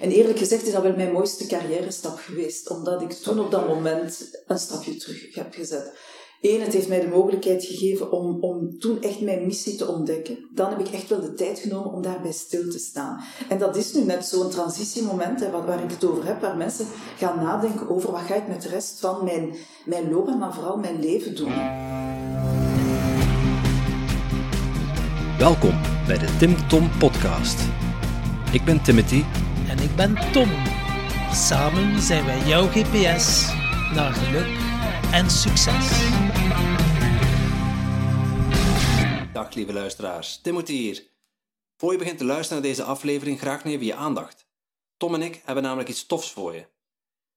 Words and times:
En 0.00 0.10
eerlijk 0.10 0.38
gezegd 0.38 0.66
is 0.66 0.72
dat 0.72 0.82
wel 0.82 0.96
mijn 0.96 1.12
mooiste 1.12 1.46
carrière 1.46 1.90
stap 1.90 2.18
geweest, 2.18 2.70
omdat 2.70 3.02
ik 3.02 3.12
toen 3.12 3.40
op 3.40 3.50
dat 3.50 3.68
moment 3.68 4.42
een 4.46 4.58
stapje 4.58 4.96
terug 4.96 5.34
heb 5.34 5.54
gezet. 5.54 5.92
Eén, 6.40 6.60
het 6.60 6.72
heeft 6.72 6.88
mij 6.88 7.00
de 7.00 7.08
mogelijkheid 7.08 7.64
gegeven 7.64 8.12
om, 8.12 8.40
om 8.40 8.78
toen 8.78 9.02
echt 9.02 9.20
mijn 9.20 9.46
missie 9.46 9.76
te 9.76 9.86
ontdekken. 9.88 10.48
Dan 10.54 10.70
heb 10.70 10.78
ik 10.80 10.88
echt 10.88 11.08
wel 11.08 11.20
de 11.20 11.34
tijd 11.34 11.58
genomen 11.58 11.92
om 11.92 12.02
daarbij 12.02 12.32
stil 12.32 12.70
te 12.70 12.78
staan. 12.78 13.20
En 13.48 13.58
dat 13.58 13.76
is 13.76 13.94
nu 13.94 14.04
net 14.04 14.26
zo'n 14.26 14.50
transitiemoment 14.50 15.40
hè, 15.40 15.50
waar 15.50 15.84
ik 15.84 15.90
het 15.90 16.04
over 16.04 16.26
heb, 16.26 16.40
waar 16.40 16.56
mensen 16.56 16.86
gaan 17.16 17.42
nadenken 17.42 17.90
over 17.90 18.10
wat 18.10 18.20
ga 18.20 18.34
ik 18.34 18.48
met 18.48 18.62
de 18.62 18.68
rest 18.68 19.00
van 19.00 19.24
mijn, 19.24 19.54
mijn 19.84 20.10
loopbaan, 20.10 20.38
maar 20.38 20.54
vooral 20.54 20.76
mijn 20.76 21.00
leven 21.00 21.36
doen. 21.36 21.52
Welkom 25.38 25.80
bij 26.06 26.18
de 26.18 26.36
Tim 26.38 26.68
Tom 26.68 26.90
Podcast. 26.98 27.60
Ik 28.52 28.64
ben 28.64 28.82
Timothy. 28.82 29.22
Ik 29.80 29.96
ben 29.96 30.32
Tom. 30.32 30.50
Samen 31.32 32.02
zijn 32.02 32.24
wij 32.24 32.46
jouw 32.46 32.66
GPS 32.66 33.46
naar 33.94 34.12
geluk 34.12 34.58
en 35.12 35.30
succes. 35.30 35.88
Dag 39.32 39.54
lieve 39.54 39.72
luisteraars, 39.72 40.40
Timothy 40.40 40.72
hier. 40.72 41.06
Voor 41.76 41.92
je 41.92 41.98
begint 41.98 42.18
te 42.18 42.24
luisteren 42.24 42.62
naar 42.62 42.70
deze 42.70 42.82
aflevering, 42.82 43.38
graag 43.38 43.64
even 43.64 43.86
je 43.86 43.94
aandacht. 43.94 44.46
Tom 44.96 45.14
en 45.14 45.22
ik 45.22 45.42
hebben 45.44 45.64
namelijk 45.64 45.88
iets 45.88 46.06
tofs 46.06 46.32
voor 46.32 46.54
je. 46.54 46.66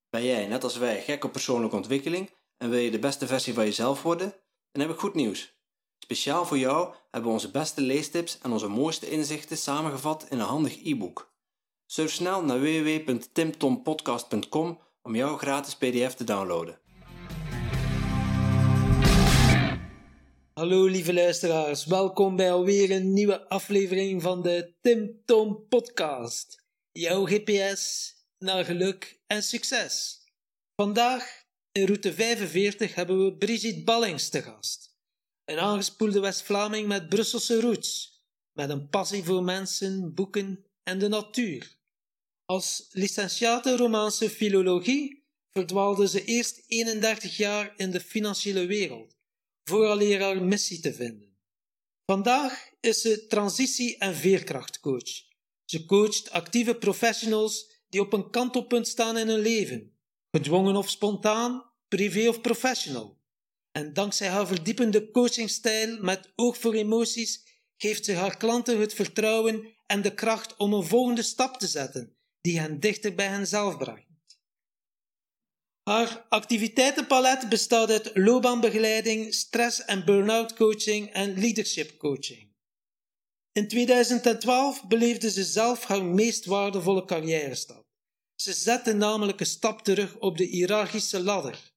Ben 0.09 0.23
jij, 0.23 0.47
net 0.47 0.63
als 0.63 0.77
wij, 0.77 1.01
gek 1.01 1.23
op 1.23 1.31
persoonlijke 1.31 1.75
ontwikkeling 1.75 2.29
en 2.57 2.69
wil 2.69 2.79
je 2.79 2.91
de 2.91 2.99
beste 2.99 3.27
versie 3.27 3.53
van 3.53 3.65
jezelf 3.65 4.01
worden? 4.01 4.35
Dan 4.71 4.81
heb 4.81 4.91
ik 4.91 4.99
goed 4.99 5.13
nieuws. 5.13 5.57
Speciaal 5.99 6.45
voor 6.45 6.57
jou 6.57 6.93
hebben 7.11 7.29
we 7.29 7.35
onze 7.35 7.51
beste 7.51 7.81
leestips 7.81 8.39
en 8.41 8.51
onze 8.51 8.67
mooiste 8.67 9.09
inzichten 9.09 9.57
samengevat 9.57 10.25
in 10.29 10.39
een 10.39 10.45
handig 10.45 10.83
e-book. 10.83 11.28
Surf 11.91 12.11
snel 12.11 12.43
naar 12.43 12.59
www.timtompodcast.com 12.59 14.79
om 15.01 15.15
jouw 15.15 15.37
gratis 15.37 15.75
PDF 15.75 16.13
te 16.13 16.23
downloaden. 16.23 16.79
Hallo 20.53 20.85
lieve 20.85 21.13
luisteraars, 21.13 21.85
welkom 21.85 22.35
bij 22.35 22.51
alweer 22.51 22.91
een 22.91 23.13
nieuwe 23.13 23.47
aflevering 23.47 24.21
van 24.21 24.41
de 24.41 24.73
Tim 24.81 25.21
Tom 25.25 25.65
Podcast. 25.69 26.63
Jouw 26.91 27.25
GPS 27.25 28.13
naar 28.37 28.65
geluk 28.65 29.19
en 29.27 29.43
succes. 29.43 30.23
Vandaag 30.75 31.43
in 31.71 31.85
route 31.85 32.13
45 32.13 32.95
hebben 32.95 33.25
we 33.25 33.37
Brigitte 33.37 33.83
Ballings 33.83 34.29
te 34.29 34.41
gast. 34.41 34.97
Een 35.45 35.59
aangespoelde 35.59 36.19
West-Vlaming 36.19 36.87
met 36.87 37.09
Brusselse 37.09 37.61
roots, 37.61 38.23
met 38.53 38.69
een 38.69 38.89
passie 38.89 39.23
voor 39.23 39.43
mensen, 39.43 40.13
boeken 40.13 40.65
en 40.83 40.99
de 40.99 41.07
natuur. 41.07 41.77
Als 42.49 42.87
licentiate 42.91 43.75
Romaanse 43.75 44.29
filologie 44.29 45.23
verdwaalde 45.51 46.07
ze 46.07 46.25
eerst 46.25 46.63
31 46.67 47.37
jaar 47.37 47.73
in 47.77 47.91
de 47.91 47.99
financiële 47.99 48.65
wereld 48.65 49.17
vooraleer 49.63 50.21
haar 50.21 50.43
missie 50.43 50.79
te 50.79 50.93
vinden. 50.93 51.37
Vandaag 52.05 52.69
is 52.79 53.01
ze 53.01 53.27
transitie- 53.27 53.97
en 53.97 54.15
veerkrachtcoach. 54.15 55.09
Ze 55.65 55.85
coacht 55.85 56.29
actieve 56.29 56.75
professionals 56.75 57.71
die 57.89 58.01
op 58.01 58.13
een 58.13 58.29
kantelpunt 58.29 58.87
staan 58.87 59.17
in 59.17 59.27
hun 59.27 59.39
leven, 59.39 59.97
gedwongen 60.31 60.75
of 60.75 60.89
spontaan, 60.89 61.71
privé 61.87 62.27
of 62.27 62.41
professional. 62.41 63.21
En 63.71 63.93
dankzij 63.93 64.27
haar 64.27 64.47
verdiepende 64.47 65.11
coachingstijl 65.11 66.01
met 66.01 66.31
oog 66.35 66.57
voor 66.57 66.73
emoties 66.73 67.43
geeft 67.77 68.05
ze 68.05 68.13
haar 68.13 68.37
klanten 68.37 68.79
het 68.79 68.93
vertrouwen 68.93 69.75
en 69.85 70.01
de 70.01 70.13
kracht 70.13 70.55
om 70.57 70.73
een 70.73 70.85
volgende 70.85 71.23
stap 71.23 71.57
te 71.57 71.67
zetten 71.67 72.17
die 72.41 72.59
hen 72.59 72.79
dichter 72.79 73.15
bij 73.15 73.27
henzelf 73.27 73.77
brengt. 73.77 74.07
Haar 75.83 76.25
activiteitenpalet 76.29 77.49
bestaat 77.49 77.89
uit 77.89 78.11
loopbaanbegeleiding, 78.13 79.33
stress- 79.33 79.85
en 79.85 80.05
burn-out 80.05 80.53
coaching 80.53 81.09
en 81.13 81.39
leadership 81.39 81.97
coaching. 81.97 82.49
In 83.51 83.67
2012 83.67 84.87
beleefde 84.87 85.31
ze 85.31 85.43
zelf 85.43 85.83
haar 85.83 86.03
meest 86.03 86.45
waardevolle 86.45 87.05
carrière-stap. 87.05 87.87
Ze 88.35 88.53
zette 88.53 88.93
namelijk 88.93 89.39
een 89.39 89.45
stap 89.45 89.81
terug 89.81 90.17
op 90.19 90.37
de 90.37 90.43
hiërarchische 90.43 91.23
ladder. 91.23 91.73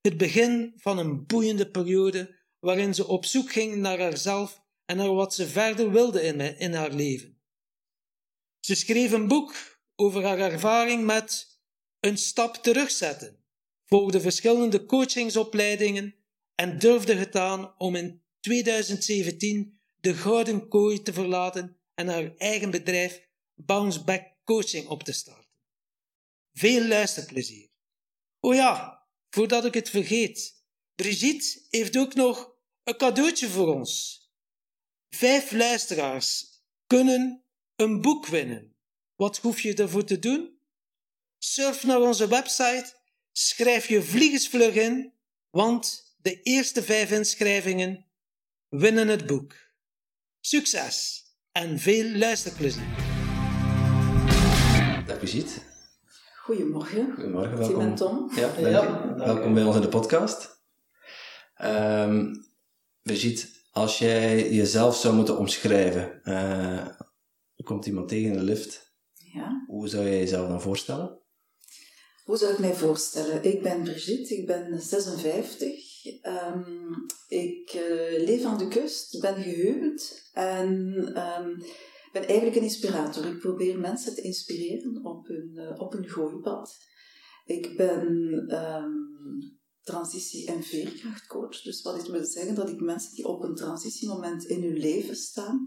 Het 0.00 0.16
begin 0.16 0.72
van 0.76 0.98
een 0.98 1.26
boeiende 1.26 1.70
periode 1.70 2.34
waarin 2.58 2.94
ze 2.94 3.06
op 3.06 3.24
zoek 3.24 3.52
ging 3.52 3.76
naar 3.76 4.00
haarzelf 4.00 4.62
en 4.84 4.96
naar 4.96 5.14
wat 5.14 5.34
ze 5.34 5.48
verder 5.48 5.90
wilde 5.90 6.22
in, 6.22 6.40
in 6.58 6.72
haar 6.72 6.92
leven. 6.92 7.40
Ze 8.60 8.74
schreef 8.74 9.12
een 9.12 9.28
boek 9.28 9.75
over 9.96 10.24
haar 10.24 10.38
ervaring 10.38 11.04
met 11.04 11.58
een 12.00 12.18
stap 12.18 12.54
terugzetten 12.54 13.44
volgde 13.86 14.20
verschillende 14.20 14.84
coachingsopleidingen 14.84 16.14
en 16.54 16.78
durfde 16.78 17.14
het 17.14 17.36
aan 17.36 17.78
om 17.78 17.94
in 17.94 18.22
2017 18.40 19.80
de 20.00 20.14
gouden 20.14 20.68
kooi 20.68 21.02
te 21.02 21.12
verlaten 21.12 21.76
en 21.94 22.08
haar 22.08 22.34
eigen 22.36 22.70
bedrijf 22.70 23.28
Bounce 23.54 24.04
Back 24.04 24.34
Coaching 24.44 24.86
op 24.86 25.02
te 25.02 25.12
starten. 25.12 25.44
Veel 26.52 26.86
luisterplezier. 26.86 27.68
Oh 28.40 28.54
ja, 28.54 29.02
voordat 29.30 29.64
ik 29.64 29.74
het 29.74 29.90
vergeet, 29.90 30.64
Brigitte 30.94 31.66
heeft 31.70 31.96
ook 31.96 32.14
nog 32.14 32.54
een 32.84 32.96
cadeautje 32.96 33.48
voor 33.48 33.74
ons. 33.74 34.20
Vijf 35.08 35.52
luisteraars 35.52 36.60
kunnen 36.86 37.44
een 37.76 38.00
boek 38.00 38.26
winnen. 38.26 38.75
Wat 39.16 39.38
hoef 39.38 39.60
je 39.60 39.74
ervoor 39.74 40.04
te 40.04 40.18
doen? 40.18 40.58
Surf 41.38 41.84
naar 41.84 42.00
onze 42.00 42.28
website 42.28 42.94
Schrijf 43.38 43.88
je 43.88 44.02
vliegensvlug 44.02 44.74
in, 44.74 45.12
want 45.50 46.14
de 46.22 46.42
eerste 46.42 46.82
vijf 46.82 47.10
inschrijvingen 47.10 48.06
winnen 48.68 49.08
het 49.08 49.26
boek. 49.26 49.54
Succes 50.40 51.24
en 51.52 51.78
veel 51.78 52.18
luisterplezier. 52.18 52.84
Dag 55.06 55.18
Brigitte. 55.18 55.60
Goedemorgen. 56.42 57.12
Goedemorgen, 57.14 57.58
welkom. 57.58 57.76
welkom. 57.76 57.94
Tom. 57.94 58.30
Ja, 58.34 58.40
dank 58.40 59.18
je. 59.18 59.24
Welkom 59.24 59.54
bij 59.54 59.64
ons 59.64 59.76
in 59.76 59.82
de 59.82 59.88
podcast. 59.88 60.62
Um, 61.62 62.46
Brigitte, 63.02 63.46
als 63.70 63.98
jij 63.98 64.52
jezelf 64.52 64.96
zou 64.96 65.14
moeten 65.14 65.38
omschrijven, 65.38 66.20
uh, 66.24 66.78
er 67.56 67.64
komt 67.64 67.86
iemand 67.86 68.08
tegen 68.08 68.30
in 68.30 68.36
de 68.36 68.44
lift. 68.44 68.85
Ja. 69.36 69.64
Hoe 69.66 69.88
zou 69.88 70.04
jij 70.04 70.18
jezelf 70.18 70.48
dan 70.48 70.60
voorstellen? 70.60 71.20
Hoe 72.24 72.36
zou 72.36 72.52
ik 72.52 72.58
mij 72.58 72.74
voorstellen? 72.74 73.44
Ik 73.44 73.62
ben 73.62 73.82
Brigitte, 73.82 74.36
ik 74.36 74.46
ben 74.46 74.80
56. 74.80 76.04
Um, 76.22 77.06
ik 77.28 77.74
uh, 77.74 78.26
leef 78.26 78.44
aan 78.44 78.58
de 78.58 78.68
kust, 78.68 79.20
ben 79.20 79.42
gehuwd 79.42 80.30
en 80.32 80.68
um, 81.06 81.62
ben 82.12 82.26
eigenlijk 82.26 82.56
een 82.56 82.62
inspirator. 82.62 83.26
Ik 83.26 83.38
probeer 83.38 83.78
mensen 83.78 84.14
te 84.14 84.20
inspireren 84.20 85.04
op 85.04 85.26
hun, 85.26 85.50
uh, 85.54 85.80
op 85.80 85.92
hun 85.92 86.08
gooipad. 86.08 86.76
Ik 87.44 87.76
ben 87.76 88.06
um, 88.54 89.58
transitie- 89.82 90.46
en 90.46 90.62
veerkrachtcoach. 90.62 91.62
Dus 91.62 91.82
wat 91.82 92.06
ik 92.06 92.12
wil 92.12 92.24
zeggen, 92.24 92.54
dat 92.54 92.68
ik 92.68 92.80
mensen 92.80 93.14
die 93.14 93.26
op 93.26 93.42
een 93.42 93.54
transitiemoment 93.54 94.44
in 94.44 94.62
hun 94.62 94.78
leven 94.78 95.16
staan, 95.16 95.64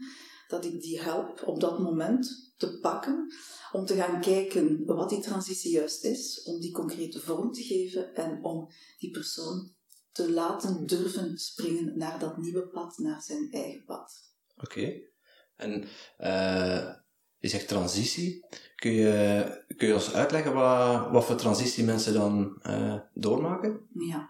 dat 0.47 0.65
ik 0.65 0.81
die 0.81 1.01
help 1.01 1.41
op 1.45 1.59
dat 1.59 1.79
moment 1.79 2.48
te 2.59 2.79
pakken, 2.79 3.33
om 3.71 3.85
te 3.85 3.95
gaan 3.95 4.21
kijken 4.21 4.85
wat 4.85 5.09
die 5.09 5.21
transitie 5.21 5.71
juist 5.71 6.03
is, 6.03 6.43
om 6.43 6.59
die 6.59 6.71
concrete 6.71 7.19
vorm 7.19 7.51
te 7.51 7.63
geven 7.63 8.15
en 8.15 8.43
om 8.43 8.69
die 8.97 9.11
persoon 9.11 9.73
te 10.11 10.31
laten 10.31 10.85
durven 10.85 11.37
springen 11.37 11.97
naar 11.97 12.19
dat 12.19 12.37
nieuwe 12.37 12.67
pad, 12.67 12.97
naar 12.97 13.21
zijn 13.21 13.51
eigen 13.51 13.83
pad. 13.85 14.13
Oké. 14.57 14.79
Okay. 14.79 15.03
En 15.55 15.81
uh, 16.19 16.93
je 17.37 17.47
zegt 17.47 17.67
transitie. 17.67 18.45
Kun 18.75 18.91
je, 18.91 19.63
kun 19.77 19.87
je 19.87 19.93
ons 19.93 20.13
uitleggen 20.13 20.53
wat, 20.53 21.11
wat 21.11 21.25
voor 21.25 21.35
transitie 21.35 21.83
mensen 21.83 22.13
dan 22.13 22.61
uh, 22.63 22.99
doormaken? 23.13 23.87
Ja, 23.93 24.29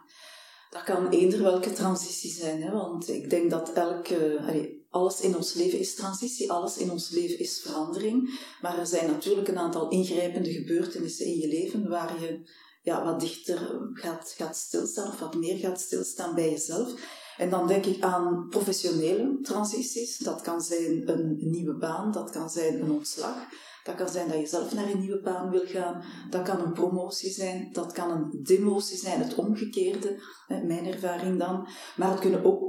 dat 0.70 0.84
kan 0.84 1.10
eender 1.10 1.42
welke 1.42 1.72
transitie 1.72 2.32
zijn. 2.32 2.62
Hè? 2.62 2.72
Want 2.72 3.10
ik 3.10 3.30
denk 3.30 3.50
dat 3.50 3.74
elke... 3.74 4.40
Allee, 4.42 4.79
alles 4.90 5.22
in 5.22 5.36
ons 5.36 5.54
leven 5.54 5.80
is 5.80 5.96
transitie, 5.96 6.52
alles 6.52 6.78
in 6.78 6.92
ons 6.92 7.10
leven 7.10 7.40
is 7.40 7.62
verandering. 7.62 8.40
Maar 8.62 8.80
er 8.80 8.88
zijn 8.88 9.08
natuurlijk 9.08 9.48
een 9.48 9.58
aantal 9.58 9.90
ingrijpende 9.90 10.52
gebeurtenissen 10.52 11.26
in 11.26 11.38
je 11.38 11.48
leven 11.48 11.90
waar 11.90 12.22
je 12.22 12.42
ja, 12.82 13.04
wat 13.04 13.20
dichter 13.20 13.90
gaat, 13.94 14.34
gaat 14.38 14.56
stilstaan 14.56 15.08
of 15.08 15.20
wat 15.20 15.36
meer 15.36 15.58
gaat 15.58 15.82
stilstaan 15.82 16.36
bij 16.36 16.50
jezelf. 16.50 16.94
En 17.38 17.50
dan 17.50 17.68
denk 17.68 17.86
ik 17.86 18.04
aan 18.04 18.48
professionele 18.50 19.40
transities. 19.42 20.18
Dat 20.18 20.42
kan 20.42 20.62
zijn 20.62 21.10
een 21.10 21.38
nieuwe 21.40 21.78
baan, 21.78 22.12
dat 22.12 22.30
kan 22.30 22.50
zijn 22.50 22.82
een 22.82 22.92
ontslag. 22.92 23.36
Dat 23.84 23.96
kan 23.96 24.10
zijn 24.10 24.28
dat 24.28 24.40
je 24.40 24.48
zelf 24.48 24.74
naar 24.74 24.90
een 24.90 25.00
nieuwe 25.00 25.22
baan 25.22 25.50
wil 25.50 25.66
gaan. 25.66 26.04
Dat 26.30 26.44
kan 26.44 26.60
een 26.60 26.74
promotie 26.74 27.32
zijn, 27.32 27.70
dat 27.72 27.92
kan 27.92 28.12
een 28.12 28.44
demotie 28.44 28.98
zijn, 28.98 29.22
het 29.22 29.36
omgekeerde, 29.36 30.22
mijn 30.48 30.86
ervaring 30.86 31.40
dan. 31.40 31.68
Maar 31.98 32.10
het 32.10 32.20
kunnen 32.20 32.44
ook 32.44 32.69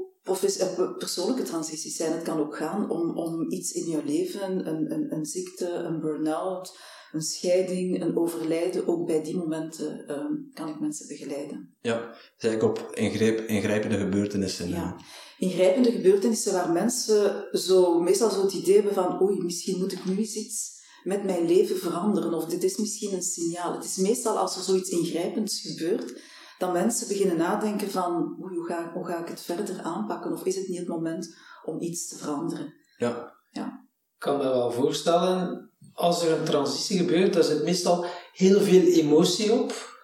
persoonlijke 0.98 1.42
transities 1.42 1.96
zijn. 1.96 2.12
Het 2.12 2.22
kan 2.22 2.38
ook 2.38 2.56
gaan 2.56 2.90
om, 2.90 3.18
om 3.18 3.50
iets 3.52 3.72
in 3.72 3.86
je 3.86 4.04
leven, 4.04 4.68
een, 4.68 4.92
een, 4.92 5.14
een 5.14 5.24
ziekte, 5.24 5.68
een 5.68 6.00
burn-out, 6.00 6.78
een 7.12 7.22
scheiding, 7.22 8.02
een 8.02 8.16
overlijden, 8.16 8.88
ook 8.88 9.06
bij 9.06 9.22
die 9.22 9.36
momenten 9.36 10.06
ehm, 10.06 10.32
kan 10.54 10.68
ik 10.68 10.80
mensen 10.80 11.08
begeleiden. 11.08 11.74
Ja, 11.80 12.14
zeg 12.36 12.52
ik 12.52 12.62
op 12.62 12.90
ingrijp, 12.94 13.40
ingrijpende 13.40 13.98
gebeurtenissen. 13.98 14.68
Ja, 14.68 14.96
ingrijpende 15.38 15.90
gebeurtenissen 15.90 16.52
waar 16.52 16.72
mensen 16.72 17.48
zo, 17.52 18.00
meestal 18.00 18.30
zo 18.30 18.42
het 18.42 18.52
idee 18.52 18.74
hebben 18.74 18.94
van 18.94 19.22
oei, 19.22 19.42
misschien 19.42 19.78
moet 19.78 19.92
ik 19.92 20.04
nu 20.04 20.16
eens 20.16 20.34
iets 20.34 20.78
met 21.02 21.24
mijn 21.24 21.46
leven 21.46 21.76
veranderen 21.76 22.34
of 22.34 22.44
dit 22.44 22.64
is 22.64 22.76
misschien 22.76 23.12
een 23.12 23.22
signaal. 23.22 23.72
Het 23.72 23.84
is 23.84 23.96
meestal 23.96 24.38
als 24.38 24.56
er 24.56 24.62
zoiets 24.62 24.90
ingrijpends 24.90 25.60
gebeurt, 25.60 26.20
dat 26.60 26.72
mensen 26.72 27.08
beginnen 27.08 27.36
nadenken 27.36 27.90
van 27.90 28.36
hoe, 28.38 28.66
ga, 28.66 28.90
hoe 28.94 29.06
ga 29.06 29.18
ik 29.18 29.28
het 29.28 29.40
verder 29.40 29.82
aanpakken 29.82 30.32
of 30.32 30.44
is 30.44 30.56
het 30.56 30.68
niet 30.68 30.78
het 30.78 30.88
moment 30.88 31.36
om 31.64 31.80
iets 31.80 32.08
te 32.08 32.16
veranderen. 32.16 32.74
Ja. 32.96 33.32
ja. 33.50 33.66
Ik 34.14 34.18
kan 34.18 34.36
me 34.36 34.42
wel 34.42 34.72
voorstellen, 34.72 35.70
als 35.94 36.24
er 36.24 36.38
een 36.38 36.44
transitie 36.44 36.98
gebeurt, 36.98 37.32
dan 37.32 37.44
zit 37.44 37.62
meestal 37.62 38.04
heel 38.32 38.60
veel 38.60 38.82
emotie 38.82 39.52
op. 39.52 39.98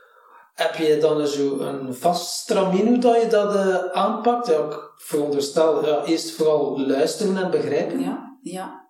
Heb 0.55 0.75
je 0.75 0.99
dan 1.01 1.27
zo 1.27 1.59
een 1.59 1.95
vast 1.95 2.41
stramien 2.41 3.01
dat 3.01 3.23
je 3.23 3.29
dat 3.29 3.55
uh, 3.55 3.77
aanpakt? 3.77 4.47
Ja, 4.47 4.65
ik 4.65 4.93
veronderstel, 4.97 5.87
ja, 5.87 6.05
eerst 6.05 6.31
vooral 6.31 6.87
luisteren 6.87 7.37
en 7.37 7.51
begrijpen. 7.51 8.01
Ja, 8.01 8.39
ja. 8.43 8.86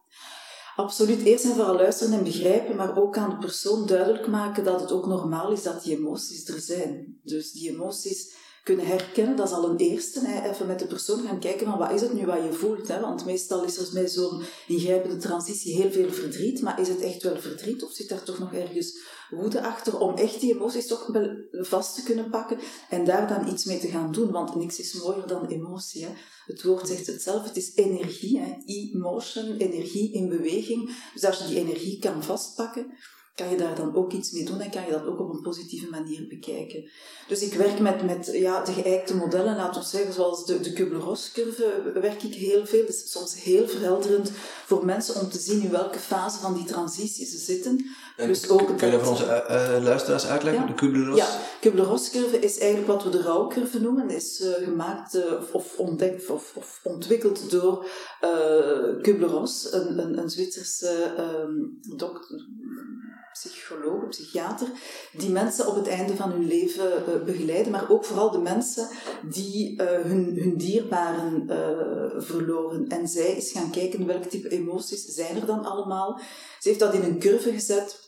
Absoluut. 0.76 1.23
Eerst 1.23 1.44
en 1.44 1.55
vooral 1.55 1.75
luisteren 1.75 2.19
en 2.19 2.25
begrijpen, 2.25 2.76
maar 2.76 2.99
ook 2.99 3.17
aan 3.17 3.31
de 3.31 3.37
persoon 3.37 3.87
duidelijk 3.87 4.26
maken 4.26 4.64
dat 4.64 4.81
het 4.81 4.93
ook 4.93 5.06
normaal 5.06 5.52
is 5.52 5.62
dat 5.62 5.82
die 5.82 5.96
emoties 5.96 6.49
er 6.49 6.61
zijn. 6.61 7.19
Dus 7.23 7.52
die 7.52 7.70
emoties 7.70 8.34
kunnen 8.62 8.87
herkennen, 8.87 9.37
dat 9.37 9.46
is 9.46 9.55
al 9.55 9.70
een 9.70 9.76
eerste. 9.76 10.20
Hè. 10.26 10.50
Even 10.50 10.67
met 10.67 10.78
de 10.78 10.87
persoon 10.87 11.26
gaan 11.26 11.40
kijken 11.40 11.67
van 11.67 11.78
wat 11.78 11.93
is 11.93 12.00
het 12.00 12.12
nu 12.12 12.26
wat 12.26 12.43
je 12.43 12.52
voelt. 12.52 12.88
Hè. 12.88 13.00
Want 13.00 13.25
meestal 13.25 13.64
is 13.64 13.76
er 13.76 13.88
bij 13.93 14.08
zo'n 14.08 14.43
ingrijpende 14.67 15.17
transitie 15.17 15.76
heel 15.76 15.90
veel 15.90 16.11
verdriet, 16.11 16.62
maar 16.62 16.81
is 16.81 16.88
het 16.88 17.00
echt 17.00 17.22
wel 17.22 17.38
verdriet 17.38 17.84
of 17.84 17.93
zit 17.93 18.08
daar 18.08 18.22
toch 18.22 18.38
nog 18.38 18.52
ergens 18.52 18.99
woede 19.31 19.62
achter 19.62 19.99
om 19.99 20.14
echt 20.14 20.40
die 20.40 20.55
emoties 20.55 20.87
toch 20.87 21.11
vast 21.50 21.94
te 21.94 22.02
kunnen 22.02 22.31
pakken 22.31 22.58
en 22.90 23.05
daar 23.05 23.28
dan 23.28 23.52
iets 23.52 23.64
mee 23.64 23.78
te 23.78 23.88
gaan 23.88 24.12
doen. 24.12 24.31
Want 24.31 24.55
niks 24.55 24.78
is 24.78 24.93
mooier 24.93 25.26
dan 25.26 25.46
emotie. 25.46 26.05
Hè. 26.05 26.11
Het 26.46 26.62
woord 26.62 26.88
zegt 26.88 27.06
het 27.06 27.23
zelf, 27.23 27.44
het 27.44 27.56
is 27.56 27.75
energie, 27.75 28.40
hè. 28.40 28.55
emotion, 28.64 29.56
energie 29.56 30.12
in 30.12 30.28
beweging. 30.28 30.96
Dus 31.14 31.25
als 31.25 31.38
je 31.38 31.46
die 31.46 31.58
energie 31.58 31.99
kan 31.99 32.23
vastpakken, 32.23 32.87
kan 33.37 33.50
je 33.50 33.56
daar 33.56 33.75
dan 33.75 33.94
ook 33.94 34.12
iets 34.12 34.31
mee 34.31 34.44
doen 34.44 34.61
en 34.61 34.70
kan 34.70 34.84
je 34.84 34.90
dat 34.90 35.06
ook 35.06 35.20
op 35.20 35.34
een 35.34 35.40
positieve 35.40 35.90
manier 35.90 36.26
bekijken. 36.29 36.90
Dus 37.29 37.43
ik 37.43 37.52
werk 37.52 37.79
met, 37.79 38.05
met 38.05 38.31
ja, 38.32 38.64
de 38.64 38.72
geëikte 38.72 39.17
modellen, 39.17 39.56
laten 39.56 39.81
we 39.81 39.87
zeggen, 39.88 40.12
zoals 40.12 40.44
de, 40.44 40.61
de 40.61 40.72
Kubler-Ross-curve, 40.72 41.93
werk 41.94 42.22
ik 42.22 42.34
heel 42.34 42.67
veel. 42.67 42.81
Dat 42.81 42.94
is 42.94 43.11
soms 43.11 43.43
heel 43.43 43.69
verhelderend 43.69 44.31
voor 44.64 44.84
mensen 44.84 45.20
om 45.20 45.29
te 45.29 45.38
zien 45.38 45.62
in 45.62 45.70
welke 45.70 45.99
fase 45.99 46.38
van 46.38 46.55
die 46.55 46.64
transitie 46.64 47.26
ze 47.26 47.38
zitten. 47.38 47.87
Dus 48.16 48.48
ook 48.48 48.78
kun 48.78 48.86
je 48.86 48.92
dat 48.92 49.00
voor 49.00 49.10
onze 49.10 49.44
uh, 49.50 49.84
luisteraars 49.84 50.26
uitleggen, 50.26 50.66
de 50.66 50.74
Kubler-Ross? 50.74 51.18
Ja, 51.18 51.28
Kubler-Ross-curve 51.60 52.38
is 52.38 52.58
eigenlijk 52.58 52.88
wat 52.92 53.04
we 53.04 53.10
de 53.10 53.22
rouwcurve 53.22 53.80
noemen. 53.80 54.10
is 54.10 54.40
uh, 54.40 54.64
gemaakt 54.64 55.14
uh, 55.14 55.22
of 55.52 55.78
ontdekt 55.78 56.30
of, 56.30 56.52
of, 56.54 56.80
ontwikkeld 56.82 57.50
door 57.50 57.86
Kubler-Ross, 59.02 59.72
een, 59.72 59.98
een, 59.98 60.18
een 60.18 60.30
Zwitserse 60.30 61.14
um, 61.18 61.78
dokter 61.96 62.44
psycholoog, 63.38 64.08
psychiater, 64.08 64.69
die 65.12 65.30
mensen 65.30 65.66
op 65.66 65.74
het 65.74 65.88
einde 65.88 66.16
van 66.16 66.30
hun 66.30 66.46
leven 66.46 67.02
uh, 67.08 67.24
begeleiden, 67.24 67.72
maar 67.72 67.90
ook 67.90 68.04
vooral 68.04 68.30
de 68.30 68.38
mensen 68.38 68.88
die 69.28 69.82
uh, 69.82 69.86
hun, 69.86 70.38
hun 70.38 70.56
dierbaren 70.56 71.46
uh, 71.48 72.22
verloren. 72.22 72.86
En 72.86 73.08
zij 73.08 73.32
is 73.32 73.52
gaan 73.52 73.70
kijken 73.70 74.06
welk 74.06 74.24
type 74.24 74.48
emoties 74.48 75.04
zijn 75.04 75.36
er 75.36 75.46
dan 75.46 75.64
allemaal. 75.64 76.20
Ze 76.58 76.69
heeft 76.69 76.80
dat 76.80 76.94
in 76.94 77.02
een 77.02 77.19
curve 77.19 77.52
gezet. 77.52 78.06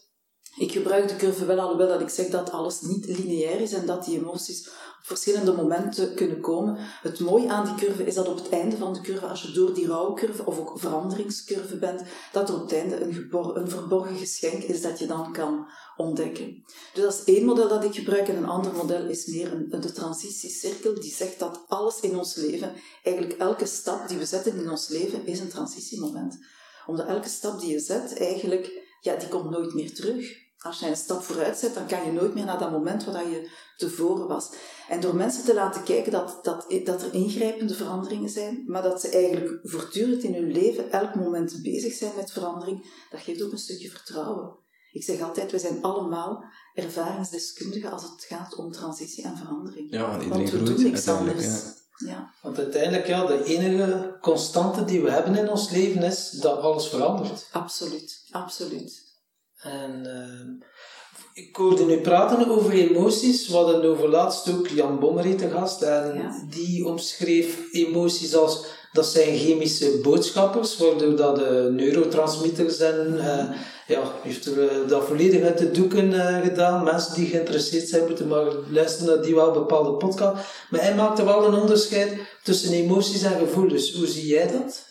Ik 0.59 0.73
gebruik 0.73 1.09
de 1.09 1.17
curve 1.17 1.45
wel, 1.45 1.61
alhoewel 1.61 1.89
dat 1.89 2.01
ik 2.01 2.09
zeg 2.09 2.29
dat 2.29 2.51
alles 2.51 2.81
niet 2.81 3.07
lineair 3.07 3.61
is 3.61 3.73
en 3.73 3.87
dat 3.87 4.05
die 4.05 4.19
emoties 4.19 4.69
verschillende 5.03 5.53
momenten 5.53 6.15
kunnen 6.15 6.41
komen. 6.41 6.77
Het 6.79 7.21
mooie 7.21 7.49
aan 7.49 7.65
die 7.65 7.87
curve 7.87 8.05
is 8.05 8.15
dat 8.15 8.29
op 8.29 8.37
het 8.37 8.49
einde 8.49 8.77
van 8.77 8.93
de 8.93 9.01
curve, 9.01 9.27
als 9.27 9.43
je 9.43 9.53
door 9.53 9.75
die 9.75 9.87
rouwcurve 9.87 10.47
of 10.47 10.59
ook 10.59 10.79
veranderingscurve 10.79 11.77
bent, 11.77 12.03
dat 12.33 12.49
er 12.49 12.55
op 12.55 12.61
het 12.61 12.73
einde 12.73 13.01
een, 13.01 13.29
een 13.33 13.69
verborgen 13.69 14.17
geschenk 14.17 14.63
is 14.63 14.83
dat 14.83 14.99
je 14.99 15.07
dan 15.07 15.33
kan 15.33 15.67
ontdekken. 15.97 16.65
Dus 16.95 17.03
dat 17.03 17.13
is 17.13 17.35
één 17.35 17.45
model 17.45 17.69
dat 17.69 17.85
ik 17.85 17.95
gebruik 17.95 18.29
en 18.29 18.37
een 18.37 18.49
ander 18.49 18.73
model 18.73 19.07
is 19.07 19.27
meer 19.27 19.53
een, 19.53 19.81
de 19.81 19.93
transitiecirkel 19.93 20.95
die 20.95 21.13
zegt 21.13 21.39
dat 21.39 21.65
alles 21.69 22.01
in 22.01 22.19
ons 22.19 22.35
leven, 22.35 22.73
eigenlijk 23.03 23.41
elke 23.41 23.67
stap 23.67 24.09
die 24.09 24.19
we 24.19 24.25
zetten 24.25 24.57
in 24.57 24.71
ons 24.71 24.89
leven, 24.89 25.27
is 25.27 25.41
een 25.41 25.49
transitiemoment. 25.49 26.39
Omdat 26.87 27.07
elke 27.07 27.29
stap 27.29 27.61
die 27.61 27.73
je 27.73 27.81
zet, 27.81 28.19
eigenlijk, 28.19 28.97
ja, 29.01 29.17
die 29.17 29.29
komt 29.29 29.51
nooit 29.51 29.75
meer 29.75 29.95
terug. 29.95 30.47
Als 30.59 30.79
je 30.79 30.87
een 30.87 30.97
stap 30.97 31.23
vooruit 31.23 31.59
zet, 31.59 31.75
dan 31.75 31.87
kan 31.87 32.05
je 32.05 32.13
nooit 32.13 32.35
meer 32.35 32.45
naar 32.45 32.59
dat 32.59 32.71
moment 32.71 33.05
waar 33.05 33.29
je 33.29 33.51
tevoren 33.77 34.29
was. 34.29 34.51
En 34.89 35.01
door 35.01 35.15
mensen 35.15 35.45
te 35.45 35.55
laten 35.55 35.83
kijken 35.83 36.13
dat, 36.13 36.39
dat, 36.43 36.67
dat 36.85 37.03
er 37.03 37.15
ingrijpende 37.15 37.75
veranderingen 37.75 38.31
zijn, 38.31 38.65
maar 38.67 38.83
dat 38.83 39.01
ze 39.01 39.09
eigenlijk 39.09 39.59
voortdurend 39.63 40.23
in 40.23 40.35
hun 40.35 40.53
leven 40.53 40.91
elk 40.91 41.15
moment 41.15 41.63
bezig 41.63 41.93
zijn 41.93 42.13
met 42.17 42.33
verandering, 42.33 43.07
dat 43.11 43.21
geeft 43.21 43.43
ook 43.43 43.53
een 43.53 43.59
stukje 43.59 43.91
vertrouwen. 43.91 44.57
Ik 44.93 45.03
zeg 45.03 45.21
altijd, 45.21 45.51
we 45.51 45.59
zijn 45.59 45.83
allemaal 45.83 46.45
ervaringsdeskundigen 46.75 47.91
als 47.91 48.03
het 48.03 48.25
gaat 48.29 48.57
om 48.57 48.73
transitie 48.73 49.25
en 49.25 49.37
verandering. 49.37 49.93
Ja, 49.93 50.09
want 50.11 50.23
iedereen 50.23 50.47
want 50.47 50.69
we 50.69 50.75
doen 50.75 50.83
niks 50.83 51.09
anders. 51.09 51.45
Ja. 51.45 51.77
Ja. 51.99 52.33
Want 52.43 52.59
uiteindelijk, 52.59 53.07
ja, 53.07 53.27
de 53.27 53.45
enige 53.45 54.19
constante 54.21 54.85
die 54.85 55.03
we 55.03 55.11
hebben 55.11 55.35
in 55.35 55.51
ons 55.51 55.71
leven 55.71 56.03
is 56.03 56.31
dat 56.31 56.61
alles 56.61 56.89
verandert. 56.89 57.49
Absoluut, 57.53 58.25
absoluut. 58.31 59.08
En 59.63 60.03
uh, 60.07 60.69
ik 61.33 61.57
hoorde 61.57 61.85
nu 61.85 62.01
praten 62.01 62.49
over 62.51 62.73
emoties. 62.73 63.49
We 63.49 63.55
hadden 63.55 63.85
over 63.85 64.09
laatst 64.09 64.49
ook 64.51 64.69
Jan 64.69 64.99
Bommery 64.99 65.35
te 65.35 65.51
gast. 65.51 65.83
En 65.83 66.15
ja. 66.15 66.47
die 66.51 66.87
omschreef 66.87 67.59
emoties 67.73 68.35
als 68.35 68.67
dat 68.93 69.07
zijn 69.07 69.37
chemische 69.37 69.99
boodschappers, 70.03 70.77
waardoor 70.77 71.17
dat 71.17 71.37
de 71.37 71.69
neurotransmitters 71.73 72.79
en 72.79 73.15
uh, 73.15 73.45
ja, 73.87 74.03
heeft 74.23 74.47
er 74.47 74.59
uh, 74.59 74.89
dat 74.89 75.05
volledig 75.05 75.43
uit 75.43 75.59
de 75.59 75.71
doeken 75.71 76.11
uh, 76.11 76.41
gedaan. 76.41 76.85
Mensen 76.85 77.15
die 77.15 77.27
geïnteresseerd 77.27 77.89
zijn 77.89 78.07
moeten 78.07 78.29
maar 78.29 78.53
luisteren 78.71 79.15
naar 79.15 79.25
die 79.25 79.35
wel 79.35 79.53
bepaalde 79.53 79.93
podcast. 79.93 80.45
Maar 80.71 80.81
hij 80.81 80.95
maakte 80.95 81.25
wel 81.25 81.45
een 81.45 81.61
onderscheid 81.61 82.17
tussen 82.43 82.73
emoties 82.73 83.23
en 83.23 83.39
gevoelens. 83.39 83.95
Hoe 83.95 84.07
zie 84.07 84.27
jij 84.27 84.47
dat? 84.47 84.88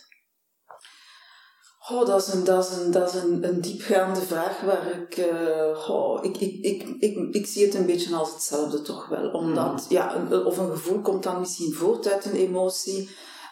Oh, 1.91 2.05
dat 2.05 2.27
is 2.27 2.33
een, 2.33 2.43
dat 2.43 2.69
is 2.69 2.77
een, 2.77 2.91
dat 2.91 3.13
is 3.13 3.21
een, 3.21 3.47
een 3.47 3.61
diepgaande 3.61 4.21
vraag 4.21 4.61
waar 4.61 5.01
ik, 5.01 5.17
uh, 5.17 5.89
oh, 5.89 6.23
ik, 6.23 6.37
ik, 6.37 6.63
ik, 6.63 6.95
ik, 6.99 7.35
ik 7.35 7.45
zie 7.45 7.65
het 7.65 7.75
een 7.75 7.85
beetje 7.85 8.15
als 8.15 8.33
hetzelfde 8.33 8.81
toch 8.81 9.07
wel. 9.07 9.29
Omdat, 9.29 9.73
mm. 9.73 9.85
ja, 9.89 10.15
een, 10.15 10.45
of 10.45 10.57
een 10.57 10.71
gevoel 10.71 11.01
komt 11.01 11.23
dan 11.23 11.39
misschien 11.39 11.73
voort 11.73 12.07
uit 12.07 12.25
een 12.25 12.35
emotie. 12.35 13.09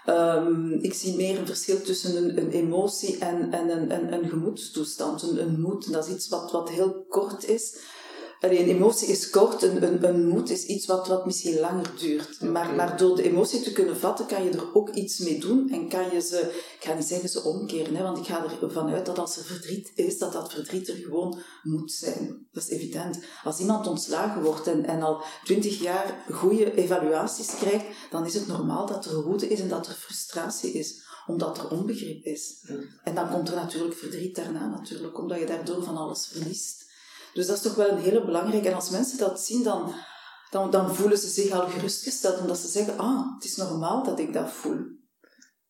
Um, 0.09 0.73
ik 0.81 0.93
zie 0.93 1.15
meer 1.15 1.39
een 1.39 1.45
verschil 1.45 1.81
tussen 1.81 2.17
een, 2.17 2.37
een 2.37 2.51
emotie 2.51 3.17
en, 3.17 3.51
en 3.51 3.69
een, 3.69 3.91
een, 3.91 4.13
een 4.13 4.29
gemoedstoestand. 4.29 5.21
Een, 5.21 5.41
een 5.41 5.61
moed, 5.61 5.91
dat 5.91 6.07
is 6.07 6.13
iets 6.13 6.29
wat, 6.29 6.51
wat 6.51 6.69
heel 6.69 7.05
kort 7.09 7.47
is. 7.47 7.77
Een 8.51 8.67
emotie 8.67 9.07
is 9.07 9.29
kort, 9.29 9.61
een, 9.61 9.83
een, 9.83 10.03
een 10.03 10.27
moed 10.27 10.49
is 10.49 10.65
iets 10.65 10.85
wat, 10.85 11.07
wat 11.07 11.25
misschien 11.25 11.59
langer 11.59 11.91
duurt. 11.99 12.41
Maar, 12.41 12.75
maar 12.75 12.97
door 12.97 13.15
de 13.15 13.23
emotie 13.23 13.61
te 13.61 13.71
kunnen 13.71 13.97
vatten, 13.97 14.25
kan 14.25 14.43
je 14.43 14.49
er 14.49 14.73
ook 14.73 14.89
iets 14.89 15.17
mee 15.19 15.39
doen 15.39 15.69
en 15.69 15.89
kan 15.89 16.11
je 16.13 16.21
ze, 16.21 16.39
ik 16.79 16.85
ga 16.85 16.93
niet 16.93 17.05
zeggen 17.05 17.29
ze 17.29 17.43
omkeren, 17.43 17.95
hè, 17.95 18.03
want 18.03 18.17
ik 18.17 18.25
ga 18.25 18.45
ervan 18.61 18.89
uit 18.89 19.05
dat 19.05 19.19
als 19.19 19.37
er 19.37 19.43
verdriet 19.43 19.91
is, 19.95 20.17
dat 20.17 20.33
dat 20.33 20.53
verdriet 20.53 20.87
er 20.87 20.95
gewoon 20.95 21.39
moet 21.63 21.91
zijn. 21.91 22.47
Dat 22.51 22.63
is 22.63 22.69
evident. 22.69 23.19
Als 23.43 23.59
iemand 23.59 23.87
ontslagen 23.87 24.43
wordt 24.43 24.67
en, 24.67 24.85
en 24.85 25.01
al 25.01 25.23
twintig 25.43 25.79
jaar 25.79 26.25
goede 26.31 26.75
evaluaties 26.75 27.55
krijgt, 27.55 27.85
dan 28.11 28.25
is 28.25 28.33
het 28.33 28.47
normaal 28.47 28.85
dat 28.85 29.05
er 29.05 29.23
woede 29.23 29.47
is 29.47 29.59
en 29.59 29.69
dat 29.69 29.87
er 29.87 29.93
frustratie 29.93 30.71
is 30.71 31.03
omdat 31.27 31.57
er 31.57 31.69
onbegrip 31.69 32.23
is. 32.23 32.63
En 33.03 33.15
dan 33.15 33.29
komt 33.29 33.49
er 33.49 33.55
natuurlijk 33.55 33.95
verdriet 33.95 34.35
daarna, 34.35 34.67
natuurlijk, 34.67 35.19
omdat 35.19 35.39
je 35.39 35.45
daardoor 35.45 35.83
van 35.83 35.97
alles 35.97 36.27
verliest. 36.27 36.84
Dus 37.35 37.47
dat 37.47 37.55
is 37.55 37.61
toch 37.61 37.75
wel 37.75 37.89
een 37.89 37.97
hele 37.97 38.25
belangrijke. 38.25 38.67
En 38.67 38.75
als 38.75 38.89
mensen 38.89 39.17
dat 39.17 39.41
zien, 39.41 39.63
dan, 39.63 39.93
dan, 40.49 40.71
dan 40.71 40.95
voelen 40.95 41.17
ze 41.17 41.27
zich 41.27 41.51
al 41.51 41.67
gerustgesteld, 41.67 42.39
omdat 42.39 42.57
ze 42.57 42.67
zeggen, 42.67 42.97
ah, 42.97 43.33
het 43.35 43.43
is 43.43 43.55
normaal 43.55 44.03
dat 44.03 44.19
ik 44.19 44.33
dat 44.33 44.51
voel. 44.51 44.77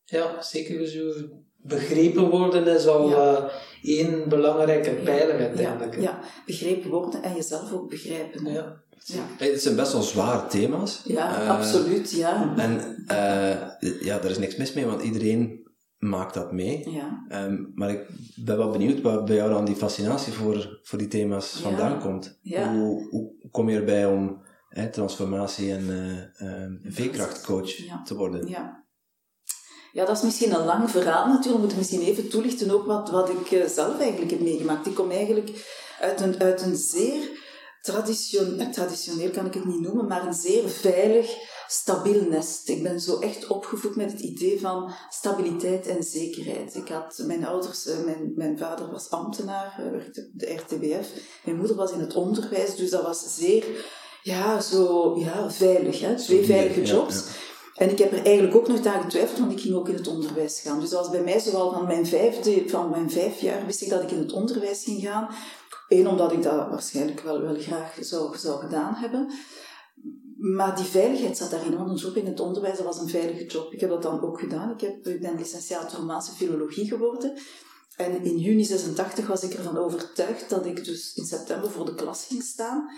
Ja, 0.04 0.42
zeker 0.42 0.88
zo 0.88 1.14
begrepen 1.58 2.30
worden 2.30 2.68
is 2.68 2.88
al 2.88 3.10
ja. 3.10 3.52
uh, 3.84 4.00
één 4.00 4.30
belangrijke 4.30 4.92
pijler 4.92 5.40
uiteindelijk. 5.40 5.96
Ja, 5.96 6.02
ja, 6.02 6.20
begrepen 6.46 6.90
worden 6.90 7.24
en 7.24 7.36
jezelf 7.36 7.74
ook 7.74 7.90
begrijpen. 7.90 8.52
Ja. 8.52 8.84
Ja. 9.04 9.24
Het 9.38 9.62
zijn 9.62 9.76
best 9.76 9.92
wel 9.92 10.02
zware 10.02 10.48
thema's. 10.48 11.02
Ja, 11.04 11.44
uh, 11.44 11.50
absoluut, 11.50 12.12
ja. 12.12 12.54
En 12.58 13.06
uh, 13.12 14.02
ja, 14.02 14.20
daar 14.20 14.32
is 14.32 14.38
niks 14.38 14.56
mis 14.56 14.74
mee, 14.74 14.86
want 14.86 15.02
iedereen 15.02 15.65
maak 15.98 16.34
dat 16.34 16.52
mee. 16.52 16.90
Ja. 16.90 17.26
Um, 17.46 17.72
maar 17.76 17.90
ik 17.90 18.08
ben 18.36 18.58
wel 18.58 18.70
benieuwd 18.70 19.02
waar 19.02 19.24
bij 19.24 19.36
jou 19.36 19.50
dan 19.50 19.66
die 19.66 19.76
fascinatie 19.76 20.34
voor, 20.34 20.80
voor 20.84 20.98
die 20.98 21.08
thema's 21.08 21.60
vandaan 21.62 22.00
komt. 22.00 22.40
Hoe, 22.44 23.08
hoe 23.10 23.32
kom 23.52 23.70
je 23.70 23.78
erbij 23.78 24.06
om 24.06 24.42
hè, 24.70 24.90
transformatie 24.90 25.72
en 25.72 25.90
eh, 25.90 26.64
ehm, 26.64 26.78
veerkrachtcoach 26.84 27.72
te 28.04 28.16
worden? 28.16 28.48
Ja. 28.48 28.84
Ja, 29.92 30.06
dat 30.06 30.18
is 30.18 30.24
misschien 30.24 30.54
een 30.54 30.66
lang 30.66 30.90
verhaal 30.90 31.28
natuurlijk. 31.28 31.54
We 31.54 31.60
moeten 31.60 31.78
misschien 31.78 32.02
even 32.02 32.30
toelichten 32.30 32.72
ook 32.72 32.86
wat, 32.86 33.12
wat 33.12 33.30
ik 33.30 33.52
eh, 33.52 33.68
zelf 33.68 34.00
eigenlijk 34.00 34.32
heb 34.32 34.40
meegemaakt. 34.40 34.88
Ik 34.88 34.96
kom 34.96 35.12
eigenlijk 35.12 35.50
Uit 36.00 36.22
een, 36.22 36.40
uit 36.40 36.62
een 36.62 36.76
zeer 36.76 37.30
traditioneel, 37.82 38.70
traditioneel 38.72 39.30
kan 39.30 39.46
ik 39.46 39.54
het 39.54 39.66
niet 39.66 39.82
noemen, 39.82 40.08
maar 40.08 40.26
een 40.26 40.34
zeer 40.34 40.70
veilig, 40.70 41.36
stabiel 41.68 42.26
nest. 42.30 42.70
Ik 42.70 42.84
ben 42.84 43.00
zo 43.00 43.20
echt 43.20 43.48
opgevoed 43.48 43.96
met 43.96 44.12
het 44.12 44.22
idee 44.22 44.60
van 44.60 44.94
stabiliteit 45.10 45.88
en 45.88 46.04
zekerheid. 46.04 46.76
Ik 46.76 46.88
had 46.88 47.22
mijn 47.26 47.46
ouders, 47.46 47.86
eh, 47.86 48.04
mijn, 48.06 48.32
mijn 48.36 48.58
vader 48.58 48.92
was 48.92 49.10
ambtenaar, 49.10 49.90
werkte 49.92 50.30
de 50.34 50.54
RTBF. 50.54 51.08
Mijn 51.44 51.58
moeder 51.58 51.76
was 51.76 51.92
in 51.92 52.00
het 52.00 52.16
onderwijs, 52.16 52.76
dus 52.76 52.90
dat 52.90 53.04
was 53.04 53.36
zeer, 53.36 53.66
ja, 54.24 54.62
zo, 54.62 55.16
ja, 55.20 55.52
veilig. 55.52 56.00
Hè? 56.00 56.16
Twee 56.16 56.46
veilige 56.46 56.82
jobs. 56.82 57.24
En 57.76 57.90
ik 57.90 58.00
heb 58.00 58.12
er 58.12 58.26
eigenlijk 58.26 58.56
ook 58.56 58.68
nooit 58.68 58.86
aan 58.86 59.02
getwijfeld, 59.02 59.40
want 59.40 59.52
ik 59.52 59.60
ging 59.60 59.76
ook 59.76 59.90
in 59.90 59.96
het 59.96 60.08
onderwijs 60.08 60.60
gaan. 60.60 60.80
Dus 60.80 60.90
dat 60.90 61.00
was 61.00 61.10
bij 61.10 61.24
mij 61.24 61.40
zowel 61.40 61.72
van 61.72 61.88
mijn 61.88 62.08
vijfde, 62.08 62.64
van 62.68 62.90
mijn 62.90 63.12
vijf 63.12 63.40
jaar 63.40 63.66
wist 63.66 63.82
ik 63.82 63.90
dat 63.90 64.04
ik 64.04 64.12
in 64.12 64.20
het 64.20 64.32
onderwijs 64.32 64.84
ging 64.84 65.02
gaan. 65.02 65.28
Eén, 65.88 66.08
omdat 66.08 66.32
ik 66.32 66.44
dat 66.44 66.70
waarschijnlijk 66.70 67.20
wel, 67.20 67.42
wel 67.42 67.56
graag 67.60 67.98
zou, 68.00 68.38
zou 68.38 68.60
gedaan 68.60 68.94
hebben. 68.94 69.32
Maar 70.38 70.76
die 70.76 70.86
veiligheid 70.86 71.38
zat 71.38 71.52
daarin, 71.52 71.78
want 71.78 72.04
een 72.04 72.16
in 72.16 72.26
het 72.26 72.40
onderwijs 72.40 72.80
was 72.80 73.00
een 73.00 73.10
veilige 73.10 73.46
job. 73.46 73.74
Ik 73.74 73.80
heb 73.80 73.90
dat 73.90 74.02
dan 74.02 74.22
ook 74.22 74.40
gedaan. 74.40 74.72
Ik, 74.72 74.82
heb, 74.82 75.08
ik 75.08 75.22
ben 75.22 75.38
licentiaat 75.38 75.94
Romaanse 75.94 76.32
filologie 76.32 76.88
geworden. 76.88 77.38
En 77.96 78.24
in 78.24 78.38
juni 78.38 78.64
86 78.64 79.28
was 79.28 79.44
ik 79.44 79.54
ervan 79.54 79.78
overtuigd 79.78 80.50
dat 80.50 80.66
ik 80.66 80.86
dus 80.86 81.14
in 81.14 81.26
september 81.26 81.72
voor 81.72 81.86
de 81.86 81.96
klas 81.96 82.26
ging 82.26 82.44
staan. 82.44 82.90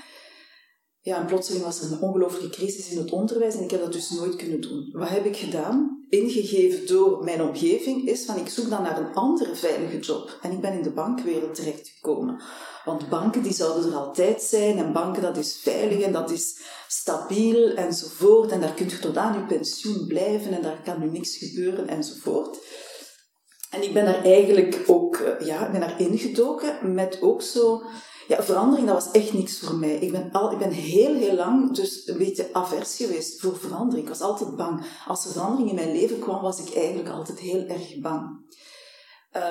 Ja, 1.07 1.19
en 1.19 1.25
plotseling 1.25 1.63
was 1.63 1.81
er 1.81 1.91
een 1.91 2.01
ongelooflijke 2.01 2.49
crisis 2.49 2.89
in 2.89 2.97
het 2.97 3.11
onderwijs 3.11 3.55
en 3.55 3.63
ik 3.63 3.71
heb 3.71 3.79
dat 3.79 3.93
dus 3.93 4.09
nooit 4.09 4.35
kunnen 4.35 4.61
doen. 4.61 4.89
Wat 4.91 5.09
heb 5.09 5.25
ik 5.25 5.37
gedaan? 5.37 6.05
Ingegeven 6.09 6.87
door 6.87 7.23
mijn 7.23 7.41
omgeving 7.41 8.07
is 8.07 8.25
van 8.25 8.37
ik 8.37 8.49
zoek 8.49 8.69
dan 8.69 8.83
naar 8.83 8.99
een 8.99 9.13
andere 9.13 9.55
veilige 9.55 9.99
job. 9.99 10.37
En 10.41 10.51
ik 10.51 10.61
ben 10.61 10.73
in 10.73 10.83
de 10.83 10.91
bankwereld 10.91 11.55
terechtgekomen. 11.55 12.41
Want 12.85 13.09
banken 13.09 13.43
die 13.43 13.53
zouden 13.53 13.91
er 13.91 13.97
altijd 13.97 14.41
zijn 14.41 14.77
en 14.77 14.93
banken 14.93 15.21
dat 15.21 15.37
is 15.37 15.59
veilig 15.63 16.01
en 16.01 16.11
dat 16.11 16.31
is 16.31 16.61
stabiel 16.87 17.69
enzovoort. 17.69 18.51
En 18.51 18.61
daar 18.61 18.73
kunt 18.73 18.91
je 18.91 18.99
tot 18.99 19.17
aan 19.17 19.33
je 19.33 19.55
pensioen 19.55 20.07
blijven 20.07 20.53
en 20.53 20.61
daar 20.61 20.81
kan 20.83 20.99
nu 20.99 21.09
niks 21.09 21.37
gebeuren 21.37 21.87
enzovoort. 21.87 22.57
En 23.69 23.83
ik 23.83 23.93
ben 23.93 24.05
daar 24.05 24.23
eigenlijk 24.23 24.83
ook, 24.87 25.15
eh, 25.15 25.47
ja, 25.47 25.71
ben 25.71 25.79
daar 25.79 26.01
ingedoken 26.01 26.93
met 26.93 27.21
ook 27.21 27.41
zo 27.41 27.81
ja, 28.27 28.43
verandering, 28.43 28.87
dat 28.87 29.03
was 29.03 29.11
echt 29.11 29.33
niks 29.33 29.59
voor 29.59 29.75
mij. 29.75 29.95
Ik 29.95 30.11
ben, 30.11 30.31
al, 30.31 30.51
ik 30.51 30.57
ben 30.57 30.71
heel, 30.71 31.15
heel 31.15 31.35
lang 31.35 31.75
dus 31.75 32.07
een 32.07 32.17
beetje 32.17 32.49
avers 32.53 32.95
geweest 32.95 33.39
voor 33.39 33.57
verandering. 33.57 34.07
Ik 34.07 34.13
was 34.13 34.21
altijd 34.21 34.55
bang. 34.55 34.85
Als 35.07 35.25
er 35.25 35.31
verandering 35.31 35.69
in 35.69 35.75
mijn 35.75 35.91
leven 35.91 36.19
kwam, 36.19 36.41
was 36.41 36.59
ik 36.59 36.75
eigenlijk 36.75 37.09
altijd 37.09 37.39
heel 37.39 37.65
erg 37.65 37.99
bang. 37.99 38.45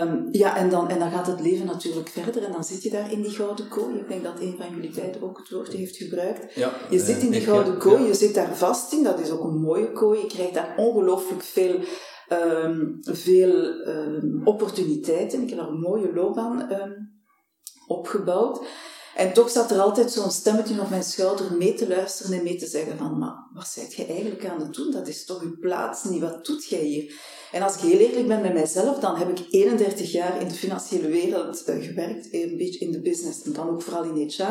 Um, 0.02 0.28
ja, 0.30 0.56
en 0.56 0.70
dan, 0.70 0.88
en 0.88 0.98
dan 0.98 1.10
gaat 1.10 1.26
het 1.26 1.40
leven 1.40 1.66
natuurlijk 1.66 2.08
verder 2.08 2.44
en 2.44 2.52
dan 2.52 2.64
zit 2.64 2.82
je 2.82 2.90
daar 2.90 3.12
in 3.12 3.22
die 3.22 3.30
gouden 3.30 3.68
kooi. 3.68 3.98
Ik 3.98 4.08
denk 4.08 4.24
dat 4.24 4.40
een 4.40 4.54
van 4.58 4.74
jullie 4.74 4.94
beiden 4.94 5.22
ook 5.22 5.38
het 5.38 5.50
woord 5.50 5.72
heeft 5.72 5.96
gebruikt. 5.96 6.54
Ja, 6.54 6.72
je 6.90 6.98
zit 6.98 7.22
in 7.22 7.30
die 7.30 7.40
gouden 7.40 7.78
kooi, 7.78 8.02
je 8.02 8.14
zit 8.14 8.34
daar 8.34 8.56
vast 8.56 8.92
in. 8.92 9.02
Dat 9.02 9.20
is 9.20 9.30
ook 9.30 9.44
een 9.44 9.60
mooie 9.60 9.92
kooi. 9.92 10.20
Je 10.20 10.26
krijgt 10.26 10.54
daar 10.54 10.74
ongelooflijk 10.76 11.42
veel, 11.42 11.80
um, 12.28 12.98
veel 13.00 13.64
um, 13.86 14.40
opportuniteiten. 14.44 15.42
Ik 15.42 15.48
heb 15.48 15.58
daar 15.58 15.68
een 15.68 15.80
mooie 15.80 16.14
loopbaan 16.14 16.70
opgebouwd. 17.86 18.66
En 19.16 19.32
toch 19.32 19.50
zat 19.50 19.70
er 19.70 19.80
altijd 19.80 20.12
zo'n 20.12 20.30
stemmetje 20.30 20.80
op 20.80 20.90
mijn 20.90 21.04
schouder 21.04 21.56
mee 21.56 21.74
te 21.74 21.88
luisteren 21.88 22.38
en 22.38 22.42
mee 22.42 22.56
te 22.56 22.66
zeggen 22.66 22.98
van, 22.98 23.18
maar 23.18 23.34
wat 23.52 23.68
zijt 23.68 23.94
je 23.94 24.06
eigenlijk 24.06 24.46
aan 24.46 24.60
het 24.60 24.74
doen? 24.74 24.90
Dat 24.90 25.08
is 25.08 25.24
toch 25.24 25.42
uw 25.42 25.58
plaats 25.60 26.04
niet? 26.04 26.20
Wat 26.20 26.46
doet 26.46 26.66
jij 26.66 26.84
hier? 26.84 27.14
En 27.52 27.62
als 27.62 27.74
ik 27.74 27.80
heel 27.80 27.98
eerlijk 27.98 28.28
ben 28.28 28.40
met 28.40 28.52
mijzelf, 28.52 28.98
dan 28.98 29.16
heb 29.16 29.38
ik 29.38 29.46
31 29.50 30.12
jaar 30.12 30.40
in 30.40 30.48
de 30.48 30.54
financiële 30.54 31.08
wereld 31.08 31.62
uh, 31.68 31.84
gewerkt, 31.84 32.28
een 32.30 32.56
beetje 32.56 32.78
in 32.78 32.92
de 32.92 33.00
business 33.00 33.42
en 33.42 33.52
dan 33.52 33.68
ook 33.68 33.82
vooral 33.82 34.04
in 34.04 34.28
HR. 34.28 34.42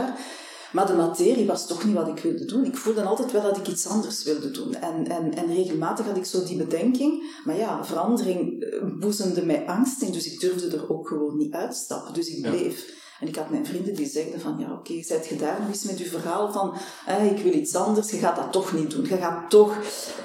Maar 0.71 0.87
de 0.87 0.93
materie 0.93 1.45
was 1.45 1.67
toch 1.67 1.85
niet 1.85 1.95
wat 1.95 2.07
ik 2.07 2.19
wilde 2.19 2.45
doen. 2.45 2.65
Ik 2.65 2.77
voelde 2.77 3.03
altijd 3.03 3.31
wel 3.31 3.41
dat 3.41 3.57
ik 3.57 3.67
iets 3.67 3.87
anders 3.87 4.23
wilde 4.23 4.51
doen. 4.51 4.75
En, 4.75 5.07
en, 5.07 5.33
en 5.33 5.55
regelmatig 5.55 6.05
had 6.05 6.17
ik 6.17 6.25
zo 6.25 6.43
die 6.43 6.57
bedenking. 6.57 7.39
Maar 7.45 7.57
ja, 7.57 7.85
verandering 7.85 8.63
eh, 8.63 8.99
boezemde 8.99 9.45
mij 9.45 9.65
angst 9.67 10.01
in, 10.01 10.11
dus 10.11 10.31
ik 10.31 10.39
durfde 10.39 10.77
er 10.77 10.91
ook 10.91 11.07
gewoon 11.07 11.37
niet 11.37 11.53
uitstappen. 11.53 12.13
Dus 12.13 12.27
ik 12.27 12.41
bleef. 12.41 13.03
En 13.19 13.27
ik 13.27 13.35
had 13.35 13.49
mijn 13.49 13.65
vrienden 13.65 13.95
die 13.95 14.07
zeiden 14.07 14.41
van, 14.41 14.55
ja 14.59 14.65
oké, 14.65 14.73
okay, 14.73 15.03
zet 15.03 15.27
je 15.27 15.35
daar 15.35 15.59
nog 15.59 15.69
eens 15.69 15.83
met 15.83 15.99
je 15.99 16.05
verhaal 16.05 16.51
van, 16.51 16.77
eh, 17.05 17.31
ik 17.31 17.37
wil 17.37 17.53
iets 17.53 17.75
anders, 17.75 18.11
je 18.11 18.17
gaat 18.17 18.35
dat 18.35 18.51
toch 18.51 18.73
niet 18.73 18.91
doen. 18.91 19.05
Je 19.05 19.17
gaat 19.17 19.49
toch 19.49 19.77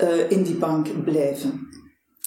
uh, 0.02 0.30
in 0.30 0.42
die 0.42 0.54
bank 0.54 1.04
blijven. 1.04 1.68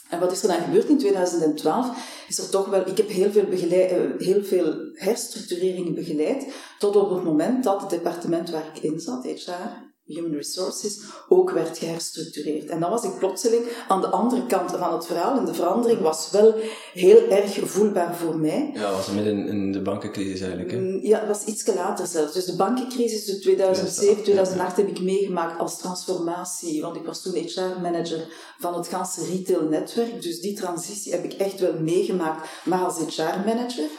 En 0.09 0.19
wat 0.19 0.31
is 0.31 0.41
er 0.41 0.47
dan 0.47 0.61
gebeurd 0.61 0.89
in 0.89 0.97
2012? 0.97 2.25
Is 2.27 2.37
er 2.37 2.49
toch 2.49 2.69
wel, 2.69 2.87
ik 2.87 2.97
heb 2.97 3.09
heel 3.09 3.31
veel, 3.31 3.45
begeleid, 3.45 3.91
uh, 3.91 3.97
heel 4.17 4.43
veel 4.43 4.75
herstructureringen 4.93 5.95
begeleid, 5.95 6.53
tot 6.79 6.95
op 6.95 7.09
het 7.09 7.23
moment 7.23 7.63
dat 7.63 7.81
het 7.81 7.89
departement 7.89 8.49
waar 8.49 8.71
ik 8.73 8.83
in 8.83 8.99
zat, 8.99 9.23
HR, 9.23 9.82
Human 10.05 10.33
Resources 10.33 10.99
ook 11.29 11.51
werd 11.51 11.77
geherstructureerd. 11.77 12.69
En 12.69 12.79
dan 12.79 12.89
was 12.89 13.03
ik 13.03 13.17
plotseling 13.17 13.65
aan 13.87 14.01
de 14.01 14.07
andere 14.07 14.45
kant 14.45 14.71
van 14.71 14.93
het 14.93 15.05
verhaal. 15.05 15.37
En 15.37 15.45
de 15.45 15.53
verandering 15.53 16.01
was 16.01 16.31
wel 16.31 16.55
heel 16.93 17.29
erg 17.29 17.59
voelbaar 17.63 18.15
voor 18.15 18.37
mij. 18.37 18.71
Ja, 18.73 18.91
was 18.91 19.11
midden 19.11 19.47
in 19.47 19.71
de 19.71 19.81
bankencrisis 19.81 20.41
eigenlijk. 20.41 20.71
Hè? 20.71 20.77
Mm, 20.77 20.99
ja, 21.01 21.19
dat 21.19 21.27
was 21.27 21.45
iets 21.45 21.75
later 21.75 22.07
zelfs. 22.07 22.33
Dus 22.33 22.45
de 22.45 22.55
bankencrisis 22.55 23.27
in 23.27 23.41
2007, 23.41 24.23
2008 24.23 24.77
heb 24.77 24.87
ik 24.87 25.01
meegemaakt 25.01 25.59
als 25.59 25.77
transformatie. 25.77 26.81
Want 26.81 26.95
ik 26.95 27.05
was 27.05 27.21
toen 27.21 27.35
HR-manager 27.35 28.27
van 28.59 28.73
het 28.73 28.87
ganse 28.87 29.25
retail-netwerk. 29.25 30.21
Dus 30.21 30.39
die 30.39 30.55
transitie 30.55 31.11
heb 31.11 31.23
ik 31.23 31.33
echt 31.33 31.59
wel 31.59 31.79
meegemaakt, 31.79 32.49
maar 32.65 32.83
als 32.83 32.97
HR-manager. 32.97 33.89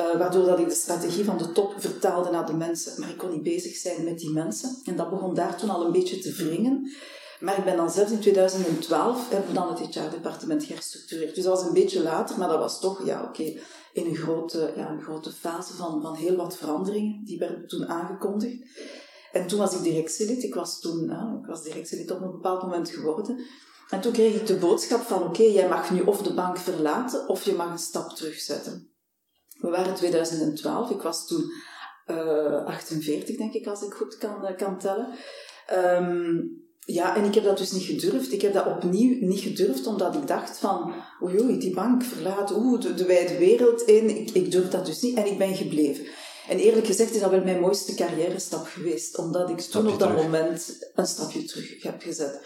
Uh, 0.00 0.18
waardoor 0.18 0.44
dat 0.44 0.58
ik 0.58 0.68
de 0.68 0.74
strategie 0.74 1.24
van 1.24 1.38
de 1.38 1.52
top 1.52 1.74
vertaalde 1.76 2.30
naar 2.30 2.46
de 2.46 2.54
mensen. 2.54 3.00
Maar 3.00 3.10
ik 3.10 3.18
kon 3.18 3.30
niet 3.30 3.42
bezig 3.42 3.76
zijn 3.76 4.04
met 4.04 4.18
die 4.18 4.30
mensen. 4.30 4.76
En 4.84 4.96
dat 4.96 5.10
begon 5.10 5.34
daar 5.34 5.56
toen 5.56 5.70
al 5.70 5.84
een 5.84 5.92
beetje 5.92 6.18
te 6.18 6.32
wringen. 6.32 6.90
Maar 7.40 7.58
ik 7.58 7.64
ben 7.64 7.76
dan 7.76 7.90
zelfs 7.90 8.10
in 8.10 8.20
2012, 8.20 9.30
hebben 9.30 9.48
we 9.48 9.54
dan 9.54 9.68
het 9.68 9.78
HR-departement 9.78 10.64
geherstructureerd. 10.64 11.34
Dus 11.34 11.44
dat 11.44 11.56
was 11.56 11.66
een 11.66 11.74
beetje 11.74 12.02
later, 12.02 12.38
maar 12.38 12.48
dat 12.48 12.58
was 12.58 12.80
toch, 12.80 13.06
ja 13.06 13.22
oké, 13.22 13.42
in 13.92 14.06
een 14.06 14.16
grote, 14.16 14.72
ja, 14.76 14.90
een 14.90 15.02
grote 15.02 15.32
fase 15.32 15.74
van, 15.74 16.02
van 16.02 16.14
heel 16.14 16.36
wat 16.36 16.56
veranderingen. 16.56 17.24
Die 17.24 17.38
werden 17.38 17.66
toen 17.66 17.86
aangekondigd. 17.88 18.62
En 19.32 19.46
toen 19.46 19.58
was 19.58 19.74
ik 19.74 19.82
directielid. 19.82 20.42
Ik 20.42 20.54
was 20.54 20.80
toen, 20.80 21.10
ik 21.40 21.46
was 21.46 21.62
directielid 21.62 22.10
op 22.10 22.20
een 22.20 22.30
bepaald 22.30 22.62
moment 22.62 22.90
geworden. 22.90 23.38
En 23.90 24.00
toen 24.00 24.12
kreeg 24.12 24.34
ik 24.34 24.46
de 24.46 24.56
boodschap 24.56 25.00
van, 25.00 25.22
oké, 25.22 25.42
jij 25.42 25.68
mag 25.68 25.90
nu 25.90 26.00
of 26.00 26.22
de 26.22 26.34
bank 26.34 26.58
verlaten, 26.58 27.28
of 27.28 27.44
je 27.44 27.52
mag 27.52 27.70
een 27.70 27.78
stap 27.78 28.10
terugzetten. 28.10 28.93
We 29.64 29.70
waren 29.70 29.94
2012, 29.94 30.90
ik 30.90 31.02
was 31.02 31.26
toen 31.26 31.52
uh, 32.06 32.46
eh, 32.46 32.66
48, 32.66 33.36
denk 33.36 33.52
ik, 33.52 33.66
als 33.66 33.82
ik 33.82 33.92
goed 33.92 34.18
kan, 34.18 34.44
uh, 34.44 34.56
kan 34.56 34.78
tellen. 34.78 35.08
Um, 35.96 36.62
ja, 36.78 37.16
en 37.16 37.24
ik 37.24 37.34
heb 37.34 37.44
dat 37.44 37.58
dus 37.58 37.72
niet 37.72 37.82
gedurfd. 37.82 38.32
Ik 38.32 38.42
heb 38.42 38.52
dat 38.52 38.66
opnieuw 38.66 39.16
niet 39.20 39.40
gedurfd, 39.40 39.86
omdat 39.86 40.14
ik 40.14 40.26
dacht 40.26 40.58
van, 40.58 40.94
oei, 41.22 41.40
oei 41.40 41.58
die 41.58 41.74
bank 41.74 42.02
verlaat, 42.02 42.56
oeh, 42.56 42.80
de, 42.80 42.94
de 42.94 43.04
wijde 43.04 43.38
wereld 43.38 43.82
in. 43.82 44.16
Ik, 44.16 44.30
ik 44.30 44.50
durf 44.50 44.68
dat 44.68 44.86
dus 44.86 45.00
niet 45.00 45.16
en 45.16 45.26
ik 45.26 45.38
ben 45.38 45.56
gebleven. 45.56 46.06
En 46.48 46.58
eerlijk 46.58 46.86
gezegd 46.86 47.14
is 47.14 47.20
dat 47.20 47.30
wel 47.30 47.44
mijn 47.44 47.60
mooiste 47.60 47.94
carrière 47.94 48.38
stap 48.38 48.66
geweest, 48.66 49.18
omdat 49.18 49.50
ik 49.50 49.60
toen 49.60 49.88
op 49.88 49.98
dat 49.98 50.16
moment 50.16 50.90
een 50.94 51.06
stapje 51.06 51.44
terug 51.44 51.82
heb 51.82 52.02
gezet. 52.02 52.40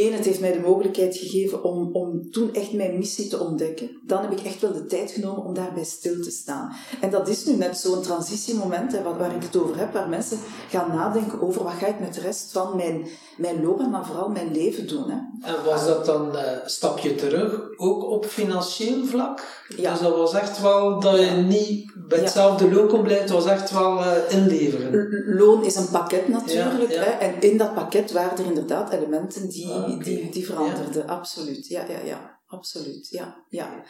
Eén, 0.00 0.12
het 0.12 0.24
heeft 0.24 0.40
mij 0.40 0.52
de 0.52 0.60
mogelijkheid 0.60 1.16
gegeven 1.16 1.64
om, 1.64 1.90
om 1.92 2.30
toen 2.30 2.54
echt 2.54 2.72
mijn 2.72 2.98
missie 2.98 3.28
te 3.28 3.38
ontdekken. 3.38 3.90
Dan 4.06 4.22
heb 4.22 4.32
ik 4.32 4.40
echt 4.40 4.60
wel 4.60 4.72
de 4.72 4.86
tijd 4.86 5.10
genomen 5.10 5.44
om 5.44 5.54
daarbij 5.54 5.84
stil 5.84 6.22
te 6.22 6.30
staan. 6.30 6.72
En 7.00 7.10
dat 7.10 7.28
is 7.28 7.44
nu 7.44 7.56
net 7.56 7.78
zo'n 7.78 8.02
transitiemoment 8.02 8.92
hè, 8.92 9.02
waar 9.02 9.34
ik 9.34 9.42
het 9.42 9.56
over 9.56 9.78
heb, 9.78 9.92
waar 9.92 10.08
mensen 10.08 10.38
gaan 10.68 10.88
nadenken 10.94 11.42
over 11.42 11.64
wat 11.64 11.72
ga 11.72 11.86
ik 11.86 12.00
met 12.00 12.14
de 12.14 12.20
rest 12.20 12.52
van 12.52 12.76
mijn, 12.76 13.06
mijn 13.36 13.64
loopbaan, 13.64 13.90
maar 13.90 14.06
vooral 14.06 14.28
mijn 14.28 14.52
leven 14.52 14.88
doen. 14.88 15.10
Hè. 15.10 15.16
En 15.52 15.64
was 15.64 15.86
dat 15.86 16.06
dan 16.06 16.36
een 16.36 16.44
uh, 16.44 16.66
stapje 16.66 17.14
terug, 17.14 17.60
ook 17.76 18.04
op 18.04 18.26
financieel 18.26 19.04
vlak? 19.04 19.64
Ja. 19.76 19.90
Dus 19.90 20.00
dat 20.00 20.16
was 20.16 20.34
echt 20.34 20.60
wel 20.60 21.00
dat 21.00 21.18
je 21.18 21.30
niet 21.30 21.92
bij 22.08 22.18
hetzelfde 22.18 22.74
loon 22.74 22.88
kon 22.88 23.02
blijven, 23.02 23.24
het 23.24 23.32
was 23.32 23.46
echt 23.46 23.70
wel 23.70 23.98
uh, 23.98 24.12
inleveren. 24.28 25.36
Loon 25.36 25.64
is 25.64 25.76
een 25.76 25.90
pakket 25.90 26.28
natuurlijk. 26.28 26.94
Hè, 26.94 27.10
en 27.10 27.40
in 27.40 27.56
dat 27.56 27.74
pakket 27.74 28.12
waren 28.12 28.38
er 28.38 28.44
inderdaad 28.44 28.92
elementen 28.92 29.48
die 29.48 29.87
die, 29.88 29.98
die, 29.98 30.30
die 30.30 30.46
veranderde, 30.46 31.06
absoluut. 31.06 31.66
Ja, 31.66 31.84
ja, 31.88 31.98
ja, 32.04 32.38
absoluut. 32.46 33.08
Ja, 33.10 33.44
ja. 33.48 33.84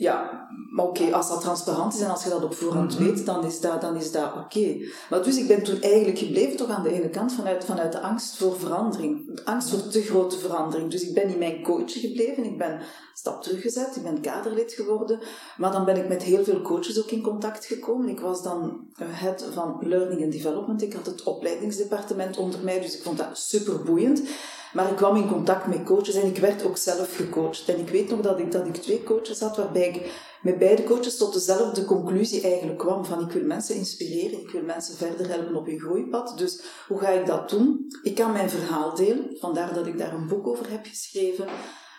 Ja, 0.00 0.46
maar 0.70 0.86
oké, 0.86 1.12
als 1.12 1.28
dat 1.28 1.40
transparant 1.40 1.94
is 1.94 2.00
en 2.00 2.10
als 2.10 2.24
je 2.24 2.30
dat 2.30 2.44
op 2.44 2.54
voorhand 2.54 2.98
mhm. 2.98 3.04
weet, 3.04 3.26
dan 3.26 3.44
is 3.44 3.60
dat, 3.60 3.80
dan 3.80 3.96
is 3.96 4.12
dat 4.12 4.32
oké. 4.36 4.76
Maar 5.10 5.22
dus 5.22 5.36
ik 5.36 5.48
ben 5.48 5.62
toen 5.62 5.80
eigenlijk 5.80 6.18
gebleven 6.18 6.56
toch 6.56 6.68
aan 6.68 6.82
de 6.82 6.92
ene 6.92 7.10
kant 7.10 7.32
vanuit, 7.32 7.64
vanuit 7.64 7.92
de 7.92 8.00
angst 8.00 8.36
voor 8.36 8.58
verandering. 8.58 9.34
De 9.34 9.44
angst 9.44 9.70
voor 9.70 9.88
te 9.88 10.02
grote 10.02 10.38
verandering. 10.38 10.90
Dus 10.90 11.02
ik 11.02 11.14
ben 11.14 11.28
in 11.28 11.38
mijn 11.38 11.62
coach 11.62 11.92
gebleven, 11.92 12.44
ik 12.44 12.58
ben 12.58 12.80
stap 13.14 13.42
teruggezet, 13.42 13.96
ik 13.96 14.02
ben 14.02 14.20
kaderlid 14.20 14.72
geworden. 14.72 15.20
Maar 15.56 15.72
dan 15.72 15.84
ben 15.84 15.96
ik 15.96 16.08
met 16.08 16.22
heel 16.22 16.44
veel 16.44 16.62
coaches 16.62 16.98
ook 16.98 17.10
in 17.10 17.22
contact 17.22 17.64
gekomen. 17.64 18.08
Ik 18.08 18.20
was 18.20 18.42
dan 18.42 18.88
head 19.02 19.46
van 19.52 19.76
Learning 19.80 20.22
and 20.22 20.32
Development. 20.32 20.82
Ik 20.82 20.92
had 20.92 21.06
het 21.06 21.22
opleidingsdepartement 21.22 22.36
onder 22.36 22.60
mij, 22.62 22.80
dus 22.80 22.96
ik 22.96 23.02
vond 23.02 23.18
dat 23.18 23.38
super 23.38 23.82
boeiend. 23.82 24.22
Maar 24.72 24.90
ik 24.90 24.96
kwam 24.96 25.16
in 25.16 25.28
contact 25.28 25.66
met 25.66 25.84
coaches 25.84 26.14
en 26.14 26.26
ik 26.26 26.38
werd 26.38 26.64
ook 26.64 26.76
zelf 26.76 27.16
gecoacht. 27.16 27.68
En 27.68 27.78
ik 27.78 27.88
weet 27.88 28.10
nog 28.10 28.20
dat 28.20 28.38
ik, 28.38 28.52
dat 28.52 28.66
ik 28.66 28.76
twee 28.76 29.02
coaches 29.02 29.40
had 29.40 29.56
waarbij 29.56 29.88
ik 29.88 30.12
met 30.42 30.58
beide 30.58 30.84
coaches 30.84 31.16
tot 31.16 31.32
dezelfde 31.32 31.84
conclusie 31.84 32.42
eigenlijk 32.42 32.78
kwam. 32.78 33.04
Van 33.04 33.20
ik 33.20 33.32
wil 33.32 33.44
mensen 33.44 33.74
inspireren, 33.74 34.40
ik 34.40 34.50
wil 34.50 34.62
mensen 34.62 34.96
verder 34.96 35.28
helpen 35.28 35.56
op 35.56 35.66
hun 35.66 35.80
groeipad. 35.80 36.38
Dus 36.38 36.62
hoe 36.88 36.98
ga 36.98 37.08
ik 37.08 37.26
dat 37.26 37.50
doen? 37.50 37.92
Ik 38.02 38.14
kan 38.14 38.32
mijn 38.32 38.50
verhaal 38.50 38.94
delen, 38.94 39.36
vandaar 39.38 39.74
dat 39.74 39.86
ik 39.86 39.98
daar 39.98 40.14
een 40.14 40.28
boek 40.28 40.46
over 40.46 40.70
heb 40.70 40.86
geschreven. 40.86 41.46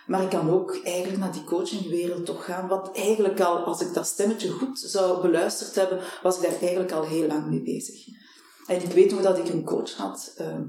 Maar 0.07 0.23
ik 0.23 0.29
kan 0.29 0.49
ook 0.49 0.79
eigenlijk 0.83 1.17
naar 1.17 1.31
die 1.31 1.43
coachingwereld 1.43 2.25
toch 2.25 2.45
gaan. 2.45 2.67
Wat 2.67 2.95
eigenlijk 2.95 3.39
al, 3.39 3.57
als 3.57 3.81
ik 3.81 3.93
dat 3.93 4.07
stemmetje 4.07 4.49
goed 4.49 4.79
zou 4.79 5.21
beluisterd 5.21 5.75
hebben, 5.75 5.99
was 6.23 6.35
ik 6.35 6.41
daar 6.41 6.59
eigenlijk 6.59 6.91
al 6.91 7.03
heel 7.03 7.27
lang 7.27 7.47
mee 7.47 7.61
bezig. 7.61 8.05
En 8.67 8.81
ik 8.81 8.91
weet 8.91 9.11
nog 9.11 9.21
dat 9.21 9.37
ik 9.37 9.49
een 9.49 9.63
coach 9.63 9.93
had. 9.93 10.33
Ehm, 10.37 10.63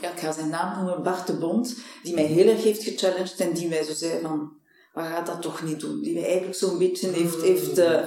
ja, 0.00 0.10
ik 0.10 0.18
ga 0.18 0.32
zijn 0.32 0.48
naam 0.48 0.76
noemen, 0.76 1.02
Bart 1.02 1.26
de 1.26 1.32
Bond, 1.32 1.76
die 2.02 2.14
mij 2.14 2.24
heel 2.24 2.48
erg 2.48 2.62
heeft 2.62 2.82
gechallenged 2.82 3.40
en 3.40 3.52
die 3.52 3.68
mij 3.68 3.82
zo 3.82 3.92
zei 3.94 4.20
van, 4.22 4.52
maar 4.94 5.10
gaat 5.10 5.26
dat 5.26 5.42
toch 5.42 5.62
niet 5.62 5.80
doen? 5.80 6.00
Die 6.02 6.14
mij 6.14 6.24
eigenlijk 6.24 6.54
zo'n 6.54 6.78
beetje 6.78 7.08
heeft... 7.08 7.42
heeft 7.42 7.78
uh, 7.78 8.00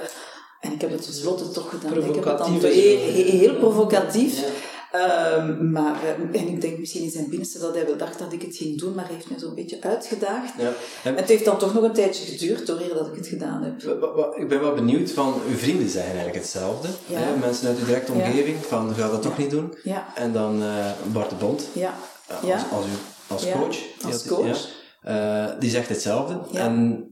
en 0.60 0.72
ik 0.72 0.80
heb 0.80 0.90
het 0.90 1.02
tenslotte 1.02 1.50
toch 1.50 1.70
gedaan. 1.70 2.04
Ik 2.04 2.14
heb 2.14 2.24
het 2.24 2.38
dan 2.38 2.52
heel, 2.52 2.98
heel 3.38 3.54
provocatief. 3.54 4.53
Um, 4.94 5.70
maar, 5.70 6.00
uh, 6.04 6.40
en 6.40 6.48
ik 6.48 6.60
denk 6.60 6.78
misschien 6.78 7.02
in 7.02 7.10
zijn 7.10 7.28
binnenste 7.28 7.58
dat 7.58 7.74
hij 7.74 7.86
wel 7.86 7.96
dacht 7.96 8.18
dat 8.18 8.32
ik 8.32 8.42
het 8.42 8.56
ging 8.56 8.78
doen, 8.78 8.94
maar 8.94 9.04
hij 9.04 9.14
heeft 9.14 9.30
me 9.30 9.38
zo'n 9.38 9.54
beetje 9.54 9.76
uitgedaagd. 9.80 10.52
Ja. 10.58 10.72
En 11.04 11.16
het 11.16 11.28
heeft 11.28 11.44
dan 11.44 11.58
toch 11.58 11.74
nog 11.74 11.82
een 11.82 11.92
tijdje 11.92 12.24
geduurd, 12.24 12.66
door 12.66 12.80
eer 12.80 12.94
dat 12.94 13.06
ik 13.06 13.14
het 13.14 13.26
gedaan 13.26 13.62
heb. 13.62 13.82
Ik 14.36 14.48
ben 14.48 14.60
wel 14.60 14.74
benieuwd 14.74 15.10
van, 15.10 15.34
uw 15.48 15.56
vrienden 15.56 15.88
zijn 15.88 16.04
eigenlijk 16.04 16.36
hetzelfde. 16.36 16.88
Ja. 17.06 17.18
Hè? 17.18 17.36
Mensen 17.36 17.68
uit 17.68 17.78
uw 17.78 17.84
directe 17.84 18.12
omgeving, 18.12 18.56
van 18.64 18.94
ga 18.94 19.10
dat 19.10 19.22
toch 19.22 19.38
niet 19.38 19.50
doen. 19.50 19.74
Ja. 19.82 20.06
En 20.14 20.32
dan 20.32 20.62
uh, 20.62 20.90
Bart 21.12 21.30
de 21.30 21.36
Bond, 21.36 21.68
ja. 21.72 21.94
Uh, 22.44 22.52
als, 22.52 22.62
als, 22.70 22.84
u, 22.86 22.88
als 23.26 23.50
coach. 23.50 23.78
Als 24.04 24.26
coach. 24.26 24.68
Uh, 25.08 25.46
die 25.58 25.70
zegt 25.70 25.88
hetzelfde. 25.88 26.40
En 26.52 27.04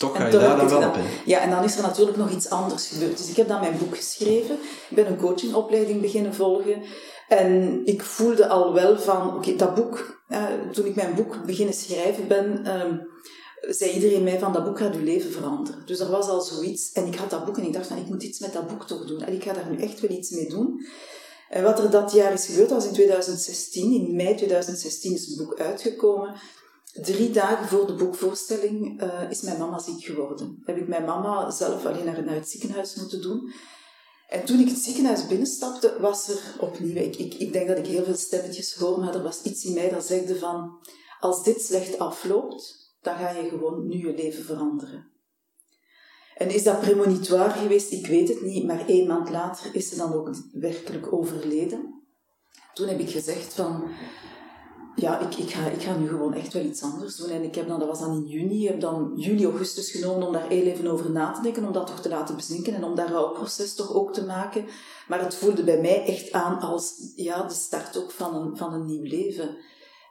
toch 0.00 0.16
ga 0.16 0.26
je 0.26 0.38
daar 0.38 0.56
dan 0.56 0.68
wel 0.68 0.88
op 0.88 0.96
in. 0.96 1.02
Ja, 1.24 1.40
en 1.40 1.50
dan 1.50 1.64
is 1.64 1.76
er 1.76 1.82
natuurlijk 1.82 2.16
nog 2.16 2.30
iets 2.30 2.50
anders 2.50 2.86
gebeurd. 2.86 3.18
Dus 3.18 3.28
ik 3.28 3.36
heb 3.36 3.48
dan 3.48 3.60
mijn 3.60 3.78
boek 3.78 3.96
geschreven. 3.96 4.54
Ik 4.88 4.96
ben 4.96 5.06
een 5.06 5.16
coachingopleiding 5.16 6.00
beginnen 6.00 6.34
volgen. 6.34 6.82
En 7.28 7.80
ik 7.84 8.02
voelde 8.02 8.48
al 8.48 8.72
wel 8.72 8.98
van, 8.98 9.36
oké, 9.36 9.56
dat 9.56 9.74
boek, 9.74 10.22
uh, 10.28 10.44
toen 10.72 10.86
ik 10.86 10.94
mijn 10.94 11.14
boek 11.14 11.44
beginnen 11.46 11.74
schrijven 11.74 12.28
ben, 12.28 12.62
uh, 12.64 13.72
zei 13.74 13.90
iedereen 13.90 14.22
mij 14.22 14.38
van, 14.38 14.52
dat 14.52 14.64
boek 14.64 14.78
gaat 14.78 14.94
uw 14.94 15.04
leven 15.04 15.32
veranderen. 15.32 15.82
Dus 15.86 16.00
er 16.00 16.10
was 16.10 16.28
al 16.28 16.40
zoiets. 16.40 16.92
En 16.92 17.06
ik 17.06 17.14
had 17.14 17.30
dat 17.30 17.44
boek 17.44 17.58
en 17.58 17.64
ik 17.64 17.72
dacht 17.72 17.86
van, 17.86 17.96
ik 17.96 18.08
moet 18.08 18.22
iets 18.22 18.38
met 18.38 18.52
dat 18.52 18.68
boek 18.68 18.86
toch 18.86 19.06
doen. 19.06 19.22
En 19.22 19.32
ik 19.32 19.42
ga 19.42 19.52
daar 19.52 19.70
nu 19.70 19.82
echt 19.82 20.00
wel 20.00 20.10
iets 20.10 20.30
mee 20.30 20.48
doen. 20.48 20.86
En 21.48 21.62
wat 21.62 21.78
er 21.78 21.90
dat 21.90 22.12
jaar 22.12 22.32
is 22.32 22.46
gebeurd, 22.46 22.70
was 22.70 22.86
in 22.86 22.92
2016. 22.92 23.92
In 23.92 24.16
mei 24.16 24.34
2016 24.36 25.12
is 25.12 25.26
het 25.26 25.36
boek 25.36 25.60
uitgekomen. 25.60 26.34
Drie 26.92 27.30
dagen 27.30 27.68
voor 27.68 27.86
de 27.86 27.94
boekvoorstelling 27.94 29.02
uh, 29.02 29.30
is 29.30 29.40
mijn 29.40 29.58
mama 29.58 29.78
ziek 29.78 30.04
geworden. 30.04 30.62
Heb 30.64 30.76
ik 30.76 30.88
mijn 30.88 31.04
mama 31.04 31.50
zelf 31.50 31.86
alleen 31.86 32.04
naar, 32.04 32.34
het 32.34 32.48
ziekenhuis 32.48 32.94
moeten 32.94 33.22
doen. 33.22 33.52
En 34.28 34.44
toen 34.44 34.60
ik 34.60 34.68
het 34.68 34.78
ziekenhuis 34.78 35.26
binnenstapte, 35.26 35.96
was 36.00 36.28
er 36.28 36.56
opnieuw... 36.58 36.96
Ik, 36.96 37.16
ik, 37.16 37.34
ik 37.34 37.52
denk 37.52 37.68
dat 37.68 37.78
ik 37.78 37.86
heel 37.86 38.04
veel 38.04 38.14
stemmetjes 38.14 38.74
hoor, 38.74 39.00
maar 39.00 39.14
er 39.14 39.22
was 39.22 39.42
iets 39.42 39.64
in 39.64 39.74
mij 39.74 39.90
dat 39.90 40.04
zegde 40.04 40.38
van... 40.38 40.78
Als 41.20 41.42
dit 41.42 41.62
slecht 41.62 41.98
afloopt, 41.98 42.94
dan 43.00 43.16
ga 43.16 43.30
je 43.30 43.48
gewoon 43.48 43.86
nu 43.88 44.06
je 44.06 44.14
leven 44.14 44.44
veranderen. 44.44 45.10
En 46.36 46.50
is 46.50 46.62
dat 46.62 46.80
premonitoire 46.80 47.58
geweest? 47.58 47.92
Ik 47.92 48.06
weet 48.06 48.28
het 48.28 48.42
niet, 48.42 48.66
maar 48.66 48.86
één 48.86 49.06
maand 49.06 49.30
later 49.30 49.74
is 49.74 49.88
ze 49.88 49.96
dan 49.96 50.12
ook 50.12 50.36
werkelijk 50.52 51.12
overleden. 51.12 52.04
Toen 52.74 52.88
heb 52.88 52.98
ik 52.98 53.10
gezegd 53.10 53.54
van 53.54 53.90
ja, 54.96 55.18
ik, 55.18 55.34
ik, 55.34 55.50
ga, 55.50 55.66
ik 55.66 55.82
ga 55.82 55.96
nu 55.96 56.08
gewoon 56.08 56.34
echt 56.34 56.52
wel 56.52 56.64
iets 56.64 56.82
anders 56.82 57.16
doen. 57.16 57.30
En 57.30 57.42
ik 57.42 57.54
heb 57.54 57.68
dan, 57.68 57.78
dat 57.78 57.88
was 57.88 58.00
dan 58.00 58.14
in 58.14 58.26
juni, 58.26 58.66
heb 58.66 58.80
dan 58.80 59.12
juli, 59.16 59.44
augustus 59.44 59.90
genomen 59.90 60.26
om 60.26 60.32
daar 60.32 60.48
heel 60.48 60.66
even 60.66 60.86
over 60.86 61.10
na 61.10 61.32
te 61.32 61.42
denken, 61.42 61.66
om 61.66 61.72
dat 61.72 61.86
toch 61.86 62.00
te 62.00 62.08
laten 62.08 62.36
bezinken 62.36 62.74
en 62.74 62.84
om 62.84 62.94
dat 62.94 63.08
rouwproces 63.08 63.74
toch 63.74 63.94
ook 63.94 64.12
te 64.12 64.24
maken. 64.24 64.64
Maar 65.08 65.20
het 65.20 65.34
voelde 65.34 65.64
bij 65.64 65.80
mij 65.80 66.04
echt 66.04 66.32
aan 66.32 66.60
als 66.60 67.12
ja, 67.14 67.42
de 67.42 67.54
start 67.54 67.98
ook 67.98 68.10
van 68.10 68.34
een, 68.34 68.56
van 68.56 68.72
een 68.72 68.86
nieuw 68.86 69.04
leven. 69.04 69.56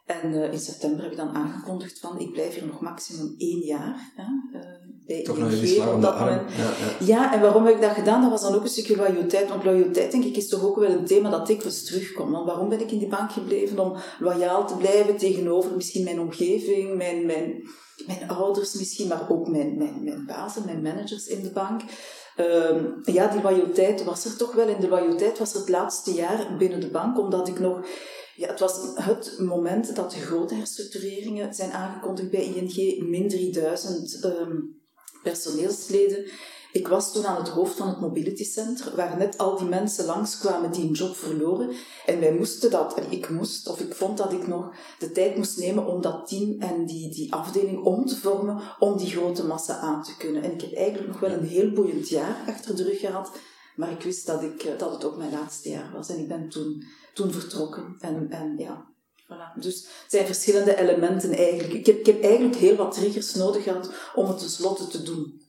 En 0.06 0.34
uh, 0.34 0.52
in 0.52 0.60
september 0.60 1.02
heb 1.02 1.12
ik 1.12 1.18
dan 1.18 1.36
aangekondigd 1.36 2.00
van, 2.00 2.20
ik 2.20 2.32
blijf 2.32 2.54
hier 2.54 2.66
nog 2.66 2.82
maximum 2.82 3.36
één 3.38 3.60
jaar. 3.60 4.12
Hè, 4.16 4.26
bij 4.52 4.80
Toch 5.24 5.38
nog 5.38 5.52
even 5.52 5.94
op 5.94 6.02
dat 6.02 6.20
moment. 6.20 6.42
Ja, 6.52 6.64
ja. 6.64 7.06
ja, 7.06 7.34
en 7.34 7.42
waarom 7.42 7.66
heb 7.66 7.76
ik 7.76 7.82
dat 7.82 7.92
gedaan? 7.92 8.22
Dat 8.22 8.30
was 8.30 8.42
dan 8.42 8.56
ook 8.56 8.64
een 8.64 8.70
stukje 8.70 8.96
loyaliteit. 8.96 9.50
Want 9.50 9.64
loyaliteit, 9.64 10.12
denk 10.12 10.24
ik, 10.24 10.38
is 10.38 10.48
toch 10.48 10.64
ook 10.64 10.80
wel 10.80 10.90
een 10.90 11.06
thema 11.06 11.30
dat 11.30 11.48
dikwijls 11.48 11.84
terugkomt. 11.84 12.32
Want 12.32 12.46
waarom 12.46 12.70
ben 12.70 12.80
ik 12.80 12.92
in 12.92 13.00
die 13.00 13.08
bank 13.08 13.32
gebleven? 13.32 13.80
Om 13.80 13.96
loyaal 14.20 14.68
te 14.68 14.76
blijven 14.76 15.18
tegenover 15.18 15.76
misschien 15.76 16.04
mijn 16.04 16.20
omgeving, 16.20 16.98
mijn, 16.98 17.26
mijn, 17.26 17.64
mijn 18.08 18.30
ouders 18.30 18.74
misschien, 18.74 19.08
maar 19.08 19.30
ook 19.30 19.48
mijn, 19.48 19.78
mijn, 19.78 20.04
mijn 20.04 20.26
bazen, 20.26 20.66
mijn 20.66 20.82
managers 20.82 21.28
in 21.28 21.44
de 21.44 21.52
bank. 21.52 21.82
Um, 22.38 23.02
ja, 23.04 23.28
die 23.28 23.42
loyaliteit 23.42 24.04
was 24.04 24.26
er 24.26 24.38
toch 24.38 24.54
wel. 24.54 24.68
En 24.68 24.82
de 24.82 24.88
loyaliteit 24.88 25.40
was 25.40 25.54
er 25.54 25.60
het 25.60 25.70
laatste 25.70 26.12
jaar 26.12 26.56
binnen 26.58 26.80
de 26.80 26.90
bank, 26.90 27.20
omdat 27.20 27.48
ik 27.48 27.60
nog 27.60 27.86
ja, 28.36 28.48
het 28.48 28.60
was 28.60 28.80
het 28.96 29.40
moment 29.40 29.96
dat 29.96 30.12
de 30.12 30.20
grote 30.20 30.56
herstructureringen 30.56 31.54
zijn 31.54 31.72
aangekondigd 31.72 32.30
bij 32.30 32.44
ING, 32.44 33.10
min 33.10 33.30
3000 33.30 34.24
um, 34.24 34.79
personeelsleden. 35.24 36.26
Ik 36.72 36.88
was 36.88 37.14
toen 37.14 37.26
aan 37.26 37.38
het 37.38 37.48
hoofd 37.48 37.78
van 37.78 37.88
het 37.88 38.00
Mobility 38.00 38.44
Center, 38.44 38.96
waar 38.96 39.18
net 39.18 39.38
al 39.38 39.58
die 39.58 39.68
mensen 39.68 40.06
langskwamen 40.06 40.72
die 40.72 40.84
een 40.84 40.94
job 40.94 41.16
verloren. 41.16 41.72
En 42.06 42.20
wij 42.20 42.34
moesten 42.34 42.72
dat, 42.72 42.94
en 42.94 43.12
ik 43.12 43.30
moest, 43.30 43.68
of 43.68 43.80
ik 43.80 43.96
vond 43.96 44.18
dat 44.18 44.34
ik 44.34 44.48
nog 44.48 44.76
de 45.00 45.12
tijd 45.12 45.36
moest 45.36 45.58
nemen 45.58 45.86
om 45.86 46.02
dat 46.02 46.28
team 46.28 46.60
en 46.60 46.86
die, 46.86 47.10
die 47.10 47.34
afdeling 47.34 47.84
om 47.84 48.06
te 48.06 48.16
vormen, 48.16 48.62
om 48.80 48.98
die 48.98 49.10
grote 49.10 49.46
massa 49.46 49.78
aan 49.78 50.04
te 50.04 50.18
kunnen. 50.18 50.44
En 50.44 50.52
ik 50.52 50.62
heb 50.62 50.74
eigenlijk 50.74 51.08
nog 51.08 51.20
wel 51.20 51.32
een 51.32 51.48
heel 51.48 51.72
boeiend 51.72 52.10
jaar 52.10 52.44
achter 52.48 52.76
de 52.76 52.84
rug 52.84 53.00
gehad, 53.00 53.32
maar 53.76 53.92
ik 53.92 54.02
wist 54.02 54.26
dat, 54.26 54.44
ik, 54.44 54.74
dat 54.78 54.92
het 54.92 55.04
ook 55.04 55.18
mijn 55.18 55.32
laatste 55.32 55.70
jaar 55.70 55.92
was. 55.94 56.10
En 56.10 56.20
ik 56.20 56.28
ben 56.28 56.50
toen 56.50 56.84
toen 57.14 57.32
vertrokken. 57.32 57.96
En, 58.00 58.30
en 58.30 58.58
ja, 58.58 58.88
voilà. 59.30 59.60
Dus 59.60 59.76
het 59.76 60.06
zijn 60.08 60.26
verschillende 60.26 60.78
elementen 60.78 61.32
eigenlijk. 61.32 61.74
Ik 61.74 61.86
heb, 61.86 62.00
ik 62.00 62.06
heb 62.06 62.24
eigenlijk 62.24 62.56
heel 62.56 62.76
wat 62.76 62.94
triggers 62.94 63.34
nodig 63.34 63.64
gehad 63.64 63.92
om 64.16 64.28
het 64.28 64.38
tenslotte 64.38 64.88
te 64.88 65.04
doen. 65.04 65.42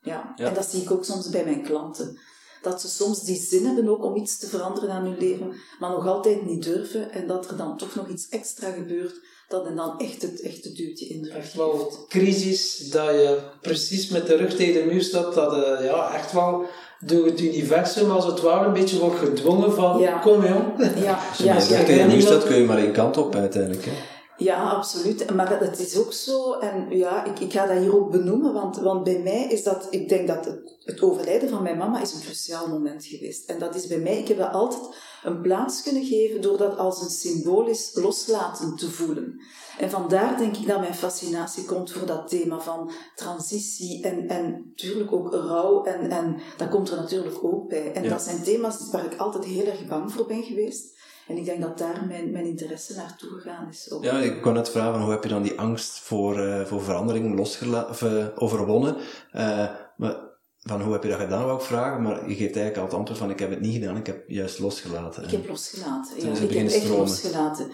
Ja. 0.00 0.32
En 0.36 0.54
dat 0.54 0.66
zie 0.66 0.82
ik 0.82 0.90
ook 0.90 1.04
soms 1.04 1.30
bij 1.30 1.44
mijn 1.44 1.62
klanten. 1.62 2.18
Dat 2.62 2.80
ze 2.80 2.88
soms 2.88 3.22
die 3.22 3.36
zin 3.36 3.64
hebben 3.64 3.88
ook 3.88 4.04
om 4.04 4.16
iets 4.16 4.38
te 4.38 4.46
veranderen 4.46 4.90
aan 4.90 5.04
hun 5.04 5.18
leven, 5.18 5.54
maar 5.78 5.90
nog 5.90 6.06
altijd 6.06 6.46
niet 6.46 6.62
durven. 6.62 7.10
En 7.10 7.26
dat 7.26 7.50
er 7.50 7.56
dan 7.56 7.76
toch 7.76 7.94
nog 7.94 8.08
iets 8.08 8.28
extra 8.28 8.70
gebeurt 8.70 9.20
dat 9.48 9.66
en 9.66 9.76
dan 9.76 9.98
echt 9.98 10.22
het, 10.22 10.40
echt 10.40 10.64
het 10.64 10.76
duwtje 10.76 11.06
in 11.06 11.22
de 11.22 11.28
rug 11.28 11.36
Echt 11.36 11.54
wel 11.54 11.92
crisis, 12.08 12.90
dat 12.90 13.10
je 13.10 13.38
precies 13.60 14.08
met 14.08 14.26
de 14.26 14.36
rug 14.36 14.54
tegen 14.54 14.82
de 14.82 14.92
muur 14.92 15.02
staat, 15.02 15.34
dat 15.34 15.52
uh, 15.52 15.84
ja, 15.84 16.14
echt 16.14 16.32
wel 16.32 16.64
door 17.00 17.26
het 17.26 17.40
universum 17.40 18.10
als 18.10 18.26
het 18.26 18.40
ware 18.40 18.66
een 18.66 18.72
beetje 18.72 18.98
wordt 18.98 19.18
gedwongen 19.18 19.72
van 19.72 20.00
ja. 20.00 20.18
kom 20.18 20.46
jong. 20.46 20.64
Ja, 21.02 21.18
Als 21.28 21.38
je 21.38 21.44
ja, 21.44 21.54
ja, 21.54 21.84
tegen 21.84 22.08
de 22.08 22.14
muur 22.14 22.22
staat 22.22 22.44
kun 22.44 22.56
je 22.56 22.64
maar 22.64 22.78
één 22.78 22.92
kant 22.92 23.16
op 23.16 23.34
uiteindelijk. 23.34 23.84
Hè? 23.84 23.92
Ja, 24.36 24.70
absoluut. 24.70 25.34
Maar 25.34 25.60
het 25.60 25.78
is 25.78 25.96
ook 25.96 26.12
zo, 26.12 26.52
en 26.52 26.86
ja, 26.90 27.24
ik, 27.24 27.38
ik 27.40 27.52
ga 27.52 27.66
dat 27.66 27.78
hier 27.78 27.96
ook 27.96 28.10
benoemen, 28.10 28.52
want, 28.52 28.76
want 28.76 29.04
bij 29.04 29.18
mij 29.18 29.46
is 29.48 29.62
dat, 29.62 29.86
ik 29.90 30.08
denk 30.08 30.28
dat 30.28 30.44
het, 30.44 30.76
het 30.84 31.02
overlijden 31.02 31.48
van 31.48 31.62
mijn 31.62 31.78
mama 31.78 32.02
is 32.02 32.12
een 32.12 32.20
cruciaal 32.20 32.68
moment 32.68 33.04
geweest. 33.04 33.50
En 33.50 33.58
dat 33.58 33.74
is 33.74 33.86
bij 33.86 33.98
mij, 33.98 34.18
ik 34.18 34.28
heb 34.28 34.38
dat 34.38 34.52
altijd 34.52 34.82
een 35.26 35.40
plaats 35.40 35.82
kunnen 35.82 36.04
geven 36.04 36.40
door 36.40 36.58
dat 36.58 36.78
als 36.78 37.02
een 37.02 37.10
symbolisch 37.10 37.90
loslaten 37.94 38.76
te 38.76 38.90
voelen. 38.90 39.40
En 39.78 39.90
vandaar 39.90 40.38
denk 40.38 40.56
ik 40.56 40.66
dat 40.66 40.80
mijn 40.80 40.94
fascinatie 40.94 41.64
komt 41.64 41.92
voor 41.92 42.06
dat 42.06 42.28
thema 42.28 42.60
van 42.60 42.90
transitie 43.14 44.02
en, 44.02 44.28
en 44.28 44.64
natuurlijk 44.68 45.12
ook 45.12 45.32
rouw. 45.32 45.84
En, 45.84 46.10
en 46.10 46.40
dat 46.56 46.68
komt 46.68 46.90
er 46.90 46.96
natuurlijk 46.96 47.44
ook 47.44 47.68
bij. 47.68 47.92
En 47.92 48.08
dat 48.08 48.22
zijn 48.22 48.42
thema's 48.42 48.90
waar 48.90 49.04
ik 49.04 49.16
altijd 49.16 49.44
heel 49.44 49.66
erg 49.66 49.86
bang 49.86 50.12
voor 50.12 50.26
ben 50.26 50.42
geweest. 50.42 50.94
En 51.26 51.36
ik 51.36 51.44
denk 51.44 51.60
dat 51.60 51.78
daar 51.78 52.04
mijn, 52.08 52.30
mijn 52.30 52.46
interesse 52.46 52.94
naartoe 52.94 53.30
gegaan 53.30 53.68
is. 53.70 53.90
Ook. 53.90 54.04
Ja, 54.04 54.18
ik 54.18 54.42
kon 54.42 54.52
net 54.52 54.70
vragen, 54.70 55.00
hoe 55.00 55.10
heb 55.10 55.22
je 55.22 55.28
dan 55.28 55.42
die 55.42 55.58
angst 55.58 55.98
voor, 55.98 56.38
uh, 56.38 56.64
voor 56.64 56.82
verandering 56.82 57.36
losgela- 57.36 57.86
of, 57.90 58.02
uh, 58.02 58.26
overwonnen? 58.34 58.96
Uh, 59.34 59.70
maar 59.96 60.25
van 60.66 60.82
hoe 60.82 60.92
heb 60.92 61.02
je 61.02 61.08
dat 61.08 61.20
gedaan, 61.20 61.44
wou 61.44 61.58
ik 61.58 61.64
vragen, 61.64 62.02
maar 62.02 62.28
je 62.28 62.34
geeft 62.34 62.56
eigenlijk 62.56 62.76
al 62.76 62.84
het 62.84 62.94
antwoord 62.94 63.18
van 63.18 63.30
ik 63.30 63.38
heb 63.38 63.50
het 63.50 63.60
niet 63.60 63.74
gedaan, 63.74 63.96
ik 63.96 64.06
heb 64.06 64.30
juist 64.30 64.58
losgelaten. 64.58 65.24
Ik 65.24 65.30
heb 65.30 65.48
losgelaten, 65.48 66.16
ja. 66.16 66.40
Ik 66.40 66.50
heb 66.50 66.68
echt 66.68 66.88
losgelaten. 66.88 67.70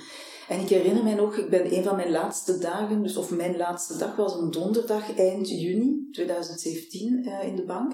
En 0.49 0.61
ik 0.61 0.69
herinner 0.69 1.05
mij 1.05 1.15
nog, 1.15 1.37
ik 1.37 1.51
ben 1.51 1.77
een 1.77 1.85
van 1.85 1.97
mijn 1.97 2.11
laatste 2.11 2.59
dagen, 2.59 3.03
dus, 3.03 3.17
of 3.17 3.31
mijn 3.31 3.57
laatste 3.57 3.97
dag 3.97 4.17
was 4.17 4.35
een 4.35 4.51
donderdag 4.51 5.17
eind 5.17 5.49
juni 5.49 6.09
2017 6.13 7.25
uh, 7.25 7.45
in 7.45 7.57
de 7.57 7.65
bank. 7.65 7.93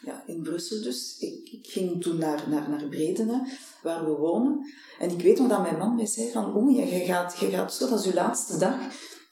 Ja, 0.00 0.22
in 0.26 0.42
Brussel 0.42 0.82
dus. 0.82 1.16
Ik, 1.18 1.48
ik 1.52 1.66
ging 1.66 2.02
toen 2.02 2.18
naar, 2.18 2.44
naar, 2.48 2.70
naar 2.70 2.84
Bredene, 2.84 3.48
waar 3.82 4.04
we 4.04 4.10
wonen. 4.10 4.72
En 4.98 5.10
ik 5.10 5.20
weet 5.20 5.38
nog 5.38 5.48
dat 5.48 5.62
mijn 5.62 5.78
man 5.78 5.94
mij 5.94 6.06
zei 6.06 6.30
van, 6.30 6.56
oeh, 6.56 6.76
ja, 6.76 6.96
je, 6.96 7.04
gaat, 7.04 7.36
je 7.38 7.46
gaat 7.46 7.74
zo, 7.74 7.88
dat 7.88 7.98
is 7.98 8.04
je 8.04 8.14
laatste 8.14 8.58
dag. 8.58 8.74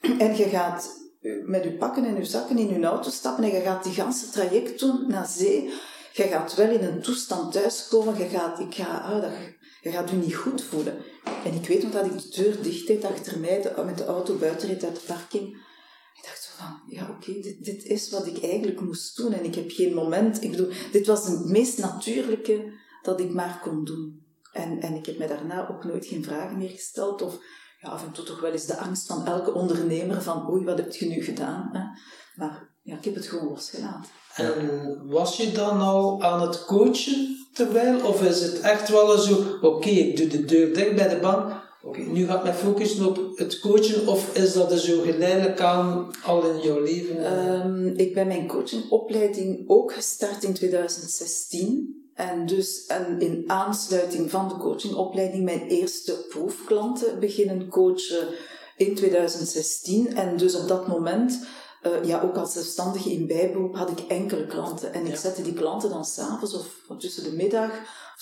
En 0.19 0.37
je 0.37 0.45
gaat 0.45 1.02
met 1.45 1.65
je 1.65 1.73
pakken 1.73 2.05
en 2.05 2.17
je 2.17 2.25
zakken 2.25 2.59
in 2.59 2.69
je 2.69 2.87
auto 2.87 3.11
stappen 3.11 3.45
en 3.45 3.51
je 3.51 3.61
gaat 3.61 3.85
die 3.85 3.93
ganse 3.93 4.31
traject 4.31 4.81
doen 4.81 5.05
naar 5.09 5.27
zee. 5.27 5.71
Je 6.13 6.23
gaat 6.23 6.55
wel 6.55 6.71
in 6.71 6.85
een 6.85 7.03
toestand 7.03 7.53
thuiskomen, 7.53 8.19
je 8.19 8.29
gaat, 8.29 8.59
ik 8.59 8.75
ga, 8.75 8.99
ah, 8.99 9.23
dat, 9.23 9.31
je 9.81 9.91
gaat 9.91 10.11
je 10.11 10.17
niet 10.17 10.35
goed 10.35 10.63
voelen. 10.63 10.97
En 11.45 11.55
ik 11.55 11.67
weet 11.67 11.83
nog 11.83 11.93
dat 11.93 12.05
ik 12.05 12.19
de 12.19 12.43
deur 12.43 12.63
dicht 12.63 12.87
deed 12.87 13.05
achter 13.05 13.39
mij, 13.39 13.73
met 13.85 13.99
de 13.99 14.05
auto 14.05 14.37
buiten 14.37 14.69
reed 14.69 14.85
uit 14.85 14.95
de 14.95 15.07
parking. 15.07 15.49
Ik 16.15 16.23
dacht 16.23 16.55
van, 16.57 16.81
ja 16.87 17.09
oké, 17.11 17.33
dit, 17.41 17.65
dit 17.65 17.85
is 17.85 18.11
wat 18.11 18.27
ik 18.27 18.43
eigenlijk 18.43 18.81
moest 18.81 19.17
doen. 19.17 19.33
En 19.33 19.45
ik 19.45 19.55
heb 19.55 19.71
geen 19.71 19.95
moment, 19.95 20.43
ik 20.43 20.51
bedoel, 20.51 20.71
dit 20.93 21.07
was 21.07 21.27
het 21.27 21.45
meest 21.45 21.79
natuurlijke 21.79 22.73
dat 23.03 23.21
ik 23.21 23.33
maar 23.33 23.61
kon 23.63 23.85
doen. 23.85 24.27
En, 24.53 24.81
en 24.81 24.95
ik 24.95 25.07
heb 25.07 25.19
mij 25.19 25.27
daarna 25.27 25.69
ook 25.69 25.85
nooit 25.85 26.07
geen 26.07 26.25
vragen 26.25 26.59
meer 26.59 26.71
gesteld. 26.71 27.23
Of 27.23 27.39
ja, 27.83 27.89
af 27.89 28.05
en 28.05 28.13
toe 28.13 28.25
toch 28.25 28.41
wel 28.41 28.53
eens 28.53 28.67
de 28.67 28.77
angst 28.77 29.07
van 29.07 29.27
elke 29.27 29.55
ondernemer 29.55 30.23
van 30.23 30.51
oei, 30.51 30.65
wat 30.65 30.79
heb 30.79 30.95
je 30.95 31.07
nu 31.07 31.23
gedaan? 31.23 31.69
Hè? 31.73 31.81
Maar 32.37 32.69
ja, 32.83 32.97
ik 32.97 33.05
heb 33.05 33.15
het 33.15 33.27
gewoon 33.27 33.49
losgelaten. 33.49 34.11
En 34.35 35.01
was 35.07 35.37
je 35.37 35.53
dan 35.53 35.81
al 35.81 36.23
aan 36.23 36.41
het 36.41 36.65
coachen 36.65 37.37
terwijl? 37.53 38.07
Of 38.07 38.23
is 38.23 38.41
het 38.41 38.61
echt 38.61 38.89
wel 38.89 39.19
zo, 39.19 39.59
oké, 39.61 39.89
ik 39.89 40.17
doe 40.17 40.27
de 40.27 40.45
deur 40.45 40.75
dicht 40.75 40.95
bij 40.95 41.09
de 41.09 41.21
bank, 41.21 41.53
oké, 41.83 42.01
nu 42.01 42.27
ga 42.27 42.37
ik 42.37 42.45
me 42.45 42.53
focussen 42.53 43.07
op 43.07 43.39
het 43.39 43.61
coachen, 43.61 44.07
of 44.07 44.37
is 44.37 44.53
dat 44.53 44.73
er 44.73 44.79
zo 44.79 45.01
geleidelijk 45.01 45.61
aan 45.61 46.11
al 46.25 46.51
in 46.51 46.61
jouw 46.61 46.81
leven? 46.81 47.41
Um, 47.41 47.87
ik 47.97 48.15
ben 48.15 48.27
mijn 48.27 48.49
coachingopleiding 48.49 49.65
ook 49.67 49.93
gestart 49.93 50.43
in 50.43 50.53
2016. 50.53 52.02
En 52.31 52.47
dus 52.47 52.87
en 52.87 53.21
in 53.21 53.45
aansluiting 53.47 54.31
van 54.31 54.49
de 54.49 54.57
coachingopleiding 54.57 55.45
mijn 55.45 55.61
eerste 55.61 56.27
proefklanten 56.29 57.21
beginnen 57.21 57.69
coachen 57.69 58.29
in 58.77 58.95
2016. 58.95 60.17
En 60.17 60.37
dus 60.37 60.55
op 60.55 60.69
dat 60.69 60.87
moment 60.87 61.47
uh, 61.87 62.05
ja, 62.05 62.21
ook 62.21 62.37
als 62.37 62.53
zelfstandige 62.53 63.13
in 63.13 63.27
bijberoep 63.27 63.77
had 63.77 63.91
ik 63.91 63.99
enkele 63.99 64.47
klanten. 64.47 64.93
En 64.93 65.07
ik 65.07 65.17
zette 65.17 65.43
die 65.43 65.53
klanten 65.53 65.91
dan 65.91 66.05
s'avonds 66.05 66.55
of 66.55 66.67
tussen 66.99 67.25
de 67.25 67.33
middag 67.33 67.71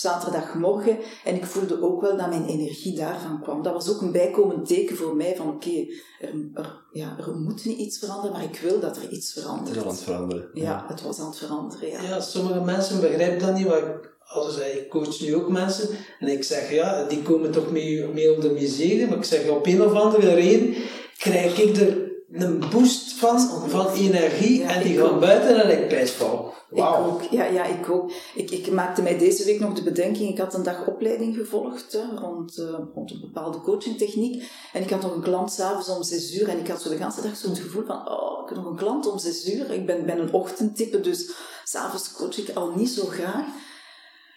zaterdagmorgen. 0.01 0.99
En 1.25 1.35
ik 1.35 1.45
voelde 1.45 1.83
ook 1.83 2.01
wel 2.01 2.17
dat 2.17 2.29
mijn 2.29 2.47
energie 2.47 2.97
daarvan 2.97 3.41
kwam. 3.43 3.63
Dat 3.63 3.73
was 3.73 3.91
ook 3.91 4.01
een 4.01 4.13
bijkomend 4.13 4.67
teken 4.67 4.97
voor 4.97 5.17
mij 5.17 5.37
van 5.37 5.49
oké, 5.49 5.87
er, 6.21 6.35
er, 6.55 6.85
ja, 6.93 7.17
er 7.19 7.35
moet 7.35 7.65
niet 7.65 7.79
iets 7.79 7.99
veranderen, 7.99 8.33
maar 8.33 8.45
ik 8.45 8.61
wil 8.61 8.81
dat 8.81 8.97
er 8.97 9.09
iets 9.09 9.33
verandert. 9.33 9.69
Het 9.69 9.77
is 9.77 9.83
aan 9.83 9.89
het 9.89 10.03
veranderen. 10.03 10.51
Ja, 10.55 10.85
het 10.89 11.03
was 11.03 11.21
aan 11.21 11.27
het 11.27 11.39
veranderen, 11.39 11.89
ja. 11.89 12.03
Ja, 12.03 12.21
sommige 12.21 12.61
mensen 12.61 13.01
begrijpen 13.01 13.47
dat 13.47 13.55
niet, 13.55 13.67
maar 13.67 14.01
als 14.31 14.59
ik 14.59 14.89
coach 14.89 15.21
nu 15.21 15.35
ook 15.35 15.49
mensen 15.49 15.89
en 16.19 16.29
ik 16.29 16.45
zeg 16.45 16.73
ja, 16.73 17.05
die 17.05 17.23
komen 17.23 17.51
toch 17.51 17.71
mee, 17.71 18.07
mee 18.07 18.33
op 18.33 18.43
de 18.43 18.51
miserie, 18.51 19.07
maar 19.07 19.17
ik 19.17 19.25
zeg 19.25 19.49
op 19.49 19.67
een 19.67 19.83
of 19.83 19.93
andere 19.93 20.35
reden 20.35 20.75
krijg 21.19 21.61
ik 21.61 21.77
er 21.77 22.11
een 22.33 22.65
boost 22.71 23.10
van, 23.21 23.71
van 23.71 23.93
energie 23.93 24.63
en 24.63 24.83
die 24.83 24.99
gaan 24.99 25.21
buiten 25.21 25.63
en 25.63 25.83
ik 25.83 25.89
pijs 25.89 26.11
van. 26.11 26.53
Wow. 26.71 27.07
Ik 27.07 27.13
ook, 27.13 27.23
ja, 27.23 27.45
ja, 27.45 27.65
ik 27.65 27.91
ook. 27.91 28.13
Ik, 28.35 28.51
ik 28.51 28.73
maakte 28.73 29.03
mij 29.03 29.19
deze 29.19 29.45
week 29.45 29.61
nog 29.61 29.73
de 29.75 29.83
bedenking, 29.83 30.31
ik 30.31 30.39
had 30.39 30.55
een 30.55 30.63
dag 30.63 30.87
opleiding 30.87 31.37
gevolgd 31.37 31.93
hè, 31.93 32.19
rond, 32.19 32.59
uh, 32.59 32.67
rond 32.95 33.11
een 33.11 33.21
bepaalde 33.21 33.61
coachingtechniek 33.61 34.51
en 34.73 34.83
ik 34.83 34.91
had 34.91 35.03
nog 35.03 35.15
een 35.15 35.23
klant 35.23 35.53
s'avonds 35.53 35.89
om 35.89 36.03
zes 36.03 36.35
uur 36.35 36.49
en 36.49 36.59
ik 36.59 36.69
had 36.69 36.83
zo 36.83 36.89
de 36.89 36.95
hele 36.95 37.23
dag 37.23 37.37
zo'n 37.37 37.57
gevoel 37.57 37.85
van, 37.87 38.09
oh, 38.09 38.43
ik 38.43 38.49
heb 38.49 38.59
nog 38.59 38.67
een 38.67 38.77
klant 38.77 39.07
om 39.07 39.19
zes 39.19 39.49
uur. 39.55 39.71
Ik 39.71 39.87
ben, 39.87 40.07
ben 40.07 40.19
een 40.19 40.33
ochtendtype, 40.33 41.01
dus 41.01 41.31
s'avonds 41.65 42.13
coach 42.13 42.39
ik 42.39 42.57
al 42.57 42.73
niet 42.77 42.91
zo 42.91 43.05
graag. 43.05 43.45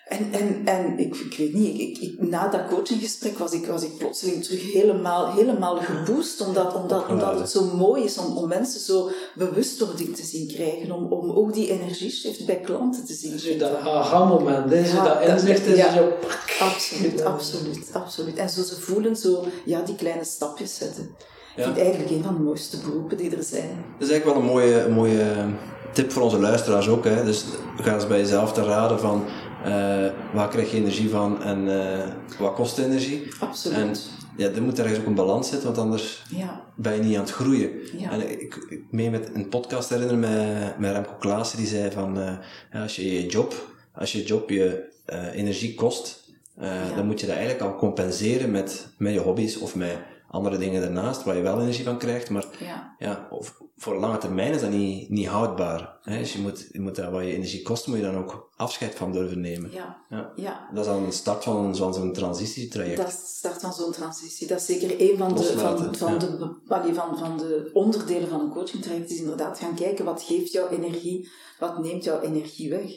En, 0.04 0.28
en, 0.32 0.62
en 0.66 1.00
ik, 1.00 1.16
ik 1.16 1.38
weet 1.38 1.54
niet, 1.54 1.80
ik, 1.80 1.98
ik, 1.98 2.22
na 2.22 2.48
dat 2.48 2.68
coachinggesprek 2.70 3.38
was 3.38 3.52
ik, 3.52 3.66
was 3.66 3.84
ik 3.84 3.98
plotseling 3.98 4.44
terug 4.44 4.72
helemaal, 4.72 5.34
helemaal 5.34 5.78
geboost, 5.78 6.42
omdat, 6.42 6.76
omdat, 6.76 7.08
omdat 7.08 7.40
het 7.40 7.50
zo 7.50 7.64
mooi 7.64 8.04
is 8.04 8.18
om, 8.18 8.38
om 8.38 8.48
mensen 8.48 8.80
zo 8.80 9.10
bewustwording 9.36 10.16
te 10.16 10.24
zien 10.26 10.48
krijgen, 10.48 10.92
om, 10.92 11.06
om 11.06 11.32
ook 11.32 11.54
die 11.54 11.70
energieshift 11.70 12.46
bij 12.46 12.60
klanten 12.60 13.06
te 13.06 13.14
zien. 13.14 13.32
Dus 13.32 13.58
dat 13.58 13.76
aha-moment, 13.76 14.72
ja, 14.92 15.04
dat 15.04 15.30
inzicht 15.30 15.66
is 15.66 15.78
ja, 15.78 15.94
zo... 15.94 16.12
Absoluut, 16.60 17.24
absoluut, 17.24 17.90
absoluut. 17.94 18.36
En 18.36 18.50
zo 18.50 18.62
ze 18.62 18.82
voelen 18.82 19.16
zo, 19.16 19.46
ja, 19.66 19.82
die 19.82 19.96
kleine 19.96 20.24
stapjes 20.24 20.76
zetten. 20.76 21.16
Ik 21.56 21.64
vind 21.64 21.78
eigenlijk 21.78 22.10
een 22.10 22.24
van 22.24 22.34
de 22.34 22.42
mooiste 22.42 22.78
beroepen 22.78 23.18
die 23.18 23.36
er 23.36 23.44
zijn. 23.44 23.86
Dat 24.00 24.08
is 24.08 24.14
eigenlijk 24.14 24.26
wel 24.26 24.36
een 24.36 24.54
mooie, 24.54 24.90
mooie 24.90 25.46
tip 25.94 26.12
voor 26.12 26.22
onze 26.22 26.40
luisteraars 26.40 26.88
ook. 26.88 27.04
Hè. 27.04 27.24
Dus 27.24 27.46
ga 27.78 27.94
eens 27.94 28.08
bij 28.08 28.20
jezelf 28.20 28.54
te 28.54 28.64
raden 28.64 29.00
van 29.00 29.26
uh, 29.66 30.12
waar 30.34 30.50
krijg 30.50 30.72
je 30.72 30.78
energie 30.78 31.10
van 31.10 31.44
en 31.44 31.68
uh, 31.68 32.40
wat 32.40 32.54
kost 32.54 32.78
energie? 32.78 33.28
Absoluut. 33.40 33.78
En 33.78 33.96
ja, 34.38 34.50
er 34.50 34.64
moet 34.64 34.80
ergens 34.80 35.00
ook 35.00 35.06
een 35.06 35.16
balans 35.16 35.50
zitten, 35.50 35.68
want 35.68 35.80
anders 35.80 36.24
ja. 36.30 36.62
ben 36.76 36.96
je 36.96 37.02
niet 37.02 37.16
aan 37.16 37.24
het 37.24 37.32
groeien. 37.32 37.70
Ja. 37.98 38.12
En 38.12 38.32
ik, 38.32 38.66
ik 38.70 38.82
meen 38.90 39.12
met 39.12 39.30
een 39.34 39.50
podcast 39.50 39.90
herinner 39.90 40.18
me 40.18 40.74
met 40.78 40.92
Remco 40.92 41.14
Klaassen, 41.20 41.58
die 41.58 41.68
zei 41.68 41.92
van, 41.92 42.18
uh, 42.18 42.82
als 42.82 42.96
je 42.96 43.14
je 43.14 43.26
job, 43.26 43.68
als 43.96 44.12
je 44.12 44.24
job 44.24 44.50
je 44.50 44.92
energie 45.34 45.76
kost, 45.76 46.24
ja. 46.60 46.96
dan 46.96 47.06
moet 47.06 47.20
je 47.20 47.26
dat 47.26 47.36
eigenlijk 47.36 47.66
al 47.66 47.76
compenseren 47.76 48.52
met, 48.52 48.88
met 48.98 49.14
je 49.14 49.20
hobby's 49.20 49.58
of 49.58 49.76
met 49.76 49.98
andere 50.34 50.58
dingen 50.58 50.82
daarnaast 50.82 51.24
waar 51.24 51.36
je 51.36 51.42
wel 51.42 51.62
energie 51.62 51.84
van 51.84 51.98
krijgt, 51.98 52.30
maar 52.30 52.46
ja. 52.60 52.96
ja 52.98 53.28
of, 53.30 53.62
voor 53.78 54.00
lange 54.00 54.18
termijn 54.18 54.54
is 54.54 54.62
dat 54.62 54.70
niet, 54.70 55.10
niet 55.10 55.28
houdbaar. 55.28 55.98
Hè? 56.02 56.18
Dus 56.18 56.34
je 56.34 56.40
moet, 56.40 56.68
je 56.72 56.82
moet 56.82 56.96
daar 56.96 57.12
wat 57.12 57.24
je 57.24 57.36
energie 57.36 57.62
kost, 57.62 57.88
moet 57.88 57.98
je 57.98 58.04
dan 58.04 58.18
ook 58.18 58.50
afscheid 58.56 58.96
van 58.96 59.12
durven 59.12 59.42
nemen. 59.42 59.72
Ja. 59.72 59.98
ja. 60.10 60.32
ja. 60.36 60.70
Dat 60.74 60.86
is 60.86 60.92
dan 60.92 61.06
de 61.06 61.12
start 61.12 61.44
van, 61.44 61.76
zo'n 61.76 62.14
transitietraject. 62.14 62.98
Dat 62.98 63.08
is 63.08 63.20
de 63.20 63.26
start 63.26 63.62
van 63.62 63.74
zo'n 63.74 63.92
transitie. 63.92 64.48
Dat 64.48 64.60
is 64.60 64.66
zeker 64.66 65.02
een 65.12 65.18
van 65.18 65.36
de, 65.36 65.44
van, 65.44 65.96
van, 65.96 66.20
de, 66.20 66.94
van, 66.94 67.18
van 67.18 67.38
de 67.38 67.70
onderdelen 67.74 68.30
van 68.30 68.40
een 68.40 68.52
coachingtraject, 68.52 69.12
is 69.12 69.20
inderdaad 69.20 69.60
gaan 69.60 69.76
kijken 69.76 70.06
wat 70.06 70.22
geeft 70.22 70.52
jouw 70.52 70.70
energie, 70.70 71.30
wat 71.60 71.80
neemt 71.80 72.04
jouw 72.04 72.22
energie 72.22 72.70
weg. 72.70 72.92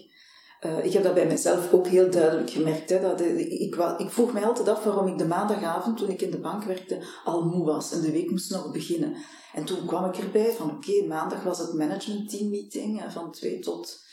Uh, 0.60 0.84
ik 0.84 0.92
heb 0.92 1.02
dat 1.02 1.14
bij 1.14 1.26
mezelf 1.26 1.72
ook 1.72 1.86
heel 1.86 2.10
duidelijk 2.10 2.50
gemerkt. 2.50 2.90
Hè, 2.90 3.00
dat, 3.00 3.20
ik, 3.20 3.48
ik, 3.48 3.76
ik, 3.98 4.10
vroeg 4.10 4.32
mij 4.32 4.44
altijd 4.44 4.68
af 4.68 4.84
waarom 4.84 5.06
ik 5.06 5.18
de 5.18 5.26
maandagavond, 5.26 5.96
toen 5.96 6.10
ik 6.10 6.22
in 6.22 6.30
de 6.30 6.40
bank 6.40 6.64
werkte, 6.64 7.02
al 7.24 7.44
moe 7.44 7.64
was. 7.64 7.92
En 7.92 8.00
de 8.00 8.10
week 8.10 8.30
moest 8.30 8.50
nog 8.50 8.72
beginnen. 8.72 9.16
En 9.54 9.64
toen 9.64 9.86
kwam 9.86 10.04
ik 10.04 10.16
erbij 10.16 10.52
van, 10.52 10.70
oké, 10.70 11.06
maandag 11.06 11.42
was 11.42 11.58
het 11.58 11.72
management 11.72 12.30
team 12.30 12.50
meeting 12.50 13.04
van 13.08 13.32
twee 13.32 13.58
tot 13.58 14.04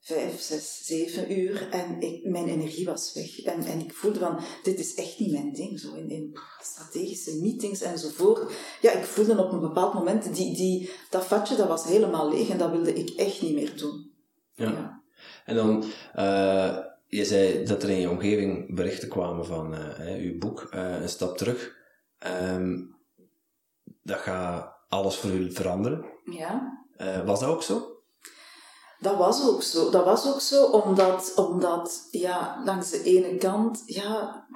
vijf, 0.00 0.40
zes, 0.40 0.80
zeven 0.82 1.38
uur. 1.38 1.68
En 1.70 2.00
ik, 2.00 2.24
mijn 2.24 2.48
energie 2.48 2.84
was 2.84 3.12
weg. 3.14 3.42
En, 3.42 3.62
en 3.62 3.80
ik 3.80 3.92
voelde 3.92 4.18
van, 4.18 4.40
dit 4.62 4.78
is 4.78 4.94
echt 4.94 5.18
niet 5.18 5.32
mijn 5.32 5.52
ding. 5.52 5.80
Zo 5.80 5.94
in, 5.94 6.08
in 6.08 6.38
strategische 6.62 7.36
meetings 7.40 7.80
enzovoort. 7.80 8.52
Ja, 8.80 8.92
ik 8.92 9.04
voelde 9.04 9.44
op 9.44 9.52
een 9.52 9.60
bepaald 9.60 9.94
moment, 9.94 10.34
die, 10.34 10.56
die, 10.56 10.90
dat 11.10 11.24
vatje 11.24 11.56
dat 11.56 11.68
was 11.68 11.84
helemaal 11.84 12.30
leeg 12.30 12.48
en 12.48 12.58
dat 12.58 12.70
wilde 12.70 12.92
ik 12.92 13.10
echt 13.10 13.42
niet 13.42 13.54
meer 13.54 13.78
doen. 13.78 14.10
ja. 14.54 14.70
ja. 14.70 14.95
En 15.46 15.56
dan, 15.56 15.84
uh, 16.16 16.76
je 17.06 17.24
zei 17.24 17.64
dat 17.64 17.82
er 17.82 17.90
in 17.90 18.00
je 18.00 18.10
omgeving 18.10 18.74
berichten 18.74 19.08
kwamen 19.08 19.46
van 19.46 19.74
uh, 19.74 20.14
uw 20.16 20.38
boek, 20.38 20.68
uh, 20.74 21.00
Een 21.00 21.08
Stap 21.08 21.38
Terug. 21.38 21.76
Um, 22.52 22.96
dat 24.02 24.18
gaat 24.18 24.72
alles 24.88 25.16
voor 25.16 25.30
u 25.30 25.52
veranderen. 25.52 26.04
Ja. 26.24 26.82
was 27.24 27.40
dat 27.40 27.48
ook 27.48 27.62
zo? 27.62 27.96
Dat 28.98 29.16
was 29.16 29.48
ook 29.48 29.62
zo. 29.62 29.90
Dat 29.90 30.04
was 30.04 30.26
ook 30.26 30.40
zo, 30.40 30.64
omdat, 30.64 31.32
omdat 31.36 32.08
ja, 32.10 32.62
langs 32.64 32.90
de 32.90 33.02
ene 33.02 33.36
kant, 33.36 33.82
ja, 33.86 34.46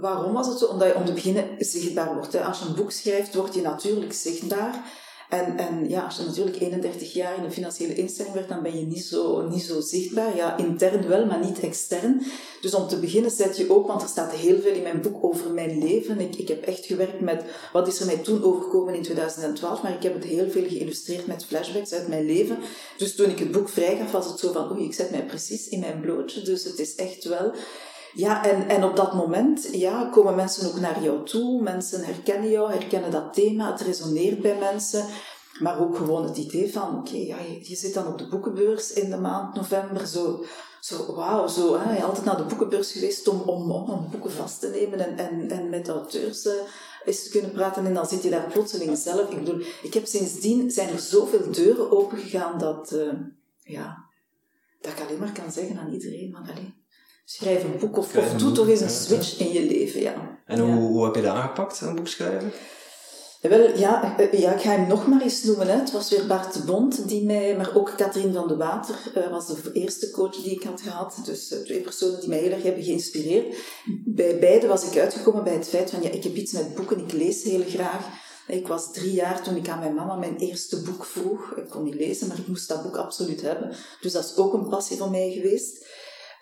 waarom 0.00 0.32
was 0.32 0.46
het 0.46 0.58
zo? 0.58 0.66
Omdat 0.66 0.88
je 0.88 0.94
om 0.94 1.04
te 1.04 1.12
beginnen 1.12 1.54
zichtbaar 1.58 2.14
wordt. 2.14 2.32
Hè. 2.32 2.44
Als 2.44 2.58
je 2.58 2.64
een 2.64 2.74
boek 2.74 2.90
schrijft, 2.90 3.34
word 3.34 3.54
je 3.54 3.62
natuurlijk 3.62 4.12
zichtbaar. 4.12 5.04
En, 5.28 5.58
en 5.58 5.88
ja, 5.88 6.04
als 6.04 6.16
je 6.16 6.24
natuurlijk 6.24 6.60
31 6.60 7.12
jaar 7.12 7.38
in 7.38 7.44
een 7.44 7.52
financiële 7.52 7.94
instelling 7.94 8.34
werkt, 8.34 8.48
dan 8.48 8.62
ben 8.62 8.78
je 8.78 8.86
niet 8.86 9.04
zo, 9.04 9.48
niet 9.48 9.62
zo 9.62 9.80
zichtbaar. 9.80 10.36
Ja, 10.36 10.56
intern 10.56 11.08
wel, 11.08 11.26
maar 11.26 11.44
niet 11.44 11.60
extern. 11.60 12.22
Dus 12.60 12.74
om 12.74 12.88
te 12.88 12.98
beginnen 12.98 13.30
zet 13.30 13.56
je 13.56 13.70
ook, 13.70 13.86
want 13.86 14.02
er 14.02 14.08
staat 14.08 14.32
heel 14.32 14.60
veel 14.60 14.72
in 14.72 14.82
mijn 14.82 15.00
boek 15.00 15.24
over 15.24 15.50
mijn 15.50 15.78
leven. 15.78 16.20
Ik, 16.20 16.36
ik 16.36 16.48
heb 16.48 16.62
echt 16.62 16.86
gewerkt 16.86 17.20
met 17.20 17.44
wat 17.72 17.88
is 17.88 18.00
er 18.00 18.06
mij 18.06 18.16
toen 18.16 18.42
overkomen 18.42 18.94
in 18.94 19.02
2012, 19.02 19.82
maar 19.82 19.94
ik 19.94 20.02
heb 20.02 20.14
het 20.14 20.24
heel 20.24 20.50
veel 20.50 20.68
geïllustreerd 20.68 21.26
met 21.26 21.44
flashbacks 21.44 21.92
uit 21.92 22.08
mijn 22.08 22.26
leven. 22.26 22.58
Dus 22.96 23.14
toen 23.14 23.30
ik 23.30 23.38
het 23.38 23.50
boek 23.50 23.68
vrijgaf, 23.68 24.10
was 24.10 24.26
het 24.26 24.38
zo 24.38 24.52
van, 24.52 24.72
oei, 24.72 24.84
ik 24.84 24.94
zet 24.94 25.10
mij 25.10 25.24
precies 25.24 25.68
in 25.68 25.80
mijn 25.80 26.00
blootje. 26.00 26.42
Dus 26.42 26.64
het 26.64 26.78
is 26.78 26.94
echt 26.94 27.24
wel 27.24 27.52
ja, 28.16 28.44
en, 28.44 28.68
en 28.68 28.84
op 28.84 28.96
dat 28.96 29.14
moment 29.14 29.68
ja, 29.72 30.08
komen 30.12 30.34
mensen 30.34 30.68
ook 30.68 30.80
naar 30.80 31.02
jou 31.02 31.24
toe. 31.24 31.62
Mensen 31.62 32.04
herkennen 32.04 32.50
jou, 32.50 32.72
herkennen 32.72 33.10
dat 33.10 33.34
thema. 33.34 33.70
Het 33.70 33.80
resoneert 33.80 34.42
bij 34.42 34.58
mensen. 34.58 35.04
Maar 35.58 35.80
ook 35.80 35.96
gewoon 35.96 36.24
het 36.24 36.36
idee 36.36 36.72
van, 36.72 36.98
oké, 36.98 37.16
ja, 37.16 37.36
je, 37.62 37.76
zit 37.76 37.94
dan 37.94 38.06
op 38.06 38.18
de 38.18 38.28
boekenbeurs 38.28 38.92
in 38.92 39.10
de 39.10 39.16
maand 39.16 39.54
november. 39.54 40.06
Zo, 40.06 40.44
zo 40.80 41.14
wauw, 41.14 41.46
zo. 41.46 41.78
Hè, 41.78 41.96
je 41.96 42.04
altijd 42.04 42.24
naar 42.24 42.36
de 42.36 42.44
boekenbeurs 42.44 42.92
geweest 42.92 43.28
om, 43.28 43.40
om, 43.40 43.70
om 43.70 44.08
boeken 44.10 44.30
vast 44.30 44.60
te 44.60 44.68
nemen 44.68 44.98
en, 44.98 45.18
en, 45.18 45.50
en 45.50 45.70
met 45.70 45.88
auteurs 45.88 46.44
uh, 46.44 46.52
eens 47.04 47.22
te 47.22 47.30
kunnen 47.30 47.52
praten. 47.52 47.86
En 47.86 47.94
dan 47.94 48.06
zit 48.06 48.22
je 48.22 48.30
daar 48.30 48.50
plotseling 48.52 48.98
zelf. 48.98 49.30
Ik 49.30 49.38
bedoel, 49.38 49.60
ik 49.82 49.94
heb 49.94 50.06
sindsdien, 50.06 50.70
zijn 50.70 50.88
er 50.88 50.98
zoveel 50.98 51.50
deuren 51.50 51.90
opengegaan 51.90 52.58
dat, 52.58 52.92
uh, 52.92 53.12
ja, 53.62 54.04
dat 54.80 54.92
ik 54.92 55.00
alleen 55.00 55.18
maar 55.18 55.32
kan 55.32 55.52
zeggen 55.52 55.78
aan 55.78 55.92
iedereen, 55.92 56.30
maar 56.30 56.42
alleen 56.42 56.74
schrijf 57.28 57.64
een 57.64 57.78
boek 57.78 57.96
of, 57.96 58.16
of 58.16 58.32
doe 58.32 58.52
toch 58.52 58.68
eens 58.68 58.80
een 58.80 58.90
switch 58.90 59.38
in 59.38 59.52
je 59.52 59.62
leven. 59.62 60.00
Ja. 60.00 60.40
En 60.46 60.58
hoe, 60.58 60.74
hoe 60.74 61.04
heb 61.04 61.14
je 61.14 61.22
dat 61.22 61.34
aangepakt, 61.34 61.80
een 61.80 61.94
boek 61.94 62.08
schrijven? 62.08 62.52
Wel, 63.40 63.78
ja, 63.78 64.18
eh, 64.18 64.40
ja, 64.40 64.52
ik 64.52 64.60
ga 64.60 64.70
hem 64.70 64.88
nog 64.88 65.06
maar 65.06 65.22
eens 65.22 65.42
noemen. 65.42 65.66
Hè. 65.66 65.78
Het 65.78 65.92
was 65.92 66.10
weer 66.10 66.26
Bart 66.26 66.52
de 66.52 66.62
Bond, 66.62 67.08
die 67.08 67.24
mij, 67.24 67.56
maar 67.56 67.76
ook 67.76 67.92
Katrien 67.96 68.32
van 68.32 68.48
de 68.48 68.56
Water 68.56 68.94
uh, 69.16 69.30
was 69.30 69.46
de 69.46 69.72
eerste 69.72 70.10
coach 70.10 70.42
die 70.42 70.52
ik 70.52 70.62
had 70.62 70.80
gehad. 70.80 71.20
Dus 71.24 71.52
uh, 71.52 71.58
twee 71.58 71.80
personen 71.80 72.20
die 72.20 72.28
mij 72.28 72.38
heel 72.38 72.50
erg 72.50 72.62
hebben 72.62 72.84
geïnspireerd. 72.84 73.56
Bij 74.04 74.38
beide 74.38 74.66
was 74.66 74.90
ik 74.90 74.98
uitgekomen 74.98 75.44
bij 75.44 75.52
het 75.54 75.68
feit 75.68 75.90
van, 75.90 76.02
ja, 76.02 76.10
ik 76.10 76.24
heb 76.24 76.34
iets 76.34 76.52
met 76.52 76.74
boeken, 76.74 76.98
ik 76.98 77.12
lees 77.12 77.42
heel 77.42 77.64
graag. 77.68 78.06
Ik 78.46 78.66
was 78.66 78.92
drie 78.92 79.12
jaar 79.12 79.42
toen 79.42 79.56
ik 79.56 79.68
aan 79.68 79.78
mijn 79.78 79.94
mama 79.94 80.16
mijn 80.16 80.36
eerste 80.36 80.82
boek 80.82 81.04
vroeg. 81.04 81.52
Ik 81.56 81.68
kon 81.68 81.84
niet 81.84 81.94
lezen, 81.94 82.28
maar 82.28 82.38
ik 82.38 82.46
moest 82.46 82.68
dat 82.68 82.82
boek 82.82 82.96
absoluut 82.96 83.42
hebben. 83.42 83.76
Dus 84.00 84.12
dat 84.12 84.24
is 84.24 84.36
ook 84.36 84.52
een 84.52 84.68
passie 84.68 84.96
van 84.96 85.10
mij 85.10 85.30
geweest. 85.30 85.85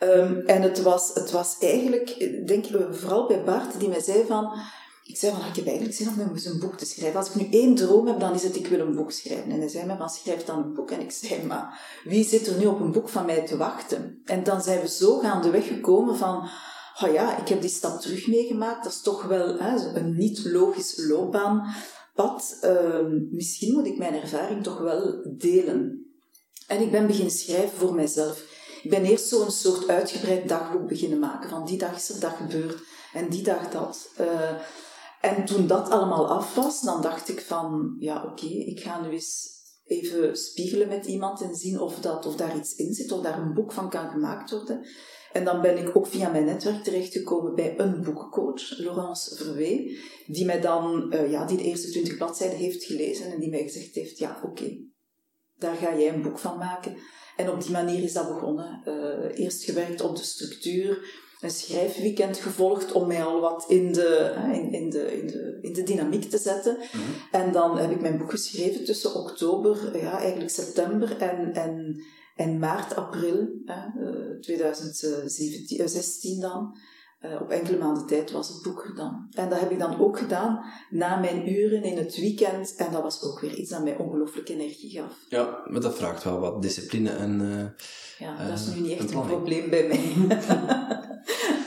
Ehm, 0.04 0.40
en 0.46 0.62
het 0.62 0.82
was, 0.82 1.10
het 1.14 1.30
was 1.30 1.56
eigenlijk, 1.60 2.16
denk 2.46 2.66
ik, 2.66 2.76
vooral 2.90 3.26
bij 3.26 3.44
Bart, 3.44 3.78
die 3.78 3.88
mij 3.88 4.00
zei 4.00 4.24
van... 4.26 4.58
Ik 5.06 5.16
zei 5.16 5.32
van, 5.32 5.46
ik 5.48 5.56
heb 5.56 5.66
eigenlijk 5.66 5.96
zin 5.96 6.08
om 6.08 6.20
een 6.20 6.58
boek 6.58 6.76
te 6.76 6.86
schrijven. 6.86 7.18
Als 7.18 7.28
ik 7.28 7.34
nu 7.34 7.48
één 7.50 7.74
droom 7.74 8.06
heb, 8.06 8.20
dan 8.20 8.34
is 8.34 8.42
het, 8.42 8.56
ik 8.56 8.66
wil 8.66 8.80
een 8.80 8.94
boek 8.94 9.12
schrijven. 9.12 9.50
En 9.50 9.58
hij 9.58 9.68
zei 9.68 9.86
mij 9.86 9.96
van, 9.96 10.08
schrijf 10.10 10.44
dan 10.44 10.58
een 10.58 10.74
boek. 10.74 10.90
En 10.90 11.00
ik 11.00 11.10
zei, 11.10 11.42
maar 11.42 11.80
wie 12.04 12.24
zit 12.24 12.46
er 12.46 12.58
nu 12.58 12.66
op 12.66 12.80
een 12.80 12.92
boek 12.92 13.08
van 13.08 13.26
mij 13.26 13.46
te 13.46 13.56
wachten? 13.56 14.22
En 14.24 14.44
dan 14.44 14.62
zijn 14.62 14.80
we 14.80 14.88
zo 14.88 15.18
gaandeweg 15.18 15.66
gekomen 15.66 16.16
van 16.16 16.48
oh 17.02 17.12
ja, 17.12 17.38
ik 17.38 17.48
heb 17.48 17.60
die 17.60 17.70
stap 17.70 18.00
terug 18.00 18.26
meegemaakt. 18.26 18.84
Dat 18.84 18.92
is 18.92 19.02
toch 19.02 19.22
wel 19.22 19.58
hè, 19.58 19.94
een 19.94 20.16
niet-logisch 20.16 20.94
loopbaanpad. 21.08 22.58
Uh, 22.62 22.98
misschien 23.30 23.72
moet 23.72 23.86
ik 23.86 23.98
mijn 23.98 24.20
ervaring 24.20 24.62
toch 24.62 24.78
wel 24.78 25.26
delen. 25.38 26.06
En 26.66 26.80
ik 26.80 26.90
ben 26.90 27.06
beginnen 27.06 27.32
schrijven 27.32 27.78
voor 27.78 27.94
mijzelf. 27.94 28.53
Ik 28.84 28.90
ben 28.90 29.04
eerst 29.04 29.28
zo'n 29.28 29.50
soort 29.50 29.88
uitgebreid 29.88 30.48
dagboek 30.48 30.88
beginnen 30.88 31.18
maken. 31.18 31.50
Van 31.50 31.66
die 31.66 31.78
dag 31.78 31.96
is 31.96 32.08
er 32.08 32.20
dat 32.20 32.32
gebeurd 32.32 32.82
en 33.12 33.28
die 33.28 33.42
dag 33.42 33.70
dat. 33.70 34.10
Uh, 34.20 34.50
en 35.20 35.44
toen 35.44 35.66
dat 35.66 35.90
allemaal 35.90 36.28
af 36.28 36.54
was, 36.54 36.80
dan 36.80 37.02
dacht 37.02 37.28
ik 37.28 37.40
van, 37.40 37.96
ja 37.98 38.24
oké, 38.24 38.46
ik 38.46 38.80
ga 38.80 39.00
nu 39.00 39.10
eens 39.10 39.52
even 39.84 40.36
spiegelen 40.36 40.88
met 40.88 41.06
iemand 41.06 41.40
en 41.40 41.54
zien 41.54 41.80
of, 41.80 42.00
dat, 42.00 42.26
of 42.26 42.36
daar 42.36 42.56
iets 42.56 42.74
in 42.74 42.94
zit, 42.94 43.12
of 43.12 43.22
daar 43.22 43.38
een 43.38 43.54
boek 43.54 43.72
van 43.72 43.90
kan 43.90 44.10
gemaakt 44.10 44.50
worden. 44.50 44.86
En 45.32 45.44
dan 45.44 45.60
ben 45.60 45.78
ik 45.78 45.96
ook 45.96 46.06
via 46.06 46.30
mijn 46.30 46.44
netwerk 46.44 46.82
terechtgekomen 46.82 47.54
bij 47.54 47.78
een 47.78 48.02
boekcoach, 48.02 48.78
Laurence 48.78 49.36
Verwee, 49.36 50.00
die 50.26 50.44
mij 50.44 50.60
dan, 50.60 51.12
uh, 51.14 51.30
ja, 51.30 51.46
die 51.46 51.56
de 51.56 51.62
eerste 51.62 51.90
twintig 51.90 52.16
bladzijden 52.16 52.58
heeft 52.58 52.84
gelezen 52.84 53.32
en 53.32 53.40
die 53.40 53.50
mij 53.50 53.62
gezegd 53.62 53.94
heeft, 53.94 54.18
ja, 54.18 54.40
oké, 54.42 54.76
daar 55.58 55.76
ga 55.76 55.98
jij 55.98 56.14
een 56.14 56.22
boek 56.22 56.38
van 56.38 56.58
maken. 56.58 56.96
En 57.36 57.50
op 57.50 57.62
die 57.62 57.72
manier 57.72 58.02
is 58.02 58.12
dat 58.12 58.28
begonnen. 58.28 58.82
Uh, 58.88 59.44
eerst 59.44 59.64
gewerkt 59.64 60.00
op 60.00 60.16
de 60.16 60.22
structuur, 60.22 61.22
een 61.40 61.50
schrijfweekend 61.50 62.36
gevolgd 62.36 62.92
om 62.92 63.06
mij 63.06 63.24
al 63.24 63.40
wat 63.40 63.64
in 63.68 63.92
de, 63.92 64.34
in, 64.52 64.72
in 64.72 64.90
de, 64.90 65.20
in 65.20 65.26
de, 65.26 65.58
in 65.60 65.72
de 65.72 65.82
dynamiek 65.82 66.30
te 66.30 66.38
zetten. 66.38 66.74
Mm 66.74 67.00
-hmm. 67.00 67.40
En 67.40 67.52
dan 67.52 67.78
heb 67.78 67.90
ik 67.90 68.00
mijn 68.00 68.18
boek 68.18 68.30
geschreven 68.30 68.84
tussen 68.84 69.14
oktober, 69.14 69.98
ja, 69.98 70.18
eigenlijk 70.18 70.50
september 70.50 71.16
en, 71.16 71.52
en 71.52 72.02
en 72.34 72.58
maart, 72.58 72.94
april 72.94 73.48
hè, 73.64 73.88
2016 74.40 76.40
dan, 76.40 76.76
uh, 77.24 77.40
op 77.40 77.50
enkele 77.50 77.78
maanden 77.78 78.06
tijd 78.06 78.30
was 78.30 78.48
het 78.48 78.62
boek 78.62 78.92
dan. 78.96 79.26
En 79.32 79.48
dat 79.48 79.60
heb 79.60 79.70
ik 79.70 79.78
dan 79.78 80.00
ook 80.00 80.18
gedaan 80.18 80.64
na 80.90 81.16
mijn 81.16 81.48
uren 81.52 81.82
in 81.82 81.96
het 81.96 82.16
weekend. 82.16 82.74
En 82.76 82.92
dat 82.92 83.02
was 83.02 83.22
ook 83.22 83.40
weer 83.40 83.54
iets 83.54 83.70
dat 83.70 83.82
mij 83.82 83.96
ongelooflijk 83.96 84.48
energie 84.48 84.90
gaf. 84.90 85.12
Ja, 85.28 85.62
maar 85.66 85.80
dat 85.80 85.96
vraagt 85.96 86.24
wel 86.24 86.40
wat 86.40 86.62
discipline 86.62 87.10
en. 87.10 87.40
Uh, 87.40 87.64
ja, 88.18 88.48
dat 88.48 88.58
is 88.58 88.74
nu 88.74 88.80
niet 88.80 88.98
echt 88.98 89.14
een 89.14 89.26
probleem 89.26 89.70
bij 89.70 89.86
mij. 89.86 90.14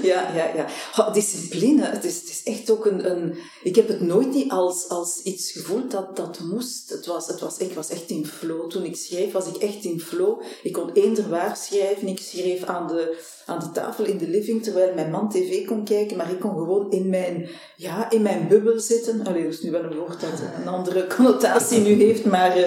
ja, 0.01 0.35
ja, 0.35 0.53
ja. 0.55 0.65
Oh, 0.97 1.13
discipline, 1.13 1.85
het 1.85 2.03
is, 2.03 2.15
het 2.15 2.29
is 2.29 2.43
echt 2.43 2.69
ook 2.69 2.85
een, 2.85 3.11
een... 3.11 3.37
Ik 3.63 3.75
heb 3.75 3.87
het 3.87 4.01
nooit 4.01 4.33
niet 4.33 4.51
als, 4.51 4.89
als 4.89 5.21
iets 5.23 5.51
gevoeld 5.51 5.91
dat 5.91 6.15
dat 6.15 6.39
moest. 6.39 6.89
Het 6.89 7.05
was, 7.05 7.27
het 7.27 7.39
was, 7.39 7.57
ik 7.57 7.73
was 7.73 7.89
echt 7.89 8.09
in 8.09 8.25
flow. 8.25 8.69
Toen 8.69 8.83
ik 8.83 8.95
schreef, 8.95 9.31
was 9.31 9.47
ik 9.47 9.55
echt 9.55 9.83
in 9.83 9.99
flow. 9.99 10.41
Ik 10.63 10.73
kon 10.73 10.91
eender 10.93 11.29
waar 11.29 11.57
schrijven. 11.57 12.07
Ik 12.07 12.19
schreef 12.19 12.63
aan 12.63 12.87
de, 12.87 13.17
aan 13.45 13.59
de 13.59 13.71
tafel 13.71 14.05
in 14.05 14.17
de 14.17 14.27
living, 14.27 14.63
terwijl 14.63 14.93
mijn 14.93 15.11
man 15.11 15.29
tv 15.29 15.46
kon 15.65 15.83
kijken. 15.83 16.17
Maar 16.17 16.31
ik 16.31 16.39
kon 16.39 16.51
gewoon 16.51 16.91
in 16.91 17.09
mijn, 17.09 17.49
ja, 17.75 18.11
in 18.11 18.21
mijn 18.21 18.47
bubbel 18.47 18.79
zitten. 18.79 19.25
Allee, 19.25 19.43
dat 19.43 19.53
is 19.53 19.61
nu 19.61 19.71
wel 19.71 19.83
een 19.83 19.97
woord 19.97 20.21
dat 20.21 20.41
een 20.61 20.67
andere 20.67 21.07
connotatie 21.15 21.79
nu 21.79 22.03
heeft. 22.03 22.25
Maar 22.25 22.57
uh, 22.57 22.65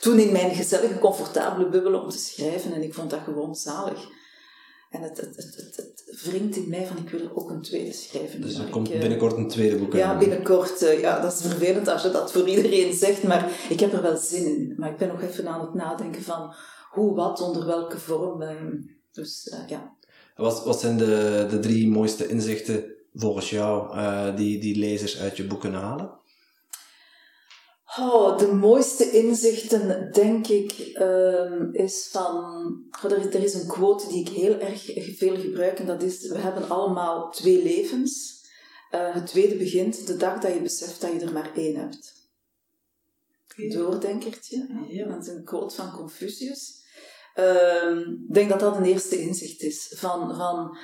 toen 0.00 0.18
in 0.18 0.32
mijn 0.32 0.54
gezellige, 0.54 0.98
comfortabele 0.98 1.68
bubbel 1.68 2.00
om 2.00 2.08
te 2.08 2.18
schrijven. 2.18 2.72
En 2.72 2.82
ik 2.82 2.94
vond 2.94 3.10
dat 3.10 3.20
gewoon 3.24 3.54
zalig. 3.54 4.08
En 4.90 5.02
het, 5.02 5.16
het, 5.16 5.36
het, 5.36 5.54
het, 5.76 6.02
het 6.06 6.22
wringt 6.22 6.56
in 6.56 6.68
mij 6.68 6.86
van 6.86 6.96
ik 6.96 7.10
wil 7.10 7.20
er 7.20 7.36
ook 7.36 7.50
een 7.50 7.62
tweede 7.62 7.92
schrijven. 7.92 8.40
Dus 8.40 8.58
er 8.58 8.68
komt 8.68 8.88
ik, 8.88 8.94
uh, 8.94 9.00
binnenkort 9.00 9.36
een 9.36 9.48
tweede 9.48 9.76
boek 9.76 9.92
uit. 9.92 10.02
Ja, 10.02 10.18
binnenkort. 10.18 10.82
Uh, 10.82 11.00
ja, 11.00 11.20
dat 11.20 11.32
is 11.32 11.40
vervelend 11.40 11.88
als 11.88 12.02
je 12.02 12.10
dat 12.10 12.32
voor 12.32 12.48
iedereen 12.48 12.92
zegt, 12.92 13.22
maar 13.22 13.50
ik 13.68 13.80
heb 13.80 13.92
er 13.92 14.02
wel 14.02 14.16
zin 14.16 14.44
in. 14.44 14.74
Maar 14.76 14.90
ik 14.90 14.96
ben 14.96 15.08
nog 15.08 15.22
even 15.22 15.48
aan 15.48 15.60
het 15.60 15.74
nadenken 15.74 16.22
van 16.22 16.54
hoe, 16.90 17.14
wat, 17.14 17.40
onder 17.40 17.66
welke 17.66 17.98
vorm. 17.98 18.42
Uh, 18.42 18.50
dus 19.12 19.56
ja. 19.66 19.96
Wat, 20.38 20.64
wat 20.64 20.80
zijn 20.80 20.96
de, 20.96 21.46
de 21.50 21.58
drie 21.58 21.88
mooiste 21.88 22.28
inzichten 22.28 22.84
volgens 23.14 23.50
jou 23.50 23.96
die, 24.36 24.60
die 24.60 24.78
lezers 24.78 25.18
uit 25.18 25.36
je 25.36 25.46
boeken 25.46 25.72
halen? 25.72 26.18
Oh, 27.96 28.38
de 28.38 28.52
mooiste 28.52 29.10
inzichten, 29.10 30.12
denk 30.12 30.46
ik, 30.46 30.92
um, 31.00 31.74
is 31.74 32.08
van... 32.12 32.34
Oh, 33.04 33.12
er, 33.12 33.34
er, 33.34 33.42
is 33.42 33.54
een 33.54 33.66
quote 33.66 34.08
die 34.08 34.20
ik 34.20 34.28
heel 34.28 34.58
erg 34.58 34.82
veel 35.16 35.36
gebruik 35.36 35.78
en 35.78 35.86
dat 35.86 36.02
is... 36.02 36.28
We 36.28 36.38
hebben 36.38 36.68
allemaal 36.68 37.30
twee 37.30 37.62
levens. 37.62 38.36
Uh, 38.94 39.14
het 39.14 39.26
tweede 39.26 39.56
begint 39.56 40.06
de 40.06 40.16
dag 40.16 40.40
dat 40.40 40.54
je 40.54 40.60
beseft 40.60 41.00
dat 41.00 41.12
je 41.12 41.20
er 41.20 41.32
maar 41.32 41.50
één 41.54 41.76
hebt. 41.76 42.30
Okay. 43.52 43.68
Doordenkertje. 43.68 44.84
Ja. 44.88 45.08
Dat 45.08 45.26
is 45.26 45.32
een 45.32 45.44
quote 45.44 45.74
van 45.74 45.90
Confucius. 45.90 46.77
Ik 47.38 47.44
um, 47.84 48.26
denk 48.28 48.48
dat 48.48 48.60
dat 48.60 48.76
een 48.76 48.84
eerste 48.84 49.20
inzicht 49.20 49.62
is. 49.62 49.92
Van... 49.94 50.36
van 50.36 50.78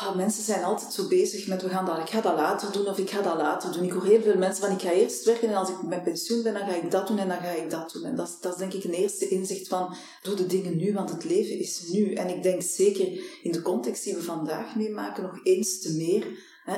Oh, 0.00 0.16
mensen 0.16 0.44
zijn 0.44 0.64
altijd 0.64 0.92
zo 0.92 1.08
bezig 1.08 1.46
met 1.46 1.62
we 1.62 1.68
gaan 1.68 1.86
dat, 1.86 1.98
ik 1.98 2.08
ga 2.08 2.20
dat 2.20 2.34
later 2.34 2.72
doen 2.72 2.86
of 2.86 2.98
ik 2.98 3.10
ga 3.10 3.22
dat 3.22 3.36
later 3.36 3.72
doen. 3.72 3.84
Ik 3.84 3.92
hoor 3.92 4.04
heel 4.04 4.22
veel 4.22 4.36
mensen 4.36 4.64
van 4.64 4.74
ik 4.74 4.80
ga 4.80 4.90
eerst 4.90 5.24
werken 5.24 5.48
en 5.48 5.54
als 5.54 5.68
ik 5.68 5.82
met 5.82 6.02
pensioen 6.02 6.42
ben, 6.42 6.54
dan 6.54 6.68
ga 6.68 6.74
ik 6.74 6.90
dat 6.90 7.06
doen 7.06 7.18
en 7.18 7.28
dan 7.28 7.36
ga 7.36 7.50
ik 7.50 7.70
dat 7.70 7.92
doen. 7.92 8.04
En 8.04 8.16
dat, 8.16 8.38
dat 8.40 8.52
is 8.52 8.58
denk 8.58 8.72
ik 8.72 8.84
een 8.84 8.92
eerste 8.92 9.28
inzicht 9.28 9.68
van 9.68 9.94
doe 10.22 10.34
de 10.34 10.46
dingen 10.46 10.76
nu, 10.76 10.92
want 10.92 11.10
het 11.10 11.24
leven 11.24 11.58
is 11.58 11.82
nu. 11.88 12.12
En 12.12 12.28
ik 12.28 12.42
denk 12.42 12.62
zeker 12.62 13.06
in 13.42 13.52
de 13.52 13.62
context 13.62 14.04
die 14.04 14.14
we 14.14 14.22
vandaag 14.22 14.76
meemaken 14.76 15.22
nog 15.22 15.40
eens 15.42 15.80
te 15.80 15.92
meer. 15.92 16.26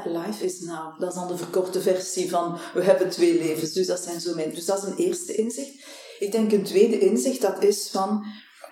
Life 0.04 0.44
is 0.44 0.60
now. 0.60 1.00
Dat 1.00 1.08
is 1.08 1.18
dan 1.18 1.28
de 1.28 1.36
verkorte 1.36 1.80
versie 1.80 2.30
van 2.30 2.58
we 2.74 2.82
hebben 2.82 3.10
twee 3.10 3.34
levens. 3.38 3.72
Dus 3.72 3.86
dat 3.86 4.00
zijn 4.00 4.20
zo 4.20 4.34
mijn. 4.34 4.54
Dus 4.54 4.64
dat 4.64 4.82
is 4.82 4.88
een 4.88 4.96
eerste 4.96 5.34
inzicht. 5.34 5.72
Ik 6.18 6.32
denk 6.32 6.52
een 6.52 6.64
tweede 6.64 6.98
inzicht 6.98 7.40
dat 7.40 7.62
is 7.62 7.88
van 7.90 8.24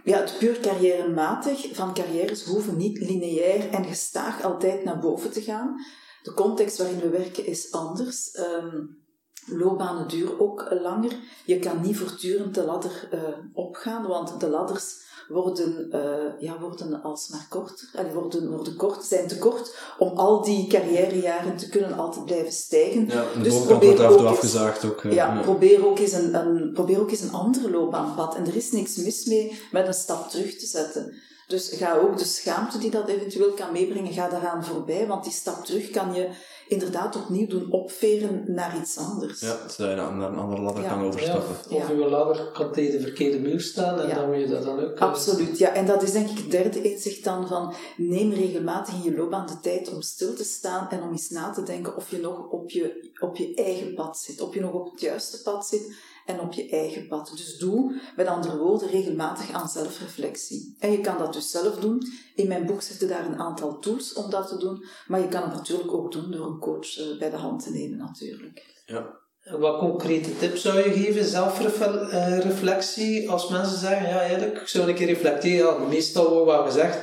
ja, 0.05 0.19
het 0.19 0.39
puur 0.39 0.61
carrièrematig 0.61 1.75
van 1.75 1.95
carrières 1.95 2.45
hoeven 2.45 2.77
niet 2.77 2.99
lineair 2.99 3.71
en 3.71 3.85
gestaag 3.85 4.43
altijd 4.43 4.85
naar 4.85 4.99
boven 4.99 5.33
te 5.33 5.43
gaan. 5.43 5.85
De 6.23 6.35
context 6.35 6.79
waarin 6.79 7.01
we 7.01 7.09
werken 7.09 7.47
is 7.47 7.73
anders. 7.73 8.39
Um, 8.39 9.03
loopbanen 9.47 10.09
duren 10.09 10.41
ook 10.41 10.67
langer. 10.71 11.13
Je 11.45 11.59
kan 11.59 11.81
niet 11.81 11.97
voortdurend 11.99 12.55
de 12.55 12.65
ladder 12.65 13.09
uh, 13.15 13.21
opgaan, 13.53 14.07
want 14.07 14.41
de 14.41 14.49
ladders 14.49 15.01
worden, 15.29 15.89
uh, 15.93 16.41
ja, 16.41 16.59
worden 16.61 17.03
alsmaar 17.03 17.47
korter. 17.49 17.89
En 17.93 18.13
worden, 18.13 18.51
worden 18.51 18.77
kort, 18.77 19.05
zijn 19.05 19.29
te 19.29 19.39
kort 19.39 19.77
om 19.99 20.09
al 20.09 20.43
die 20.43 20.67
carrièrejaren 20.67 21.57
te 21.57 21.69
kunnen 21.69 21.99
altijd 21.99 22.25
blijven 22.25 22.53
stijgen. 22.53 23.07
Ja, 23.07 23.25
de 23.35 23.41
dus 23.41 23.61
probeer 23.61 23.97
wordt 23.97 24.21
ook 24.21 24.27
afgezaagd 24.27 24.85
ook. 24.85 25.03
Ja, 25.03 25.11
ja, 25.11 25.41
Probeer, 25.43 25.87
ook 25.87 25.99
eens 25.99 26.13
een, 26.13 26.35
een, 26.35 26.73
probeer 26.73 27.01
ook 27.01 27.11
eens 27.11 27.21
een 27.21 27.33
andere 27.33 27.71
loopbaanpad. 27.71 28.35
En 28.35 28.47
er 28.47 28.57
is 28.57 28.73
niks 28.73 28.97
mis 28.97 29.25
mee 29.25 29.61
met 29.73 29.87
een 29.87 29.95
stap 29.95 30.31
terug 30.31 30.57
te 30.57 30.67
zetten. 30.67 31.15
Dus 31.47 31.69
ga 31.69 31.97
ook 31.97 32.19
de 32.19 32.25
schaamte 32.25 32.79
die 32.79 32.91
dat 32.91 33.09
eventueel 33.09 33.53
kan 33.53 33.73
meebrengen, 33.73 34.13
ga 34.13 34.29
daaraan 34.29 34.65
voorbij. 34.65 35.07
Want 35.07 35.25
die 35.25 35.33
stap 35.33 35.65
terug 35.65 35.91
kan 35.91 36.15
je 36.15 36.29
inderdaad 36.73 37.17
opnieuw 37.17 37.47
doen 37.47 37.71
opveren 37.71 38.45
naar 38.47 38.77
iets 38.81 38.99
anders. 38.99 39.41
Ja, 39.41 39.57
zodat 39.69 39.91
je 39.91 39.97
naar 39.97 40.33
een 40.33 40.39
andere 40.39 40.63
ladder 40.63 40.83
ja. 40.83 40.89
kan 40.89 41.05
overstappen. 41.05 41.55
Ja, 41.69 41.77
of, 41.77 41.83
of 41.83 41.91
uw 41.91 42.09
ladder 42.09 42.51
kan 42.53 42.73
tegen 42.73 42.93
de 42.93 43.01
verkeerde 43.01 43.39
muur 43.39 43.61
staan 43.61 44.01
en 44.01 44.09
ja. 44.09 44.15
dan 44.15 44.31
moet 44.31 44.41
je 44.41 44.49
dat 44.49 44.65
dan 44.65 44.81
ook... 44.81 44.99
Absoluut, 44.99 45.59
ja. 45.59 45.73
En 45.73 45.87
dat 45.87 46.03
is 46.03 46.13
denk 46.13 46.29
ik 46.29 46.39
het 46.39 46.51
derde 46.51 46.83
inzicht 46.83 47.25
dan 47.25 47.49
van 47.49 47.75
neem 47.97 48.33
regelmatig 48.33 48.95
in 48.95 49.03
je 49.03 49.17
loopbaan 49.17 49.47
de 49.47 49.61
tijd 49.61 49.95
om 49.95 50.03
stil 50.03 50.35
te 50.35 50.45
staan 50.45 50.89
en 50.91 51.03
om 51.03 51.11
eens 51.11 51.31
na 51.31 51.51
te 51.51 51.63
denken 51.63 51.97
of 51.97 52.11
je 52.11 52.19
nog 52.19 52.49
op 52.51 52.71
je, 52.71 53.11
op 53.21 53.37
je 53.37 53.55
eigen 53.55 53.95
pad 53.95 54.19
zit. 54.19 54.41
Of 54.41 54.55
je 54.55 54.61
nog 54.61 54.73
op 54.73 54.91
het 54.91 55.01
juiste 55.01 55.43
pad 55.43 55.67
zit 55.67 55.95
en 56.27 56.41
op 56.41 56.53
je 56.53 56.69
eigen 56.69 57.09
pad. 57.09 57.33
Dus 57.37 57.59
doe, 57.59 58.01
met 58.17 58.27
andere 58.27 58.59
woorden, 58.59 58.91
regelmatig 58.91 59.53
aan 59.53 59.69
zelfreflectie. 59.69 60.77
En 60.79 60.93
je 60.93 61.01
kan 61.01 61.19
dat 61.19 61.33
dus 61.33 61.51
zelf 61.51 61.75
doen. 61.75 62.03
In 62.35 62.49
mijn 62.49 62.67
boek 62.67 62.83
zitten 62.83 63.09
daar 63.09 63.27
een 63.27 63.39
aantal 63.39 63.79
tools 63.79 64.13
om 64.13 64.31
dat 64.31 64.49
te 64.49 64.57
doen, 64.57 64.85
maar 65.07 65.21
je 65.21 65.29
kan 65.29 65.43
het 65.43 65.53
natuurlijk 65.53 65.93
ook 65.93 66.13
doen 66.13 66.31
door 66.31 66.47
een 66.47 66.59
coach 66.59 66.99
uh, 66.99 67.19
bij 67.19 67.31
de 67.31 67.37
hand 67.37 67.63
te 67.63 67.71
nemen, 67.71 67.99
natuurlijk. 67.99 68.83
Ja. 68.87 69.21
Wat 69.59 69.79
concrete 69.79 70.39
tips 70.39 70.63
zou 70.63 70.77
je 70.77 70.93
geven, 70.93 71.25
zelfreflectie, 71.25 73.31
als 73.31 73.49
mensen 73.49 73.79
zeggen, 73.79 74.09
ja 74.09 74.21
eigenlijk, 74.21 74.61
ik 74.61 74.69
zou 74.69 74.89
een 74.89 74.95
keer 74.95 75.07
reflecteren, 75.07 75.81
ja, 75.81 75.87
meestal 75.89 76.31
wordt 76.31 76.51
wat 76.51 76.65
gezegd, 76.65 76.99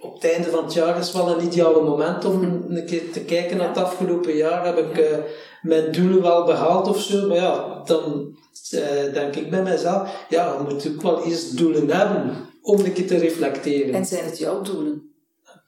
op 0.00 0.14
het 0.14 0.32
einde 0.32 0.50
van 0.50 0.64
het 0.64 0.72
jaar 0.72 0.98
is 0.98 1.12
wel 1.12 1.30
een 1.30 1.46
ideale 1.46 1.82
moment 1.82 2.24
om 2.24 2.42
een 2.68 2.86
keer 2.86 3.12
te 3.12 3.20
kijken 3.20 3.56
naar 3.56 3.68
het 3.68 3.78
afgelopen 3.78 4.36
jaar. 4.36 4.64
Heb 4.64 4.78
ik 4.78 4.98
uh, 4.98 5.16
mijn 5.62 5.92
doelen 5.92 6.22
wel 6.22 6.44
behaald 6.44 6.88
of 6.88 7.00
zo? 7.00 7.28
Maar 7.28 7.36
ja, 7.36 7.82
dan 7.84 8.36
uh, 8.74 9.12
denk 9.12 9.36
ik 9.36 9.50
bij 9.50 9.62
mezelf, 9.62 10.26
ja, 10.28 10.52
je 10.52 10.72
moet 10.72 10.88
ook 10.88 11.02
wel 11.02 11.24
eerst 11.24 11.56
doelen 11.56 11.90
hebben 11.90 12.36
om 12.62 12.78
een 12.78 12.92
keer 12.92 13.06
te 13.06 13.16
reflecteren. 13.16 13.94
En 13.94 14.04
zijn 14.04 14.24
het 14.24 14.38
jouw 14.38 14.62
doelen? 14.62 15.12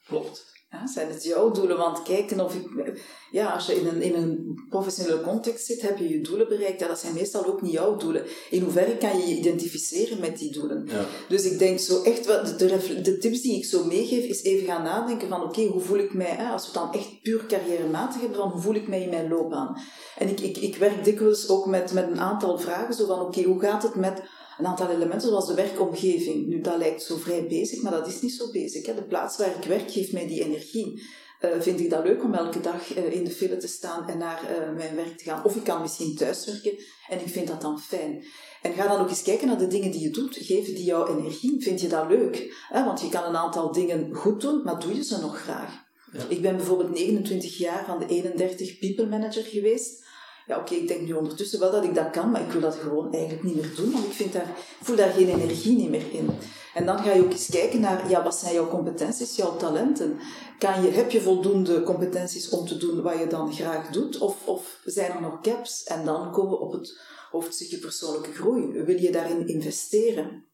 Klopt. 0.07 0.52
Ja, 0.73 0.87
zijn 0.87 1.09
het 1.09 1.23
jouw 1.23 1.51
doelen? 1.51 1.77
Want 1.77 2.01
kijken 2.01 2.39
of 2.39 2.55
ik... 2.55 2.97
Ja, 3.31 3.49
als 3.49 3.65
je 3.65 3.79
in 3.79 3.87
een, 3.87 4.01
in 4.01 4.15
een 4.15 4.61
professionele 4.69 5.21
context 5.21 5.65
zit, 5.65 5.81
heb 5.81 5.97
je 5.97 6.09
je 6.09 6.21
doelen 6.21 6.47
bereikt. 6.47 6.79
Ja, 6.79 6.87
dat 6.87 6.99
zijn 6.99 7.13
meestal 7.13 7.45
ook 7.45 7.61
niet 7.61 7.71
jouw 7.71 7.95
doelen. 7.95 8.23
In 8.49 8.61
hoeverre 8.61 8.97
kan 8.97 9.19
je 9.19 9.27
je 9.27 9.35
identificeren 9.35 10.19
met 10.19 10.37
die 10.37 10.51
doelen? 10.51 10.87
Ja. 10.87 11.05
Dus 11.29 11.43
ik 11.43 11.59
denk 11.59 11.79
zo 11.79 12.01
echt, 12.01 12.25
wat 12.25 12.59
de, 12.59 13.17
tips 13.17 13.41
die 13.41 13.57
ik 13.57 13.65
zo 13.65 13.85
meegeef, 13.85 14.25
is 14.25 14.43
even 14.43 14.65
gaan 14.65 14.83
nadenken 14.83 15.29
van 15.29 15.43
oké, 15.43 15.65
hoe 15.65 15.81
voel 15.81 15.97
ik 15.97 16.13
mij, 16.13 16.35
hè, 16.35 16.49
als 16.49 16.61
we 16.61 16.79
het 16.79 16.91
dan 16.91 17.01
echt 17.01 17.21
puur 17.21 17.45
carrièrematig 17.45 18.21
hebben, 18.21 18.37
dan 18.37 18.49
hoe 18.49 18.61
voel 18.61 18.75
ik 18.75 18.87
mij 18.87 19.01
in 19.01 19.09
mijn 19.09 19.29
loopbaan? 19.29 19.77
En 20.17 20.29
ik, 20.29 20.39
ik, 20.39 20.57
ik 20.57 20.75
werk 20.75 21.03
dikwijls 21.03 21.49
ook 21.49 21.65
met, 21.65 21.93
met 21.93 22.07
een 22.07 22.19
aantal 22.19 22.57
vragen, 22.57 22.93
zo 22.93 23.05
van 23.05 23.19
oké, 23.19 23.43
hoe 23.43 23.59
gaat 23.59 23.83
het 23.83 23.95
met 23.95 24.21
een 24.57 24.65
aantal 24.65 24.89
elementen 24.89 25.29
zoals 25.29 25.47
de 25.47 25.53
werkomgeving. 25.53 26.47
Nu, 26.47 26.61
dat 26.61 26.77
lijkt 26.77 27.03
zo 27.03 27.17
vrij 27.17 27.47
bezig, 27.47 27.81
maar 27.81 27.91
dat 27.91 28.07
is 28.07 28.21
niet 28.21 28.33
zo 28.33 28.51
bezig. 28.51 28.85
Hè. 28.85 28.95
De 28.95 29.03
plaats 29.03 29.37
waar 29.37 29.55
ik 29.55 29.67
werk 29.67 29.91
geeft 29.91 30.11
mij 30.11 30.27
die 30.27 30.43
energie. 30.43 31.01
Uh, 31.41 31.49
vind 31.59 31.79
ik 31.79 31.89
dat 31.89 32.03
leuk 32.03 32.23
om 32.23 32.33
elke 32.33 32.59
dag 32.59 32.97
uh, 32.97 33.13
in 33.13 33.23
de 33.23 33.29
file 33.31 33.57
te 33.57 33.67
staan 33.67 34.07
en 34.09 34.17
naar 34.17 34.41
uh, 34.43 34.75
mijn 34.75 34.95
werk 34.95 35.17
te 35.17 35.23
gaan? 35.23 35.43
Of 35.43 35.55
ik 35.55 35.63
kan 35.63 35.81
misschien 35.81 36.15
thuiswerken 36.15 36.77
en 37.09 37.19
ik 37.19 37.27
vind 37.27 37.47
dat 37.47 37.61
dan 37.61 37.79
fijn. 37.79 38.23
En 38.61 38.73
ga 38.73 38.87
dan 38.87 39.01
ook 39.01 39.09
eens 39.09 39.21
kijken 39.21 39.47
naar 39.47 39.57
de 39.57 39.67
dingen 39.67 39.91
die 39.91 40.01
je 40.01 40.09
doet. 40.09 40.37
Geven 40.39 40.75
die 40.75 40.83
jou 40.83 41.17
energie? 41.17 41.61
Vind 41.61 41.81
je 41.81 41.87
dat 41.87 42.07
leuk? 42.07 42.65
Want 42.71 43.01
je 43.01 43.09
kan 43.09 43.23
een 43.23 43.37
aantal 43.37 43.71
dingen 43.71 44.13
goed 44.13 44.41
doen, 44.41 44.63
maar 44.63 44.79
doe 44.79 44.95
je 44.95 45.03
ze 45.03 45.19
nog 45.19 45.41
graag? 45.41 45.83
Ja. 46.11 46.25
Ik 46.29 46.41
ben 46.41 46.55
bijvoorbeeld 46.55 46.89
29 46.89 47.57
jaar 47.57 47.85
van 47.85 47.99
de 47.99 48.05
31 48.05 48.79
people 48.79 49.05
manager 49.05 49.43
geweest 49.43 50.02
ja 50.47 50.57
oké, 50.57 50.73
ik 50.73 50.87
denk 50.87 51.01
nu 51.01 51.13
ondertussen 51.13 51.59
wel 51.59 51.71
dat 51.71 51.83
ik 51.83 51.95
dat 51.95 52.09
kan, 52.09 52.31
maar 52.31 52.41
ik 52.41 52.51
wil 52.51 52.61
dat 52.61 52.75
gewoon 52.75 53.13
eigenlijk 53.13 53.43
niet 53.43 53.55
meer 53.55 53.75
doen, 53.75 53.91
want 53.91 54.05
ik, 54.05 54.11
vind 54.11 54.33
daar, 54.33 54.57
voel 54.81 54.95
daar 54.95 55.11
geen 55.11 55.29
energie 55.29 55.89
meer 55.89 56.11
in. 56.11 56.29
En 56.73 56.85
dan 56.85 56.99
ga 56.99 57.11
je 57.11 57.23
ook 57.23 57.31
eens 57.31 57.49
kijken 57.49 57.79
naar, 57.79 58.09
ja, 58.09 58.23
wat 58.23 58.35
zijn 58.35 58.53
jouw 58.53 58.69
competenties, 58.69 59.35
jouw 59.35 59.55
talenten? 59.57 60.19
Kan 60.59 60.81
je, 60.81 60.89
heb 60.89 61.11
je 61.11 61.21
voldoende 61.21 61.83
competenties 61.83 62.49
om 62.49 62.67
te 62.67 62.77
doen 62.77 63.01
wat 63.01 63.19
je 63.19 63.27
dan 63.27 63.53
graag 63.53 63.89
doet, 63.89 64.17
of, 64.17 64.47
of 64.47 64.79
zijn 64.85 65.11
er 65.11 65.21
nog 65.21 65.37
gaps? 65.41 65.83
En 65.83 66.05
dan 66.05 66.31
komen 66.31 66.51
we 66.51 66.59
op 66.59 66.71
het 66.71 66.99
hoofdstukje 67.31 67.77
persoonlijke 67.77 68.33
groei. 68.33 68.83
Wil 68.83 68.99
je 68.99 69.11
daarin 69.11 69.47
investeren? 69.47 70.45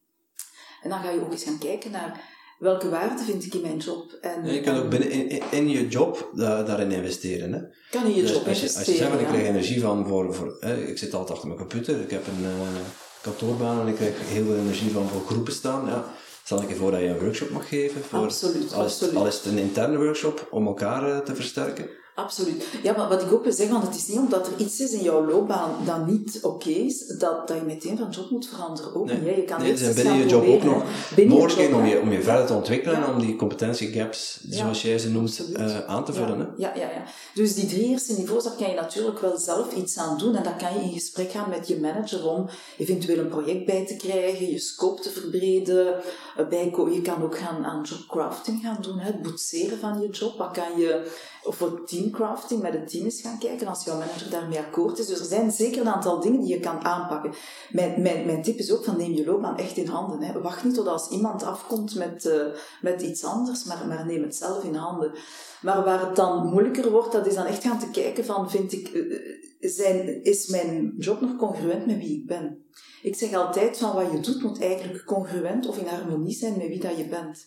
En 0.82 0.90
dan 0.90 1.00
ga 1.00 1.10
je 1.10 1.20
ook 1.20 1.32
eens 1.32 1.44
gaan 1.44 1.58
kijken 1.58 1.90
naar 1.90 2.39
welke 2.60 2.88
waarde 2.88 3.22
vind 3.22 3.44
ik 3.44 3.54
in 3.54 3.60
mijn 3.60 3.76
job. 3.76 4.18
En, 4.20 4.44
ja, 4.44 4.52
je 4.52 4.60
kan 4.60 4.76
ook 4.76 4.90
binnen 4.90 5.10
in, 5.10 5.42
in 5.50 5.68
je 5.68 5.88
job 5.88 6.30
da, 6.34 6.62
daarin 6.62 6.90
investeren. 6.90 7.52
Hè? 7.52 7.60
Kan 7.90 8.04
in 8.04 8.14
je 8.14 8.22
dus 8.22 8.30
job 8.30 8.46
als 8.46 8.60
je, 8.60 8.66
investeren. 8.66 8.78
Als 8.78 8.86
je 8.86 8.96
zegt, 8.96 9.10
van, 9.10 9.18
ik 9.18 9.26
ja. 9.26 9.32
krijg 9.32 9.48
energie 9.48 9.80
van 9.80 10.06
voor... 10.06 10.34
voor 10.34 10.56
hè, 10.60 10.76
ik 10.76 10.98
zit 10.98 11.14
altijd 11.14 11.30
achter 11.30 11.48
mijn 11.48 11.60
computer, 11.60 12.00
ik 12.00 12.10
heb 12.10 12.26
een 12.26 12.42
uh, 12.42 12.50
kantoorbaan 13.22 13.80
en 13.80 13.86
ik 13.86 13.94
krijg 13.94 14.14
heel 14.28 14.44
veel 14.44 14.56
energie 14.56 14.90
van 14.90 15.08
voor 15.08 15.26
groepen 15.26 15.52
staan. 15.52 15.86
Ja. 15.86 16.04
Stel 16.44 16.62
ik 16.62 16.68
je 16.68 16.74
voor 16.74 16.90
dat 16.90 17.00
je 17.00 17.06
een 17.06 17.18
workshop 17.18 17.50
mag 17.50 17.68
geven. 17.68 18.02
Voor, 18.02 18.18
absoluut, 18.18 18.72
al 18.72 18.84
is, 18.84 18.92
absoluut. 18.92 19.16
Al 19.16 19.26
is 19.26 19.34
het 19.34 19.44
een 19.44 19.58
interne 19.58 19.96
workshop 19.96 20.46
om 20.50 20.66
elkaar 20.66 21.08
uh, 21.08 21.18
te 21.18 21.34
versterken. 21.34 21.88
Absoluut. 22.14 22.64
Ja, 22.82 22.96
maar 22.96 23.08
wat 23.08 23.22
ik 23.22 23.32
ook 23.32 23.42
wil 23.44 23.52
zeggen, 23.52 23.74
want 23.74 23.86
het 23.86 23.96
is 23.96 24.06
niet 24.06 24.18
omdat 24.18 24.46
er 24.46 24.52
iets 24.56 24.80
is 24.80 24.92
in 24.92 25.02
jouw 25.02 25.26
loopbaan 25.26 25.70
dat 25.86 26.06
niet 26.06 26.38
oké 26.42 26.46
okay 26.68 26.72
is, 26.72 27.06
dat, 27.06 27.48
dat 27.48 27.56
je 27.56 27.62
meteen 27.62 27.98
van 27.98 28.10
job 28.10 28.30
moet 28.30 28.48
veranderen. 28.48 28.94
Ook 28.94 29.06
nee. 29.06 29.16
niet. 29.20 29.36
Je 29.36 29.44
kan 29.44 29.62
nee, 29.62 29.94
binnen 29.94 30.16
je 30.18 30.26
job 30.26 30.46
ook 30.46 30.62
nog 30.62 30.84
mogelijkheden 31.26 31.76
om 31.76 31.84
je, 31.86 32.00
om 32.00 32.12
je 32.12 32.22
verder 32.22 32.46
te 32.46 32.52
ontwikkelen 32.52 33.00
Ja. 33.00 33.12
om 33.12 33.20
die 33.20 33.36
competentiegaps, 33.36 34.40
Ja. 34.48 34.56
zoals 34.56 34.82
jij 34.82 34.98
ze 34.98 35.10
noemt, 35.10 35.42
uh, 35.56 35.84
aan 35.86 36.04
te 36.04 36.12
vullen. 36.12 36.54
Ja, 36.56 36.72
ja, 36.74 36.80
ja, 36.80 36.90
ja. 36.90 37.04
Dus 37.34 37.54
die 37.54 37.66
drie 37.66 37.88
eerste 37.88 38.12
niveaus, 38.12 38.44
daar 38.44 38.56
kan 38.58 38.68
je 38.70 38.74
natuurlijk 38.74 39.18
wel 39.20 39.38
zelf 39.38 39.74
iets 39.74 39.98
aan 39.98 40.18
doen. 40.18 40.36
En 40.36 40.42
dan 40.42 40.56
kan 40.56 40.74
je 40.74 40.80
in 40.80 40.92
gesprek 40.92 41.30
gaan 41.30 41.48
met 41.50 41.68
je 41.68 41.80
manager 41.80 42.28
om 42.28 42.48
eventueel 42.78 43.18
een 43.18 43.28
project 43.28 43.66
bij 43.66 43.86
te 43.86 43.96
krijgen, 43.96 44.50
je 44.50 44.58
scope 44.58 45.02
te 45.02 45.10
verbreden. 45.10 45.94
Eh, 46.36 46.48
bijko- 46.48 46.88
Je 46.90 47.02
kan 47.02 47.22
ook 47.22 47.38
gaan 47.38 47.64
aan 47.64 47.82
jobcrafting 47.82 48.60
gaan 48.62 48.78
doen, 48.80 48.98
hè, 48.98 49.06
het 49.06 49.22
boetseren 49.22 49.78
van 49.78 50.00
je 50.00 50.08
job. 50.08 50.38
Wat 50.38 50.50
kan 50.52 50.78
je, 50.78 51.10
of 51.44 51.56
voor 51.56 51.86
teamcrafting 51.86 52.62
met 52.62 52.72
het 52.72 52.88
team 52.88 53.04
eens 53.04 53.20
gaan 53.20 53.38
kijken 53.38 53.66
als 53.66 53.84
jouw 53.84 53.98
manager 53.98 54.30
daarmee 54.30 54.58
akkoord 54.58 54.98
is. 54.98 55.06
Dus 55.06 55.18
er 55.18 55.24
zijn 55.24 55.50
zeker 55.50 55.80
een 55.80 55.88
aantal 55.88 56.20
dingen 56.20 56.40
die 56.40 56.48
je 56.48 56.60
kan 56.60 56.84
aanpakken. 56.84 57.32
Mijn, 57.70 58.02
mijn, 58.02 58.26
mijn 58.26 58.42
tip 58.42 58.58
is 58.58 58.72
ook 58.72 58.84
van 58.84 58.96
neem 58.96 59.12
je 59.12 59.24
loopbaan 59.24 59.58
echt 59.58 59.76
in 59.76 59.86
handen. 59.86 60.22
Hè. 60.22 60.40
Wacht 60.40 60.64
niet 60.64 60.74
tot 60.74 60.86
als 60.86 61.08
iemand 61.08 61.42
afkomt 61.42 61.94
met, 61.94 62.24
uh, 62.24 62.46
met 62.80 63.02
iets 63.02 63.24
anders, 63.24 63.64
maar, 63.64 63.86
maar 63.88 64.06
neem 64.06 64.22
het 64.22 64.36
zelf 64.36 64.64
in 64.64 64.74
handen. 64.74 65.12
Maar 65.62 65.84
waar 65.84 66.06
het 66.06 66.16
dan 66.16 66.46
moeilijker 66.46 66.90
wordt, 66.90 67.12
dat 67.12 67.26
is 67.26 67.34
dan 67.34 67.46
echt 67.46 67.62
gaan 67.62 67.78
te 67.78 67.90
kijken 67.90 68.24
van, 68.24 68.50
vind 68.50 68.72
ik, 68.72 68.92
uh, 68.92 69.18
zijn, 69.60 70.24
is 70.24 70.46
mijn 70.46 70.94
job 70.98 71.20
nog 71.20 71.36
congruent 71.36 71.86
met 71.86 71.96
wie 71.96 72.18
ik 72.18 72.26
ben? 72.26 72.64
Ik 73.02 73.16
zeg 73.16 73.34
altijd 73.34 73.78
van 73.78 73.94
wat 73.94 74.12
je 74.12 74.20
doet 74.20 74.42
moet 74.42 74.60
eigenlijk 74.60 75.04
congruent 75.04 75.68
of 75.68 75.78
in 75.78 75.86
harmonie 75.86 76.34
zijn 76.34 76.56
met 76.56 76.68
wie 76.68 76.80
dat 76.80 76.96
je 76.96 77.08
bent. 77.08 77.44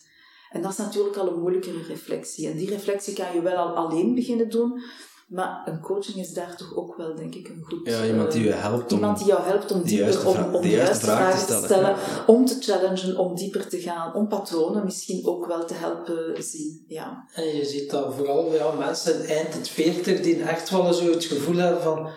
En 0.53 0.61
dat 0.61 0.71
is 0.71 0.77
natuurlijk 0.77 1.17
al 1.17 1.27
een 1.27 1.39
moeilijkere 1.39 1.83
reflectie. 1.87 2.47
En 2.47 2.57
die 2.57 2.69
reflectie 2.69 3.13
kan 3.13 3.33
je 3.33 3.41
wel 3.41 3.55
al 3.55 3.75
alleen 3.75 4.15
beginnen 4.15 4.49
doen, 4.49 4.81
maar 5.27 5.61
een 5.65 5.79
coaching 5.79 6.17
is 6.17 6.33
daar 6.33 6.55
toch 6.55 6.75
ook 6.75 6.95
wel, 6.95 7.15
denk 7.15 7.35
ik, 7.35 7.47
een 7.47 7.63
goed... 7.63 7.79
Ja, 7.83 8.05
iemand 8.05 8.31
die 8.31 8.43
je 8.43 8.51
helpt 8.51 8.91
om... 8.91 8.97
Iemand 8.97 9.17
die 9.17 9.27
jou 9.27 9.41
helpt 9.41 9.71
om 9.71 9.79
de 9.79 9.85
dieper, 9.85 10.05
juiste 10.05 10.27
om, 10.27 10.35
om 10.55 10.61
de 10.61 10.67
de 10.67 10.69
juiste 10.69 11.05
juiste 11.05 11.05
vraag 11.05 11.39
te 11.39 11.45
vragen 11.45 11.59
te 11.59 11.65
stellen. 11.65 11.97
stellen, 11.97 12.27
om 12.27 12.45
te 12.45 12.55
challengen, 12.59 13.17
om 13.17 13.35
dieper 13.35 13.67
te 13.67 13.79
gaan, 13.79 14.13
om 14.13 14.27
patronen 14.27 14.83
misschien 14.83 15.25
ook 15.25 15.45
wel 15.45 15.65
te 15.65 15.73
helpen 15.73 16.43
zien. 16.43 16.85
Ja. 16.87 17.27
En 17.33 17.55
je 17.55 17.65
ziet 17.65 17.89
dat 17.89 18.13
vooral 18.15 18.53
ja, 18.53 18.71
mensen 18.71 19.25
eind 19.25 19.53
het 19.53 19.69
40 19.69 20.21
die 20.21 20.43
echt 20.43 20.69
wel 20.69 20.93
zo 20.93 21.09
het 21.09 21.25
gevoel 21.25 21.55
hebben 21.55 21.81
van 21.81 22.09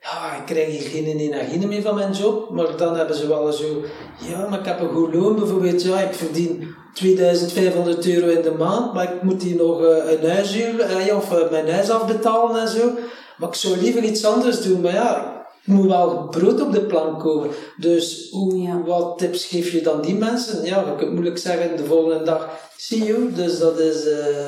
ja, 0.00 0.36
ik 0.36 0.46
krijg 0.46 0.70
hier 0.70 0.90
geen 0.90 1.04
energie 1.04 1.66
meer 1.66 1.82
van 1.82 1.94
mijn 1.94 2.12
job, 2.12 2.50
maar 2.50 2.76
dan 2.76 2.96
hebben 2.96 3.16
ze 3.16 3.28
wel 3.28 3.52
zo 3.52 3.82
ja, 4.28 4.48
maar 4.48 4.58
ik 4.58 4.66
heb 4.66 4.80
een 4.80 4.94
goed 4.94 5.14
loon 5.14 5.36
bijvoorbeeld, 5.36 5.82
ja, 5.82 6.00
ik 6.00 6.14
verdien 6.14 6.74
2500 6.94 8.06
euro 8.08 8.26
in 8.28 8.42
de 8.42 8.50
maand, 8.50 8.94
maar 8.94 9.14
ik 9.14 9.22
moet 9.22 9.42
hier 9.42 9.56
nog 9.56 9.80
uh, 9.80 10.10
een 10.12 10.30
huishuur 10.30 11.06
uh, 11.08 11.16
of 11.16 11.32
uh, 11.32 11.50
mijn 11.50 11.70
huis 11.70 11.90
afbetalen 11.90 12.60
en 12.60 12.68
zo. 12.68 12.90
Maar 13.38 13.48
ik 13.48 13.54
zou 13.54 13.76
liever 13.78 14.02
iets 14.02 14.24
anders 14.24 14.62
doen, 14.62 14.80
maar 14.80 14.92
ja, 14.92 15.32
ik 15.64 15.72
moet 15.72 15.86
wel 15.86 16.28
brood 16.28 16.60
op 16.60 16.72
de 16.72 16.80
plank 16.84 17.20
komen. 17.20 17.50
Dus 17.76 18.28
hoe, 18.30 18.58
Ja. 18.62 18.82
wat 18.82 19.18
tips 19.18 19.44
geef 19.44 19.72
je 19.72 19.80
dan 19.80 20.00
die 20.02 20.14
mensen? 20.14 20.64
Ja, 20.64 20.80
je 20.86 20.94
kunt 20.96 21.12
moeilijk 21.12 21.38
zeggen 21.38 21.76
de 21.76 21.84
volgende 21.84 22.24
dag, 22.24 22.48
see 22.76 23.04
you, 23.04 23.32
dus 23.32 23.58
dat 23.58 23.78
is... 23.78 24.06
eh, 24.08 24.46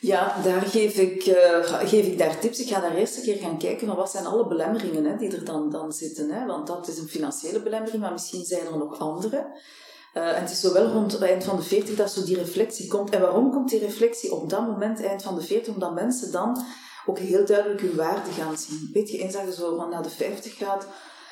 Ja, 0.00 0.36
daar 0.44 0.60
geef 0.62 0.96
ik, 0.96 1.22
eh, 1.26 1.86
geef 1.88 2.06
ik 2.06 2.18
daar 2.18 2.38
tips. 2.38 2.60
Ik 2.60 2.68
ga 2.68 2.80
daar 2.80 2.94
eerst 2.96 3.16
een 3.16 3.22
keer 3.22 3.36
gaan 3.36 3.58
kijken 3.58 3.86
van 3.86 3.96
wat 3.96 4.10
zijn 4.10 4.26
alle 4.26 4.46
belemmeringen 4.46 5.04
hè, 5.04 5.16
die 5.16 5.32
er 5.36 5.44
dan, 5.44 5.70
dan 5.70 5.92
zitten. 5.92 6.30
Hè? 6.30 6.46
Want 6.46 6.66
dat 6.66 6.88
is 6.88 6.98
een 6.98 7.08
financiële 7.08 7.60
belemmering, 7.62 8.02
maar 8.02 8.12
misschien 8.12 8.44
zijn 8.44 8.66
er 8.72 8.78
nog 8.78 8.98
andere. 8.98 9.46
Eh, 10.16 10.36
en 10.36 10.40
het 10.40 10.50
is 10.50 10.60
zo 10.60 10.72
wel 10.72 10.86
rond 10.86 11.12
het 11.12 11.22
eind 11.22 11.44
van 11.44 11.56
de 11.56 11.62
40 11.62 11.96
dat 11.96 12.10
zo 12.10 12.24
die 12.24 12.36
reflectie 12.36 12.88
komt. 12.88 13.10
En 13.10 13.20
waarom 13.20 13.52
komt 13.52 13.70
die 13.70 13.78
reflectie 13.78 14.32
op 14.32 14.50
dat 14.50 14.66
moment, 14.66 15.02
eind 15.02 15.22
van 15.22 15.34
de 15.34 15.42
40? 15.42 15.74
Omdat 15.74 15.94
mensen 15.94 16.32
dan 16.32 16.64
ook 17.06 17.18
heel 17.18 17.46
duidelijk 17.46 17.80
hun 17.80 17.96
waarde 17.96 18.30
gaan 18.30 18.58
zien. 18.58 18.90
Weet 18.92 19.10
je, 19.10 19.18
eens 19.18 19.32
dat 19.32 19.42
je 19.44 19.52
zo 19.52 19.76
van 19.76 19.90
naar 19.90 20.02
de 20.02 20.10
50 20.10 20.56
gaat, 20.56 20.86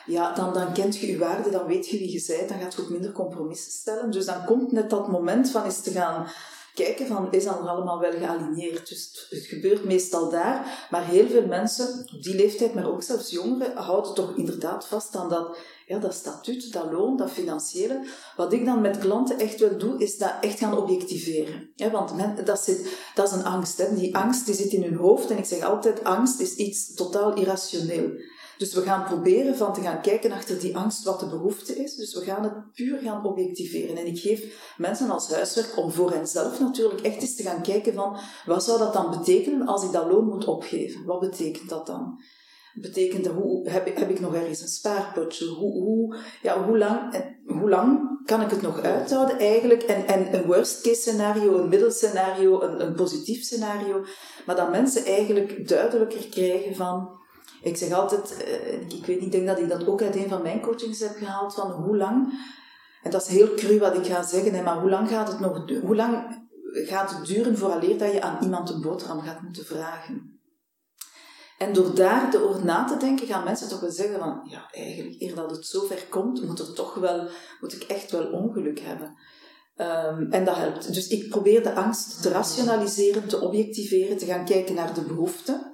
ja, 0.06 0.34
dan, 0.34 0.52
dan 0.52 0.72
kent 0.72 0.96
je 0.96 1.06
je 1.06 1.18
waarde, 1.18 1.50
dan 1.50 1.66
weet 1.66 1.88
je 1.88 1.98
wie 1.98 2.12
je 2.12 2.24
bent, 2.26 2.48
dan 2.48 2.60
gaat 2.60 2.74
je 2.74 2.82
ook 2.82 2.90
minder 2.90 3.12
compromissen 3.12 3.72
stellen. 3.72 4.10
Dus 4.10 4.24
dan 4.24 4.44
komt 4.44 4.72
net 4.72 4.90
dat 4.90 5.08
moment 5.08 5.50
van 5.50 5.64
eens 5.64 5.80
te 5.80 5.90
gaan 5.90 6.26
kijken 6.74 7.06
van, 7.06 7.28
is 7.30 7.44
dat 7.44 7.60
nog 7.60 7.68
allemaal 7.68 8.00
wel 8.00 8.12
gealigneerd? 8.12 8.88
Dus 8.88 9.10
het, 9.12 9.38
het 9.38 9.48
gebeurt 9.48 9.84
meestal 9.84 10.30
daar, 10.30 10.86
maar 10.90 11.04
heel 11.04 11.28
veel 11.28 11.46
mensen 11.46 12.06
op 12.14 12.22
die 12.22 12.34
leeftijd, 12.34 12.74
maar 12.74 12.88
ook 12.88 13.02
zelfs 13.02 13.30
jongeren, 13.30 13.76
houden 13.76 14.14
toch 14.14 14.36
inderdaad 14.36 14.86
vast 14.86 15.16
aan 15.16 15.28
dat, 15.28 15.56
ja, 15.86 15.98
dat 15.98 16.14
statuut, 16.14 16.72
dat 16.72 16.92
loon, 16.92 17.16
dat 17.16 17.30
financiële. 17.30 18.06
Wat 18.36 18.52
ik 18.52 18.64
dan 18.64 18.80
met 18.80 18.98
klanten 18.98 19.38
echt 19.38 19.60
wel 19.60 19.78
doe, 19.78 19.98
is 19.98 20.18
dat 20.18 20.32
echt 20.40 20.58
gaan 20.58 20.76
objectiveren. 20.76 21.70
Ja, 21.74 21.90
want 21.90 22.16
men, 22.16 22.44
dat, 22.44 22.60
zit, 22.60 22.88
dat 23.14 23.26
is 23.26 23.32
een 23.32 23.44
angst. 23.44 23.78
Hè. 23.78 23.94
Die 23.94 24.16
angst 24.16 24.46
die 24.46 24.54
zit 24.54 24.72
in 24.72 24.82
hun 24.82 24.94
hoofd 24.94 25.30
en 25.30 25.38
ik 25.38 25.44
zeg 25.44 25.62
altijd, 25.62 26.04
angst 26.04 26.40
is 26.40 26.54
iets 26.54 26.94
totaal 26.94 27.34
irrationeel. 27.34 28.10
Dus 28.58 28.74
we 28.74 28.80
gaan 28.80 29.04
proberen 29.04 29.56
van 29.56 29.72
te 29.72 29.80
gaan 29.80 30.00
kijken 30.00 30.32
achter 30.32 30.60
die 30.60 30.76
angst 30.76 31.04
wat 31.04 31.20
de 31.20 31.26
behoefte 31.26 31.74
is. 31.74 31.94
Dus 31.94 32.14
we 32.14 32.20
gaan 32.20 32.42
het 32.42 32.72
puur 32.72 32.98
gaan 32.98 33.24
objectiveren. 33.24 33.96
En 33.96 34.06
ik 34.06 34.18
geef 34.18 34.74
mensen 34.76 35.10
als 35.10 35.30
huiswerk 35.30 35.76
om 35.76 35.90
voor 35.90 36.10
henzelf 36.12 36.60
natuurlijk 36.60 37.00
echt 37.00 37.20
eens 37.20 37.36
te 37.36 37.42
gaan 37.42 37.62
kijken 37.62 37.94
van 37.94 38.18
wat 38.46 38.64
zou 38.64 38.78
dat 38.78 38.92
dan 38.92 39.10
betekenen 39.10 39.66
als 39.66 39.84
ik 39.84 39.92
dat 39.92 40.06
loon 40.06 40.24
moet 40.24 40.44
opgeven? 40.44 41.04
Wat 41.04 41.20
betekent 41.20 41.68
dat 41.68 41.86
dan? 41.86 42.18
Betekent 42.74 43.26
hoe, 43.26 43.68
heb, 43.68 43.96
heb 43.96 44.10
ik 44.10 44.20
nog 44.20 44.34
ergens 44.34 44.60
een 44.60 44.68
spaarpotje? 44.68 45.46
Hoe, 45.46 45.72
hoe, 45.72 46.16
ja, 46.42 46.64
hoe, 46.64 46.78
lang, 46.78 47.24
hoe 47.46 47.68
lang 47.68 48.20
kan 48.24 48.40
ik 48.40 48.50
het 48.50 48.62
nog 48.62 48.80
uithouden 48.80 49.38
eigenlijk? 49.38 49.82
En, 49.82 50.06
en 50.06 50.34
een 50.34 50.46
worst 50.46 50.80
case 50.80 51.00
scenario, 51.00 51.58
een 51.58 51.68
middelscenario, 51.68 52.62
een, 52.62 52.86
een 52.86 52.94
positief 52.94 53.42
scenario. 53.42 54.04
Maar 54.46 54.56
dat 54.56 54.70
mensen 54.70 55.04
eigenlijk 55.04 55.68
duidelijker 55.68 56.28
krijgen 56.28 56.74
van 56.74 57.22
ik 57.62 57.76
zeg 57.76 57.92
altijd, 57.92 58.46
uh, 58.48 58.98
ik 58.98 59.06
weet 59.06 59.20
niet, 59.20 59.24
ik 59.24 59.32
denk 59.32 59.46
dat 59.46 59.58
ik 59.58 59.68
dat 59.68 59.86
ook 59.86 60.02
uit 60.02 60.16
een 60.16 60.28
van 60.28 60.42
mijn 60.42 60.60
coachings 60.60 61.00
heb 61.00 61.16
gehaald, 61.16 61.54
van 61.54 61.70
hoe 61.70 61.96
lang, 61.96 62.32
en 63.02 63.10
dat 63.10 63.22
is 63.22 63.28
heel 63.28 63.54
cru 63.54 63.78
wat 63.78 63.96
ik 63.96 64.06
ga 64.06 64.22
zeggen, 64.22 64.64
maar 64.64 64.80
hoe 64.80 64.90
lang 64.90 65.08
gaat 65.08 65.28
het 65.28 65.40
nog, 65.40 65.70
hoe 65.82 65.96
lang 65.96 66.42
gaat 66.72 67.10
het 67.10 67.26
duren 67.26 67.58
vooraleer 67.58 67.98
dat 67.98 68.12
je 68.12 68.22
aan 68.22 68.42
iemand 68.42 68.70
een 68.70 68.80
boterham 68.80 69.20
gaat 69.20 69.42
moeten 69.42 69.64
vragen? 69.64 70.33
En 71.58 71.72
door 71.72 71.94
daar 71.94 72.30
de 72.30 72.48
over 72.48 72.64
na 72.64 72.84
te 72.84 72.96
denken, 72.96 73.26
gaan 73.26 73.44
mensen 73.44 73.68
toch 73.68 73.80
wel 73.80 73.90
zeggen 73.90 74.18
van, 74.18 74.40
ja, 74.50 74.68
eigenlijk, 74.70 75.20
eer 75.20 75.34
dat 75.34 75.50
het 75.50 75.66
zover 75.66 76.06
komt, 76.08 76.46
moet 76.46 76.58
er 76.58 76.74
toch 76.74 76.94
wel, 76.94 77.28
moet 77.60 77.72
ik 77.72 77.82
echt 77.82 78.10
wel 78.10 78.26
ongeluk 78.26 78.80
hebben. 78.80 79.16
Ehm, 79.76 80.30
en 80.30 80.44
dat 80.44 80.56
helpt. 80.56 80.94
Dus 80.94 81.08
ik 81.08 81.28
probeer 81.28 81.62
de 81.62 81.74
angst 81.74 82.22
te 82.22 82.28
rationaliseren, 82.28 83.28
te 83.28 83.40
objectiveren, 83.40 84.16
te 84.16 84.26
gaan 84.26 84.44
kijken 84.44 84.74
naar 84.74 84.94
de 84.94 85.02
behoeften. 85.02 85.72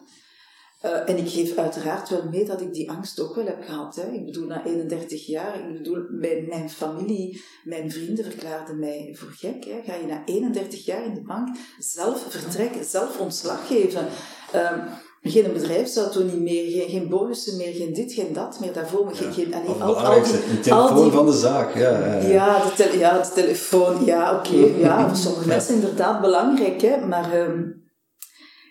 Uh, 0.85 1.09
en 1.09 1.17
ik 1.17 1.29
geef 1.29 1.57
uiteraard 1.57 2.09
wel 2.09 2.29
mee 2.31 2.45
dat 2.45 2.61
ik 2.61 2.73
die 2.73 2.91
angst 2.91 3.21
ook 3.21 3.35
wel 3.35 3.47
heb 3.47 3.63
gehad. 3.63 3.97
Hè. 3.97 4.11
Ik 4.13 4.25
bedoel, 4.25 4.47
na 4.47 4.65
31 4.65 5.27
jaar, 5.27 5.69
ik 5.69 5.73
bedoel, 5.73 6.07
mijn, 6.09 6.49
mijn 6.49 6.71
familie, 6.71 7.43
mijn 7.65 7.91
vrienden 7.91 8.25
verklaarden 8.25 8.79
mij 8.79 9.17
voor 9.19 9.29
gek. 9.29 9.65
Hè. 9.65 9.81
Ga 9.85 9.95
je 9.95 10.07
na 10.07 10.23
31 10.25 10.85
jaar 10.85 11.05
in 11.05 11.15
de 11.15 11.23
bank 11.23 11.57
zelf 11.79 12.27
vertrekken, 12.29 12.85
zelf 12.85 13.19
ontslag 13.19 13.67
geven? 13.67 14.07
Um, 14.55 14.83
geen 15.23 15.53
bedrijf 15.53 15.89
zou 15.89 16.11
toen 16.11 16.27
niet 16.27 16.41
meer, 16.41 16.71
geen, 16.71 16.89
geen 16.89 17.09
bonussen 17.09 17.57
meer, 17.57 17.73
geen 17.73 17.93
dit, 17.93 18.13
geen 18.13 18.33
dat 18.33 18.61
meer. 18.61 18.73
Daarvoor 18.73 19.13
ja. 19.15 19.33
geen, 19.33 19.55
allee, 19.55 19.69
al, 19.69 20.01
al 20.01 20.23
die, 20.23 20.33
een 20.33 20.61
telefoon 20.61 21.03
die, 21.03 21.13
van 21.13 21.27
de 21.27 21.33
zaak. 21.33 21.75
Ja, 21.75 21.99
ja, 21.99 22.29
ja. 22.29 22.63
de, 22.77 22.99
ja 22.99 23.19
de 23.23 23.31
telefoon, 23.35 24.05
ja, 24.05 24.35
oké. 24.37 24.49
Okay, 24.49 24.81
ja, 24.81 25.07
voor 25.09 25.17
sommige 25.17 25.49
mensen 25.49 25.75
inderdaad 25.75 26.21
belangrijk, 26.21 26.81
hè. 26.81 27.07
Maar 27.07 27.41
um, 27.41 27.91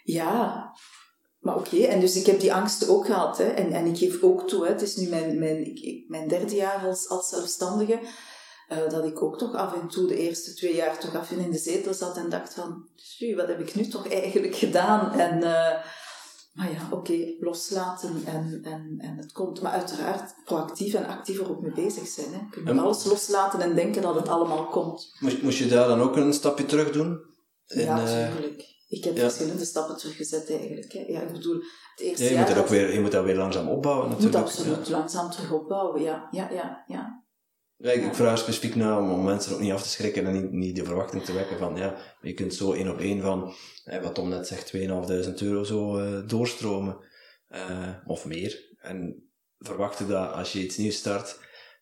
ja, 0.03 0.69
maar 1.39 1.55
oké, 1.55 1.75
okay, 1.75 1.87
en 1.87 1.99
dus 1.99 2.15
ik 2.15 2.25
heb 2.25 2.39
die 2.39 2.53
angsten 2.53 2.89
ook 2.89 3.05
gehad. 3.05 3.37
Hè. 3.37 3.43
En, 3.43 3.71
en 3.71 3.85
ik 3.85 3.97
geef 3.97 4.23
ook 4.23 4.47
toe, 4.47 4.65
hè, 4.65 4.71
het 4.71 4.81
is 4.81 4.95
nu 4.95 5.09
mijn, 5.09 5.39
mijn, 5.39 5.65
ik, 5.65 6.03
mijn 6.07 6.27
derde 6.27 6.55
jaar 6.55 6.87
als, 6.87 7.09
als 7.09 7.29
zelfstandige, 7.29 7.99
uh, 8.69 8.89
dat 8.89 9.05
ik 9.05 9.21
ook 9.21 9.37
toch 9.37 9.55
af 9.55 9.81
en 9.81 9.87
toe 9.87 10.07
de 10.07 10.17
eerste 10.17 10.53
twee 10.53 10.75
jaar 10.75 10.99
toch 10.99 11.15
af 11.15 11.31
en 11.31 11.39
in 11.39 11.51
de 11.51 11.57
zetel 11.57 11.93
zat 11.93 12.17
en 12.17 12.29
dacht 12.29 12.53
van, 12.53 12.87
wat 13.35 13.47
heb 13.47 13.59
ik 13.59 13.75
nu 13.75 13.87
toch 13.87 14.09
eigenlijk 14.09 14.55
gedaan? 14.55 15.11
En, 15.19 15.43
uh, 15.43 15.73
maar 16.51 16.71
ja, 16.71 16.85
oké, 16.91 16.95
okay, 16.95 17.37
loslaten 17.39 18.21
en, 18.25 18.59
en, 18.63 18.95
en 18.97 19.17
het 19.17 19.31
komt. 19.31 19.61
Maar 19.61 19.71
uiteraard 19.71 20.35
proactief 20.45 20.93
en 20.93 21.05
actief 21.05 21.39
erop 21.39 21.61
mee 21.61 21.73
bezig 21.73 22.07
zijn. 22.07 22.33
Hè. 22.33 22.39
Je 22.39 22.63
kunt 22.63 22.79
alles 22.79 23.05
loslaten 23.05 23.61
en 23.61 23.75
denken 23.75 24.01
dat 24.01 24.15
het 24.15 24.27
allemaal 24.27 24.65
komt. 24.65 25.15
Moest, 25.19 25.41
moest 25.41 25.57
je 25.57 25.67
daar 25.67 25.87
dan 25.87 26.01
ook 26.01 26.15
een 26.15 26.33
stapje 26.33 26.65
terug 26.65 26.91
doen? 26.91 27.27
ja, 27.65 27.95
natuurlijk. 27.95 28.61
Uh 28.61 28.77
ik 28.89 29.03
heb 29.03 29.17
verschillende 29.17 29.65
stappen 29.65 29.97
teruggezet 29.97 30.49
eigenlijk. 30.49 30.91
Hè. 30.91 30.99
Ja, 31.07 31.21
ik 31.21 31.31
bedoel, 31.31 31.55
het 31.55 31.99
eerste 31.99 32.23
ja, 32.23 32.29
je, 32.29 32.37
moet 32.37 32.57
ook 32.57 32.67
weer, 32.67 32.93
je 32.93 32.99
moet 32.99 33.11
dat 33.11 33.23
weer 33.23 33.35
langzaam 33.35 33.67
opbouwen 33.67 34.09
natuurlijk. 34.09 34.33
Je 34.33 34.39
moet 34.39 34.49
absoluut 34.49 34.89
langzaam 34.89 35.31
terug 35.31 35.51
opbouwen, 35.51 36.01
ja. 36.01 36.27
Ja, 36.31 36.49
ja, 36.51 36.83
ja. 36.87 37.23
Ja 37.79 37.91
ik, 37.91 38.13
vraag 38.13 38.37
specifiek 38.37 38.75
na 38.75 38.99
om, 38.99 39.23
mensen 39.23 39.53
ook 39.53 39.59
niet 39.59 39.71
af 39.71 39.83
te 39.83 39.89
schrikken 39.89 40.25
en 40.25 40.33
niet, 40.33 40.51
niet 40.51 40.75
de 40.75 40.85
verwachting 40.85 41.23
te 41.23 41.33
wekken 41.33 41.57
van, 41.57 41.75
ja, 41.75 41.95
je 42.21 42.33
kunt 42.33 42.53
zo 42.53 42.73
één 42.73 42.91
op 42.91 42.99
één 42.99 43.21
van, 43.21 43.53
wat 44.01 44.15
Tom 44.15 44.29
net 44.29 44.47
zegt, 44.47 44.73
2.500 44.75 44.79
euro 45.39 45.63
zo 45.63 45.99
uh, 45.99 46.27
doorstromen. 46.27 47.07
Uh, 47.49 47.89
of 48.05 48.25
meer. 48.25 48.75
En 48.77 49.29
verwachten 49.57 50.07
dat 50.07 50.33
als 50.33 50.53
je 50.53 50.63
iets 50.63 50.77
nieuws 50.77 50.95
start, 50.95 51.39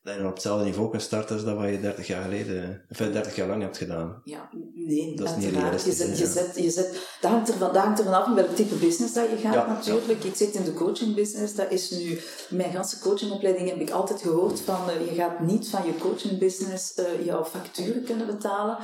dat 0.07 0.15
je 0.15 0.25
op 0.25 0.33
hetzelfde 0.33 0.65
niveau 0.65 0.89
kan 0.89 1.01
starten 1.01 1.35
als 1.35 1.45
dat 1.45 1.57
wat 1.57 1.69
je 1.69 1.79
30 1.79 2.07
jaar 2.07 2.23
geleden, 2.23 2.81
of 2.89 2.97
30 2.97 3.35
jaar 3.35 3.47
lang 3.47 3.61
hebt 3.61 3.77
gedaan. 3.77 4.21
Ja, 4.23 4.49
nee, 4.73 5.15
dat 5.15 5.29
is 5.29 5.35
niet 5.35 5.53
realistisch. 5.53 5.97
Je 5.97 6.05
zet, 6.05 6.17
je 6.17 6.25
zet, 6.25 6.55
je 6.55 6.69
zet, 6.69 7.17
dat, 7.21 7.31
hangt 7.31 7.49
ervan, 7.49 7.73
dat 7.73 7.83
hangt 7.83 7.99
ervan 7.99 8.13
af 8.13 8.27
in 8.27 8.33
welk 8.33 8.55
type 8.55 8.75
business 8.75 9.13
dat 9.13 9.29
je 9.29 9.37
gaat 9.37 9.67
natuurlijk. 9.67 10.23
Ik 10.23 10.35
zit 10.35 10.53
in 10.53 10.63
de 10.63 10.73
coaching 10.73 11.15
business, 11.15 11.55
dat 11.55 11.71
is 11.71 11.91
nu, 11.91 12.19
mijn 12.49 12.71
ganse 12.71 12.99
coachingopleiding 12.99 13.69
heb 13.69 13.79
ik 13.79 13.89
altijd 13.89 14.21
gehoord 14.21 14.59
van, 14.59 14.89
uh, 14.89 15.09
je 15.09 15.15
gaat 15.15 15.39
niet 15.39 15.69
van 15.69 15.85
je 15.85 15.97
coaching 15.97 16.39
business 16.39 16.93
uh, 16.97 17.25
jouw 17.25 17.45
facturen 17.45 18.03
kunnen 18.03 18.27
betalen. 18.27 18.77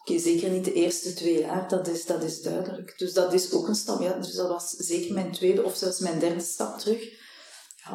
Okay, 0.00 0.18
zeker 0.18 0.50
niet 0.50 0.64
de 0.64 0.72
eerste 0.72 1.14
twee 1.14 1.40
jaar, 1.40 1.68
dat 1.68 1.88
is, 1.88 2.06
dat 2.06 2.22
is 2.22 2.42
duidelijk. 2.42 2.94
Dus 2.96 3.12
dat 3.12 3.32
is 3.32 3.52
ook 3.52 3.68
een 3.68 3.74
stap. 3.74 4.00
Ja, 4.00 4.12
dus 4.12 4.34
dat 4.34 4.48
was 4.48 4.70
zeker 4.70 5.14
mijn 5.14 5.32
tweede 5.32 5.62
of 5.62 5.76
zelfs 5.76 5.98
mijn 5.98 6.18
derde 6.18 6.40
stap 6.40 6.78
terug 6.78 7.25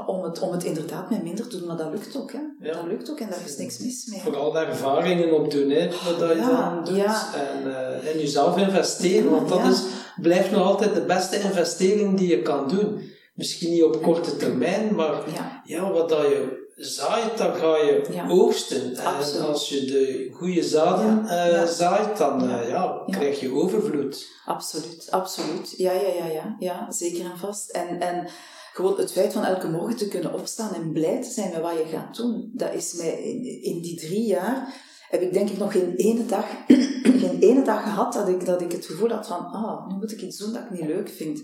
om, 0.05 0.23
het, 0.23 0.39
om 0.39 0.51
het 0.51 0.63
inderdaad 0.63 1.09
met 1.09 1.23
minder 1.23 1.47
te 1.47 1.57
doen, 1.57 1.67
maar 1.67 1.77
dat 1.77 1.91
lukt 1.91 2.17
ook. 2.17 2.31
Hè. 2.31 2.39
Ja. 2.59 2.73
Dat 2.73 2.85
lukt 2.87 3.11
ook 3.11 3.19
en 3.19 3.29
daar 3.29 3.45
is 3.45 3.57
niks 3.57 3.79
mis 3.79 4.05
mee. 4.05 4.19
Vooral 4.19 4.51
de 4.51 4.59
ervaringen 4.59 5.33
opdoen, 5.33 5.69
hè, 5.69 5.87
wat 5.87 6.19
dat 6.19 6.29
je 6.29 6.35
dan 6.35 6.83
doet. 6.83 6.95
En, 6.95 7.67
uh, 7.67 8.07
en 8.11 8.19
jezelf 8.19 8.57
investeren, 8.57 9.31
want 9.31 9.49
dat 9.49 9.65
is, 9.65 9.83
blijft 10.21 10.51
nog 10.51 10.65
altijd 10.65 10.93
de 10.93 11.05
beste 11.05 11.39
investering 11.39 12.17
die 12.17 12.27
je 12.27 12.41
kan 12.41 12.67
doen. 12.67 13.09
Misschien 13.33 13.71
niet 13.71 13.83
op 13.83 14.01
korte 14.01 14.37
termijn, 14.37 14.95
maar 14.95 15.23
ja. 15.65 15.91
wat 15.91 16.09
dat 16.09 16.21
je 16.21 16.69
zaait, 16.75 17.37
dan 17.37 17.55
ga 17.55 17.77
je 17.77 18.23
oogsten. 18.29 18.95
En 18.95 19.45
als 19.47 19.69
je 19.69 19.85
de 19.85 20.29
goede 20.33 20.63
zaden 20.63 21.23
uh, 21.23 21.63
zaait, 21.63 22.17
dan 22.17 22.49
uh, 22.49 22.69
ja. 22.69 23.03
krijg 23.09 23.39
je 23.39 23.53
overvloed. 23.53 24.27
Absoluut, 24.45 25.07
absoluut. 25.09 25.73
Ja, 25.77 25.91
ja, 25.91 26.13
ja, 26.17 26.25
ja, 26.25 26.55
ja 26.59 26.91
zeker 26.91 27.25
en 27.25 27.37
vast. 27.37 27.69
En, 27.69 27.99
en 27.99 28.27
gewoon 28.73 28.97
het 28.97 29.11
feit 29.11 29.33
van 29.33 29.43
elke 29.43 29.67
morgen 29.67 29.95
te 29.95 30.07
kunnen 30.07 30.33
opstaan 30.33 30.73
en 30.73 30.91
blij 30.91 31.21
te 31.21 31.29
zijn 31.29 31.51
met 31.51 31.61
wat 31.61 31.71
je 31.71 31.85
gaat 31.85 32.15
doen, 32.15 32.51
dat 32.53 32.73
is 32.73 32.93
mij 32.93 33.23
in, 33.23 33.63
in 33.63 33.81
die 33.81 33.99
drie 33.99 34.25
jaar, 34.25 34.73
heb 35.09 35.21
ik 35.21 35.33
denk 35.33 35.49
ik 35.49 35.57
nog 35.57 35.71
geen 35.71 35.95
ene 35.95 36.25
dag, 36.25 36.45
geen 37.23 37.39
ene 37.39 37.63
dag 37.63 37.83
gehad 37.83 38.13
dat 38.13 38.27
ik, 38.27 38.45
dat 38.45 38.61
ik 38.61 38.71
het 38.71 38.85
gevoel 38.85 39.09
had 39.09 39.27
van, 39.27 39.45
ah, 39.45 39.87
nu 39.87 39.95
moet 39.95 40.11
ik 40.11 40.21
iets 40.21 40.37
doen 40.37 40.53
dat 40.53 40.63
ik 40.63 40.71
niet 40.71 40.87
leuk 40.87 41.09
vind. 41.09 41.43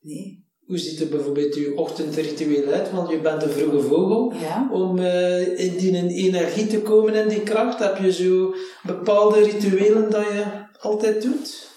Nee. 0.00 0.50
Hoe 0.66 0.78
ziet 0.78 1.00
er 1.00 1.08
bijvoorbeeld 1.08 1.54
je 1.54 1.76
ochtendritueel 1.76 2.72
uit? 2.72 2.90
Want 2.90 3.10
je 3.10 3.20
bent 3.20 3.42
een 3.42 3.50
vroege 3.50 3.80
vogel. 3.80 4.32
Ja. 4.32 4.68
Om 4.72 4.98
uh, 4.98 5.58
in 5.58 5.76
die 5.76 6.24
energie 6.24 6.66
te 6.66 6.80
komen 6.80 7.14
en 7.14 7.28
die 7.28 7.42
kracht, 7.42 7.78
heb 7.78 7.98
je 7.98 8.12
zo 8.12 8.54
bepaalde 8.82 9.42
rituelen 9.42 10.10
dat 10.10 10.24
je 10.24 10.44
altijd 10.80 11.22
doet? 11.22 11.71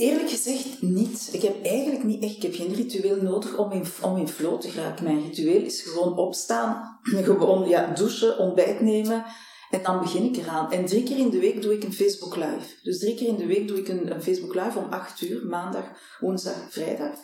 Eerlijk 0.00 0.30
gezegd 0.30 0.82
niet. 0.82 1.28
Ik 1.32 1.42
heb 1.42 1.64
eigenlijk 1.64 2.04
niet 2.04 2.22
echt, 2.22 2.36
ik 2.36 2.42
heb 2.42 2.54
geen 2.54 2.74
ritueel 2.74 3.22
nodig 3.22 3.56
om 3.56 3.72
in, 3.72 3.84
om 4.02 4.16
in 4.16 4.28
flow 4.28 4.60
te 4.60 4.70
geraken. 4.70 5.04
Mijn 5.04 5.22
ritueel 5.22 5.62
is 5.62 5.82
gewoon 5.82 6.16
opstaan, 6.16 6.98
gewoon 7.28 7.68
ja, 7.68 7.92
douchen, 7.94 8.38
ontbijt 8.38 8.80
nemen 8.80 9.24
en 9.70 9.82
dan 9.82 10.00
begin 10.00 10.24
ik 10.24 10.36
eraan. 10.36 10.72
En 10.72 10.86
drie 10.86 11.02
keer 11.02 11.18
in 11.18 11.30
de 11.30 11.38
week 11.38 11.62
doe 11.62 11.74
ik 11.74 11.84
een 11.84 11.92
Facebook 11.92 12.36
live. 12.36 12.74
Dus 12.82 12.98
drie 12.98 13.14
keer 13.14 13.28
in 13.28 13.36
de 13.36 13.46
week 13.46 13.68
doe 13.68 13.78
ik 13.78 13.88
een, 13.88 14.14
een 14.14 14.22
Facebook 14.22 14.54
live 14.54 14.78
om 14.78 14.90
acht 14.90 15.20
uur, 15.20 15.46
maandag, 15.46 15.84
woensdag, 16.20 16.66
vrijdag. 16.68 17.14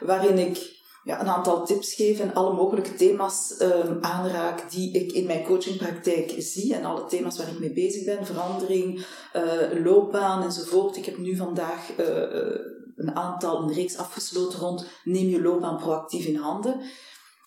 Waarin 0.00 0.38
ik 0.38 0.73
ja, 1.04 1.20
een 1.20 1.28
aantal 1.28 1.66
tips 1.66 1.94
geef 1.94 2.20
en 2.20 2.34
alle 2.34 2.52
mogelijke 2.52 2.94
thema's 2.94 3.54
um, 3.60 3.98
aanraak 4.00 4.70
die 4.70 4.92
ik 4.92 5.12
in 5.12 5.26
mijn 5.26 5.44
coachingpraktijk 5.44 6.34
zie 6.38 6.74
en 6.74 6.84
alle 6.84 7.04
thema's 7.04 7.36
waar 7.38 7.48
ik 7.48 7.58
mee 7.58 7.72
bezig 7.72 8.04
ben, 8.04 8.26
verandering, 8.26 9.06
uh, 9.36 9.84
loopbaan 9.84 10.42
enzovoort. 10.42 10.96
Ik 10.96 11.04
heb 11.04 11.18
nu 11.18 11.36
vandaag 11.36 11.98
uh, 12.00 12.06
een 12.96 13.16
aantal, 13.16 13.62
een 13.62 13.72
reeks 13.72 13.96
afgesloten 13.96 14.58
rond 14.58 14.86
neem 15.04 15.28
je 15.28 15.42
loopbaan 15.42 15.76
proactief 15.76 16.26
in 16.26 16.36
handen. 16.36 16.80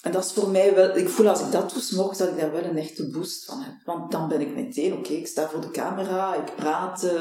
En 0.07 0.13
dat 0.13 0.25
is 0.25 0.31
voor 0.31 0.49
mij 0.49 0.75
wel, 0.75 0.97
ik 0.97 1.09
voel 1.09 1.27
als 1.27 1.41
ik 1.41 1.51
dat 1.51 1.73
doe, 1.73 1.97
morgens 1.97 2.17
dat 2.17 2.27
ik 2.27 2.37
daar 2.39 2.51
wel 2.51 2.63
een 2.63 2.77
echte 2.77 3.09
boost 3.09 3.45
van 3.45 3.61
heb. 3.61 3.73
Want 3.85 4.11
dan 4.11 4.27
ben 4.27 4.41
ik 4.41 4.55
meteen, 4.55 4.93
oké, 4.93 5.13
ik 5.13 5.27
sta 5.27 5.49
voor 5.49 5.61
de 5.61 5.71
camera, 5.71 6.35
ik 6.35 6.55
praat 6.55 7.03
uh, 7.03 7.11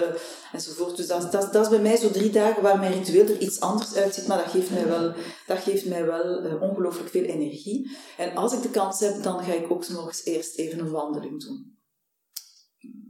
enzovoort. 0.53 0.97
Dus 0.97 1.07
dat, 1.07 1.33
dat, 1.33 1.53
dat 1.53 1.65
is 1.65 1.71
bij 1.71 1.79
mij 1.79 1.97
zo 1.97 2.11
drie 2.11 2.31
dagen 2.31 2.63
waar 2.63 2.79
mijn 2.79 2.93
ritueel 2.93 3.29
er 3.29 3.39
iets 3.39 3.61
anders 3.61 3.95
uitziet, 3.95 4.27
maar 4.27 4.39
dat 4.39 4.51
geeft 4.51 4.71
mij 4.71 4.89
wel, 4.89 5.13
dat 5.47 5.59
geeft 5.59 5.87
mij 5.87 6.05
wel 6.05 6.45
uh, 6.45 6.63
ongelooflijk 6.63 7.11
veel 7.11 7.23
energie. 7.23 7.91
En 8.17 8.37
als 8.37 8.53
ik 8.53 8.63
de 8.63 8.71
kans 8.71 9.01
heb, 9.01 9.23
dan 9.23 9.45
ga 9.45 9.53
ik 9.53 9.71
ook 9.71 9.89
morgens 9.89 10.25
eerst 10.25 10.57
even 10.57 10.79
een 10.79 10.91
wandeling 10.91 11.45
doen. 11.45 11.76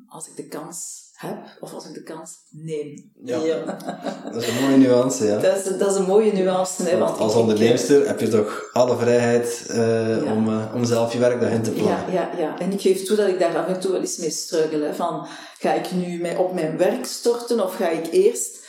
Als 0.09 0.29
ik 0.29 0.37
de 0.37 0.47
kans 0.47 1.07
heb 1.17 1.57
of 1.61 1.73
als 1.73 1.87
ik 1.87 1.95
de 1.95 2.03
kans 2.03 2.31
neem. 2.51 3.13
Ja, 3.25 3.39
dat 4.33 4.43
is 4.43 4.49
een 4.49 4.63
mooie 4.63 4.77
nuance. 4.77 5.25
Ja. 5.25 5.39
Dat, 5.39 5.57
is, 5.57 5.79
dat 5.79 5.91
is 5.91 5.97
een 5.97 6.07
mooie 6.07 6.33
nuance. 6.33 6.83
Hè, 6.83 6.99
want 6.99 7.19
als 7.19 7.35
onderneemster 7.35 8.07
heb 8.07 8.21
je 8.21 8.29
toch 8.29 8.71
alle 8.73 8.97
vrijheid 8.97 9.67
uh, 9.71 10.33
om, 10.33 10.49
uh, 10.49 10.73
om 10.75 10.85
zelf 10.85 11.13
je 11.13 11.19
werk 11.19 11.41
daarin 11.41 11.63
te 11.63 11.71
plannen. 11.71 12.13
Ja, 12.13 12.31
ja, 12.33 12.39
ja, 12.39 12.59
en 12.59 12.73
ik 12.73 12.81
geef 12.81 13.05
toe 13.05 13.17
dat 13.17 13.29
ik 13.29 13.39
daar 13.39 13.57
af 13.57 13.67
en 13.67 13.81
toe 13.81 13.93
wel 13.93 14.01
eens 14.01 14.17
mee 14.17 14.31
struggle. 14.31 14.95
Van, 14.95 15.27
ga 15.59 15.73
ik 15.73 15.93
nu 15.93 16.21
mij 16.21 16.37
op 16.37 16.53
mijn 16.53 16.77
werk 16.77 17.05
storten 17.05 17.65
of 17.65 17.77
ga 17.77 17.89
ik 17.89 18.13
eerst... 18.13 18.65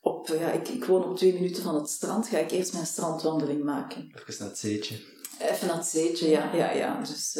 Op, 0.00 0.28
ja, 0.28 0.52
ik, 0.52 0.68
ik 0.68 0.84
woon 0.84 1.04
op 1.04 1.16
twee 1.16 1.32
minuten 1.32 1.62
van 1.62 1.74
het 1.74 1.88
strand. 1.88 2.28
Ga 2.28 2.38
ik 2.38 2.50
eerst 2.50 2.72
mijn 2.72 2.86
strandwandeling 2.86 3.64
maken. 3.64 4.12
Even 4.14 4.34
naar 4.38 4.48
het 4.48 4.58
zeetje. 4.58 4.94
Even 5.38 5.66
naar 5.66 5.76
het 5.76 5.86
zeetje, 5.86 6.28
ja. 6.28 6.50
ja, 6.54 6.72
ja. 6.72 7.00
Dus 7.00 7.36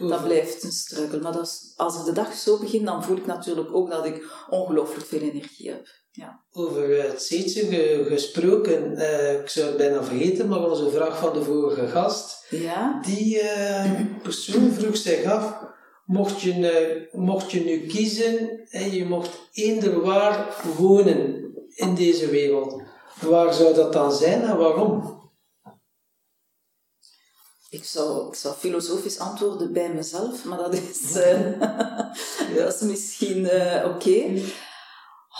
uh, 0.00 0.08
dat 0.08 0.24
blijft 0.24 0.62
een 0.62 0.72
struggle. 0.72 1.20
Maar 1.20 1.32
dat 1.32 1.46
is, 1.46 1.72
als 1.76 1.98
ik 1.98 2.04
de 2.04 2.12
dag 2.12 2.34
zo 2.34 2.58
begin, 2.58 2.84
dan 2.84 3.04
voel 3.04 3.16
ik 3.16 3.26
natuurlijk 3.26 3.74
ook 3.74 3.90
dat 3.90 4.04
ik 4.04 4.24
ongelooflijk 4.50 5.06
veel 5.06 5.20
energie 5.20 5.70
heb. 5.70 5.86
Ja. 6.12 6.40
Over 6.52 7.02
het 7.02 7.22
zeetje 7.22 8.04
gesproken, 8.08 8.92
uh, 8.92 9.40
ik 9.40 9.48
zou 9.48 9.66
het 9.66 9.76
bijna 9.76 10.04
vergeten, 10.04 10.48
maar 10.48 10.70
onze 10.70 10.90
vraag 10.90 11.18
van 11.18 11.32
de 11.32 11.42
vorige 11.42 11.88
gast, 11.88 12.46
ja? 12.50 13.00
die 13.06 13.42
uh, 13.42 14.00
persoon 14.22 14.70
vroeg 14.72 14.96
zich 14.96 15.24
af, 15.24 15.54
mocht 16.04 16.40
je, 16.40 17.08
mocht 17.12 17.50
je 17.50 17.60
nu 17.60 17.86
kiezen 17.86 18.60
en 18.70 18.90
je 18.92 19.04
mocht 19.04 19.30
eender 19.52 20.00
waar 20.00 20.62
wonen 20.76 21.54
in 21.74 21.94
deze 21.94 22.28
wereld, 22.28 22.82
waar 23.20 23.54
zou 23.54 23.74
dat 23.74 23.92
dan 23.92 24.12
zijn 24.12 24.42
en 24.42 24.56
waarom? 24.56 25.19
Ik 27.70 27.84
zou, 27.84 28.28
ik 28.28 28.34
zou 28.34 28.54
filosofisch 28.54 29.18
antwoorden 29.18 29.72
bij 29.72 29.92
mezelf, 29.92 30.44
maar 30.44 30.58
dat 30.58 30.74
is, 30.74 31.16
uh, 31.16 31.60
dat 32.56 32.74
is 32.74 32.80
misschien 32.80 33.38
uh, 33.38 33.82
oké. 33.84 34.08
Okay. 34.08 34.44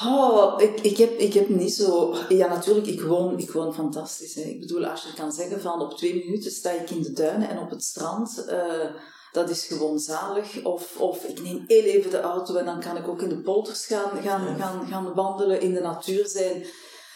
Oh, 0.05 0.61
ik, 0.61 0.81
ik, 0.81 0.97
heb, 0.97 1.18
ik 1.18 1.35
heb 1.35 1.49
niet 1.49 1.74
zo... 1.74 2.14
Ja, 2.28 2.49
natuurlijk, 2.49 2.87
ik 2.87 3.01
woon, 3.01 3.39
ik 3.39 3.51
woon 3.51 3.74
fantastisch. 3.74 4.35
Hè. 4.35 4.43
Ik 4.43 4.61
bedoel, 4.61 4.87
als 4.87 5.03
je 5.03 5.12
kan 5.14 5.33
zeggen 5.33 5.61
van 5.61 5.81
op 5.81 5.97
twee 5.97 6.24
minuten 6.24 6.51
sta 6.51 6.70
ik 6.70 6.91
in 6.91 7.03
de 7.03 7.12
duinen 7.12 7.49
en 7.49 7.59
op 7.59 7.70
het 7.70 7.85
strand... 7.85 8.45
Uh, 8.49 8.91
dat 9.33 9.51
is 9.51 9.66
gewoon 9.66 9.99
zalig. 9.99 10.64
Of, 10.64 10.97
of 10.99 11.24
ik 11.24 11.43
neem 11.43 11.64
heel 11.66 11.83
even 11.83 12.11
de 12.11 12.20
auto 12.20 12.55
en 12.55 12.64
dan 12.64 12.81
kan 12.81 12.97
ik 12.97 13.09
ook 13.09 13.22
in 13.22 13.28
de 13.28 13.41
polders 13.41 13.87
gaan, 13.87 14.22
gaan, 14.22 14.57
gaan, 14.59 14.87
gaan 14.87 15.14
wandelen, 15.14 15.61
in 15.61 15.74
de 15.74 15.81
natuur 15.81 16.26
zijn. 16.26 16.64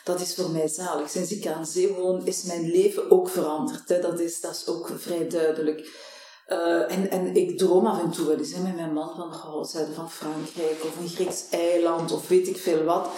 Dat 0.04 0.20
is 0.20 0.34
voor 0.34 0.50
mij 0.50 0.68
zalig. 0.68 1.10
Sinds 1.10 1.32
ik 1.32 1.46
aan 1.46 1.66
zee 1.66 1.92
woon, 1.92 2.26
is 2.26 2.42
mijn 2.42 2.70
leven 2.70 3.10
ook 3.10 3.28
veranderd. 3.28 3.88
Hè. 3.88 4.00
Dat, 4.00 4.20
is, 4.20 4.40
dat 4.40 4.54
is 4.54 4.66
ook 4.66 4.90
vrij 4.96 5.28
duidelijk. 5.28 6.12
Uh, 6.48 6.92
en, 6.92 7.10
en 7.10 7.36
ik 7.36 7.58
droom 7.58 7.86
af 7.86 8.02
en 8.02 8.10
toe 8.10 8.26
wel 8.26 8.38
eens 8.38 8.52
hè, 8.52 8.62
met 8.62 8.74
mijn 8.74 8.92
man 8.92 9.14
van 9.16 9.52
oh, 9.54 9.64
zuiden 9.64 9.94
van 9.94 10.10
Frankrijk 10.10 10.84
of 10.84 10.96
een 11.00 11.08
Grieks 11.08 11.44
eiland 11.50 12.12
of 12.12 12.28
weet 12.28 12.48
ik 12.48 12.56
veel 12.56 12.84
wat. 12.84 13.08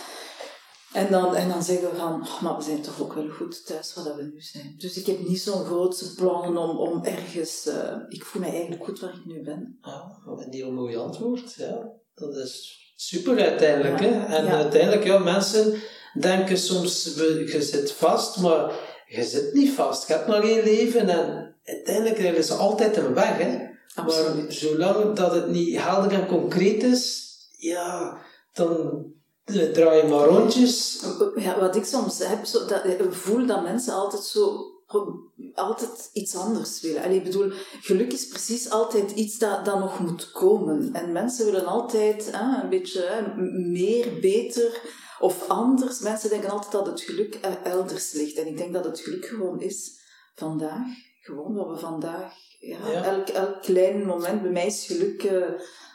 En 0.92 1.10
dan, 1.10 1.34
en 1.34 1.48
dan 1.48 1.62
zeggen 1.62 1.90
we 1.90 1.96
van, 1.96 2.22
oh, 2.22 2.42
maar 2.42 2.56
we 2.56 2.62
zijn 2.62 2.82
toch 2.82 3.00
ook 3.00 3.12
wel 3.12 3.28
goed 3.28 3.66
thuis 3.66 3.94
waar 3.94 4.16
we 4.16 4.22
nu 4.22 4.40
zijn. 4.40 4.74
Dus 4.78 4.96
ik 4.96 5.06
heb 5.06 5.28
niet 5.28 5.40
zo'n 5.40 5.64
grootse 5.64 6.14
plannen 6.14 6.62
om, 6.62 6.76
om 6.78 7.04
ergens... 7.04 7.66
Uh, 7.66 7.96
ik 8.08 8.24
voel 8.24 8.42
me 8.42 8.48
eigenlijk 8.48 8.84
goed 8.84 9.00
waar 9.00 9.14
ik 9.14 9.24
nu 9.24 9.42
ben. 9.42 9.78
Ja, 9.82 10.18
een 10.26 10.52
heel 10.52 10.72
mooi 10.72 10.96
antwoord. 10.96 11.54
Ja. 11.54 11.92
Dat 12.14 12.36
is 12.36 12.78
super 12.96 13.40
uiteindelijk. 13.40 14.00
hè? 14.00 14.24
En 14.24 14.44
ja. 14.44 14.50
uiteindelijk, 14.50 15.04
ja, 15.04 15.18
mensen 15.18 15.82
denken 16.20 16.58
soms, 16.58 17.14
je 17.14 17.62
zit 17.62 17.92
vast, 17.92 18.36
maar 18.36 18.72
je 19.06 19.24
zit 19.24 19.54
niet 19.54 19.74
vast. 19.74 20.08
Je 20.08 20.14
hebt 20.14 20.26
maar 20.26 20.42
één 20.42 20.64
leven 20.64 21.08
en 21.08 21.54
uiteindelijk 21.64 22.18
er 22.18 22.34
is 22.34 22.50
altijd 22.50 22.96
een 22.96 23.14
weg. 23.14 23.38
Hè? 23.38 23.58
Absoluut. 23.94 24.42
Maar 24.42 24.52
zolang 24.52 25.16
dat 25.16 25.32
het 25.32 25.48
niet 25.48 25.80
helder 25.80 26.12
en 26.12 26.26
concreet 26.26 26.82
is, 26.82 27.34
ja, 27.58 28.18
dan 28.52 29.04
draai 29.44 30.02
je 30.02 30.08
maar 30.08 30.26
rondjes. 30.26 31.04
Ja, 31.34 31.60
wat 31.60 31.76
ik 31.76 31.84
soms 31.84 32.18
heb, 32.18 32.44
zo, 32.44 32.66
dat, 32.66 32.84
ik 32.84 33.02
voel 33.10 33.46
dat 33.46 33.62
mensen 33.62 33.94
altijd 33.94 34.22
zo 34.22 34.70
altijd 35.54 36.10
iets 36.12 36.36
anders 36.36 36.80
willen. 36.80 37.10
Ik 37.10 37.24
bedoel, 37.24 37.52
geluk 37.80 38.12
is 38.12 38.26
precies 38.26 38.70
altijd 38.70 39.10
iets 39.10 39.38
dat, 39.38 39.64
dat 39.64 39.78
nog 39.78 40.00
moet 40.00 40.30
komen. 40.30 40.92
En 40.92 41.12
mensen 41.12 41.44
willen 41.44 41.66
altijd 41.66 42.30
hè, 42.32 42.62
een 42.62 42.68
beetje 42.68 43.02
hè, 43.02 43.42
meer, 43.70 44.20
beter 44.20 44.80
of 45.18 45.48
anders. 45.48 46.00
Mensen 46.00 46.30
denken 46.30 46.50
altijd 46.50 46.72
dat 46.72 46.86
het 46.86 47.00
geluk 47.00 47.34
elders 47.64 48.12
ligt. 48.12 48.36
En 48.36 48.46
ik 48.46 48.56
denk 48.56 48.72
dat 48.72 48.84
het 48.84 49.00
geluk 49.00 49.26
gewoon 49.26 49.60
is 49.60 50.00
vandaag. 50.34 50.86
Gewoon 51.20 51.54
wat 51.54 51.68
we 51.68 51.76
vandaag... 51.76 52.44
Ja, 52.58 53.02
Elk, 53.02 53.28
elk 53.28 53.62
klein 53.62 54.06
moment. 54.06 54.42
Bij 54.42 54.50
mij 54.50 54.66
is 54.66 54.86
geluk 54.86 55.22
uh, 55.22 55.46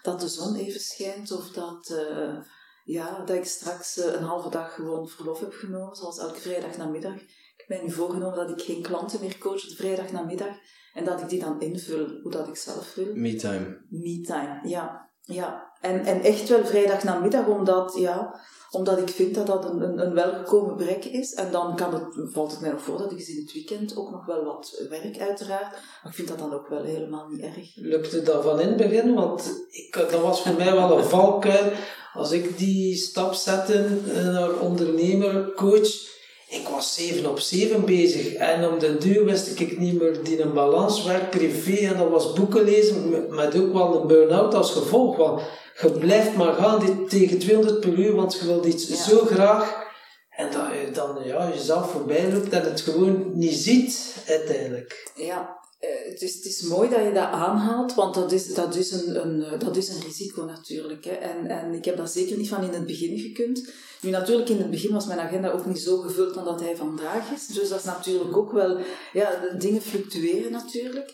dat 0.01 0.19
de 0.19 0.27
zon 0.27 0.55
even 0.55 0.79
schijnt. 0.79 1.31
Of 1.31 1.49
dat, 1.49 1.89
uh, 1.89 2.37
ja, 2.83 3.23
dat 3.25 3.35
ik 3.35 3.45
straks 3.45 3.97
uh, 3.97 4.05
een 4.05 4.23
halve 4.23 4.49
dag 4.49 4.73
gewoon 4.73 5.07
verlof 5.07 5.39
heb 5.39 5.53
genomen. 5.53 5.95
Zoals 5.95 6.19
elke 6.19 6.39
vrijdag 6.39 6.77
namiddag. 6.77 7.15
Ik 7.57 7.65
mij 7.67 7.81
nu 7.81 7.91
voorgenomen 7.91 8.35
dat 8.35 8.49
ik 8.49 8.65
geen 8.65 8.81
klanten 8.81 9.19
meer 9.19 9.37
coach 9.37 9.61
de 9.61 9.75
vrijdag 9.75 10.11
namiddag. 10.11 10.55
En 10.93 11.05
dat 11.05 11.21
ik 11.21 11.29
die 11.29 11.39
dan 11.39 11.61
invul 11.61 12.07
hoe 12.21 12.31
dat 12.31 12.47
ik 12.47 12.55
zelf 12.55 12.95
wil. 12.95 13.15
Me-time. 13.15 13.85
Me-time, 13.89 14.59
ja. 14.63 15.09
ja. 15.21 15.70
En, 15.81 16.05
en 16.05 16.21
echt 16.21 16.49
wel 16.49 16.65
vrijdag 16.65 17.03
namiddag, 17.03 17.47
omdat... 17.47 17.95
Ja, 17.97 18.39
omdat 18.71 18.97
ik 18.97 19.09
vind 19.09 19.35
dat 19.35 19.47
dat 19.47 19.65
een, 19.65 19.99
een, 19.99 20.13
welgekomen 20.13 20.75
brek 20.75 21.05
is. 21.05 21.33
En 21.33 21.51
dan 21.51 21.75
kan 21.75 21.93
het, 21.93 22.03
valt 22.31 22.51
het 22.51 22.61
mij 22.61 22.71
nog 22.71 22.81
voor 22.81 22.97
dat 22.97 23.11
ik 23.11 23.27
in 23.27 23.41
het 23.41 23.53
weekend 23.53 23.97
ook 23.97 24.11
nog 24.11 24.25
wel 24.25 24.43
wat 24.43 24.85
werk 24.89 25.19
uiteraard. 25.19 25.71
Maar 25.71 26.11
ik 26.11 26.13
vind 26.13 26.27
dat 26.27 26.39
dan 26.39 26.53
ook 26.53 26.67
wel 26.67 26.83
helemaal 26.83 27.27
niet 27.27 27.41
erg. 27.41 27.71
Lukte 27.75 28.21
dat 28.21 28.43
van 28.43 28.59
in 28.59 28.67
het 28.67 28.77
begin? 28.77 29.13
Want 29.13 29.65
ik, 29.69 29.93
dat 30.11 30.21
was 30.21 30.41
voor 30.41 30.55
mij 30.57 30.73
wel 30.73 30.97
een 30.97 31.03
valkuil. 31.03 31.71
Als 32.13 32.31
ik 32.31 32.57
die 32.57 32.95
stap 32.95 33.33
zette 33.33 33.87
naar 34.13 34.59
ondernemer, 34.59 35.53
coach... 35.53 36.10
Ik 36.51 36.67
was 36.67 36.93
7 36.93 37.29
op 37.29 37.39
7 37.39 37.85
bezig 37.85 38.33
en 38.33 38.69
om 38.69 38.79
de 38.79 38.97
duur 38.97 39.25
wist 39.25 39.59
ik 39.59 39.79
niet 39.79 40.01
meer 40.01 40.23
die 40.23 40.41
een 40.41 40.53
balans 40.53 41.03
werk 41.03 41.29
privé 41.29 41.87
en 41.87 41.97
dat 41.97 42.09
was 42.09 42.33
boeken 42.33 42.63
lezen 42.63 43.25
met 43.29 43.59
ook 43.59 43.73
wel 43.73 44.01
een 44.01 44.07
burn-out 44.07 44.53
als 44.53 44.71
gevolg. 44.71 45.17
Want 45.17 45.41
je 45.81 45.91
blijft 45.91 46.35
maar 46.35 46.53
gaan 46.53 47.07
tegen 47.07 47.39
200 47.39 47.79
per 47.79 47.93
uur, 47.93 48.15
want 48.15 48.33
je 48.33 48.45
wilt 48.45 48.65
iets 48.65 49.03
zo 49.07 49.25
graag. 49.25 49.89
En 50.29 50.51
dat 50.51 50.65
je 50.71 50.91
dan 50.91 51.17
ja, 51.23 51.49
jezelf 51.53 51.91
voorbij 51.91 52.31
loopt 52.31 52.49
en 52.49 52.63
het 52.63 52.81
gewoon 52.81 53.31
niet 53.33 53.55
ziet 53.55 54.15
uiteindelijk. 54.27 55.11
Ja, 55.15 55.60
eh, 55.81 56.11
het 56.11 56.21
is, 56.21 56.61
mooi 56.61 56.89
dat 56.89 57.03
je 57.03 57.11
dat 57.11 57.31
aanhaalt, 57.31 57.93
want 57.93 58.13
dat 58.13 58.31
is, 58.31 58.53
dat 58.53 58.75
is, 58.75 58.91
een, 58.91 59.21
een, 59.21 59.43
eh, 59.43 59.59
dat 59.59 59.75
is 59.75 59.89
een 59.89 60.01
risico 60.01 60.43
natuurlijk. 60.43 61.05
Hè. 61.05 61.11
En, 61.11 61.47
en 61.47 61.73
ik 61.73 61.85
heb 61.85 61.97
dat 61.97 62.11
zeker 62.11 62.37
niet 62.37 62.49
van 62.49 62.63
in 62.63 62.73
het 62.73 62.85
begin 62.85 63.19
gekund. 63.19 63.73
Nu 64.01 64.09
natuurlijk, 64.09 64.49
in 64.49 64.57
het 64.57 64.69
begin 64.69 64.91
was 64.91 65.05
mijn 65.05 65.19
agenda 65.19 65.51
ook 65.51 65.65
niet 65.65 65.79
zo 65.79 65.97
gevuld 65.97 66.33
dan 66.33 66.45
dat 66.45 66.59
hij 66.59 66.75
vandaag 66.75 67.31
is. 67.31 67.47
Dus 67.47 67.69
dat 67.69 67.79
is 67.79 67.85
natuurlijk 67.85 68.37
ook 68.37 68.51
wel, 68.51 68.77
ja, 69.13 69.55
dingen 69.57 69.81
fluctueren 69.81 70.51
natuurlijk. 70.51 71.13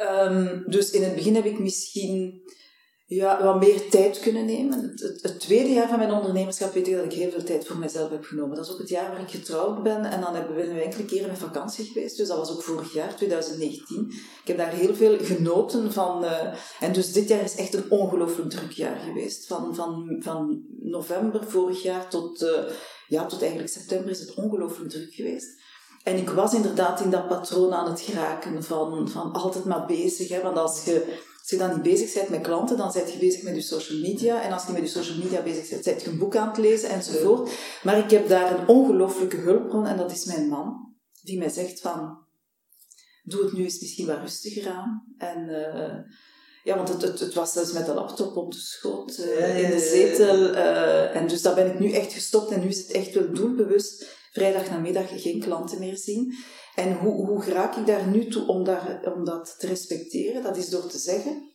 Um, 0.00 0.64
dus 0.66 0.90
in 0.90 1.02
het 1.02 1.14
begin 1.14 1.34
heb 1.34 1.44
ik 1.44 1.58
misschien 1.58 2.42
ja, 3.10 3.44
wat 3.44 3.60
meer 3.60 3.90
tijd 3.90 4.20
kunnen 4.20 4.44
nemen. 4.44 4.92
Het, 5.22 5.40
tweede 5.40 5.72
jaar 5.72 5.88
van 5.88 5.98
mijn 5.98 6.12
ondernemerschap 6.12 6.72
weet 6.72 6.88
ik 6.88 6.94
dat 6.94 7.04
ik 7.04 7.12
heel 7.12 7.30
veel 7.30 7.44
tijd 7.44 7.66
voor 7.66 7.76
mezelf 7.76 8.10
heb 8.10 8.24
genomen. 8.24 8.56
Dat 8.56 8.66
is 8.66 8.72
ook 8.72 8.78
het 8.78 8.88
jaar 8.88 9.10
waar 9.10 9.20
ik 9.20 9.30
getrouwd 9.30 9.82
ben 9.82 10.04
en 10.04 10.20
dan 10.20 10.34
hebben 10.34 10.56
we 10.56 10.62
enkele 10.62 11.04
keren 11.04 11.28
met 11.28 11.38
vakantie 11.38 11.84
geweest. 11.84 12.16
Dus 12.16 12.28
dat 12.28 12.36
was 12.36 12.52
ook 12.52 12.62
vorig 12.62 12.92
jaar, 12.92 13.16
2019. 13.16 14.06
Ik 14.42 14.46
heb 14.46 14.56
daar 14.56 14.72
heel 14.72 14.94
veel 14.94 15.18
genoten 15.20 15.92
van. 15.92 16.24
Uh, 16.24 16.54
en 16.80 16.92
dus 16.92 17.12
dit 17.12 17.28
jaar 17.28 17.42
is 17.42 17.56
echt 17.56 17.74
een 17.74 17.90
ongelooflijk 17.90 18.50
druk 18.50 18.72
jaar 18.72 18.98
geweest. 18.98 19.46
Van, 19.46 19.74
van, 19.74 20.16
van 20.20 20.64
november 20.80 21.44
vorig 21.44 21.82
jaar 21.82 22.08
tot, 22.08 22.42
uh, 22.42 22.50
ja, 23.06 23.26
tot 23.26 23.40
eigenlijk 23.40 23.70
september 23.70 24.10
is 24.10 24.20
het 24.20 24.34
ongelooflijk 24.34 24.90
druk 24.90 25.14
geweest. 25.14 25.56
En 26.02 26.16
ik 26.16 26.30
was 26.30 26.54
inderdaad 26.54 27.00
in 27.00 27.10
dat 27.10 27.28
patroon 27.28 27.72
aan 27.72 27.90
het 27.90 28.00
geraken 28.00 28.62
van, 28.64 29.08
van 29.08 29.32
altijd 29.32 29.64
maar 29.64 29.86
bezig. 29.86 30.28
Hè? 30.28 30.42
Want 30.42 30.58
als 30.58 30.84
je 30.84 31.18
als 31.48 31.58
je 31.58 31.66
dan 31.66 31.74
niet 31.74 31.98
bezig 31.98 32.14
bent 32.14 32.28
met 32.28 32.40
klanten, 32.40 32.76
dan 32.76 32.92
ben 32.92 33.12
je 33.12 33.18
bezig 33.18 33.42
met 33.42 33.54
je 33.54 33.60
social 33.60 33.98
media. 33.98 34.42
En 34.42 34.52
als 34.52 34.66
je 34.66 34.72
met 34.72 34.82
je 34.82 34.88
social 34.88 35.18
media 35.18 35.42
bezig 35.42 35.68
bent, 35.68 35.84
ben 35.84 35.98
je 35.98 36.06
een 36.06 36.18
boek 36.18 36.36
aan 36.36 36.48
het 36.48 36.58
lezen 36.58 36.88
enzovoort. 36.88 37.50
Maar 37.82 37.98
ik 37.98 38.10
heb 38.10 38.28
daar 38.28 38.58
een 38.58 38.68
ongelooflijke 38.68 39.36
hulpbron 39.36 39.86
en 39.86 39.96
dat 39.96 40.12
is 40.12 40.24
mijn 40.24 40.48
man. 40.48 40.94
Die 41.22 41.38
mij 41.38 41.48
zegt 41.48 41.80
van, 41.80 42.18
doe 43.22 43.44
het 43.44 43.52
nu 43.52 43.62
eens 43.62 43.80
misschien 43.80 44.06
wat 44.06 44.18
rustiger 44.18 44.70
aan. 44.70 45.14
En 45.16 45.48
uh, 45.48 46.12
ja, 46.64 46.76
want 46.76 46.88
het, 46.88 47.02
het, 47.02 47.20
het, 47.20 47.34
was 47.34 47.52
zelfs 47.52 47.72
met 47.72 47.86
de 47.86 47.94
laptop 47.94 48.36
op 48.36 48.52
de 48.52 48.58
schoot, 48.58 49.18
uh, 49.18 49.62
in 49.62 49.70
de 49.70 49.78
zetel. 49.78 50.54
Uh, 50.54 51.16
en 51.16 51.28
dus 51.28 51.42
daar 51.42 51.54
ben 51.54 51.72
ik 51.72 51.78
nu 51.78 51.92
echt 51.92 52.12
gestopt 52.12 52.50
en 52.50 52.60
nu 52.60 52.68
is 52.68 52.78
het 52.78 52.90
echt 52.90 53.14
wel 53.14 53.32
doelbewust 53.32 54.16
vrijdag 54.32 54.70
namiddag 54.70 55.22
geen 55.22 55.40
klanten 55.40 55.78
meer 55.78 55.96
zien. 55.96 56.34
En 56.78 56.96
hoe, 56.96 57.26
hoe 57.26 57.44
raak 57.44 57.76
ik 57.76 57.86
daar 57.86 58.06
nu 58.06 58.28
toe 58.28 58.46
om, 58.46 58.64
daar, 58.64 59.12
om 59.14 59.24
dat 59.24 59.54
te 59.58 59.66
respecteren? 59.66 60.42
Dat 60.42 60.56
is 60.56 60.68
door 60.68 60.86
te 60.86 60.98
zeggen, 60.98 61.52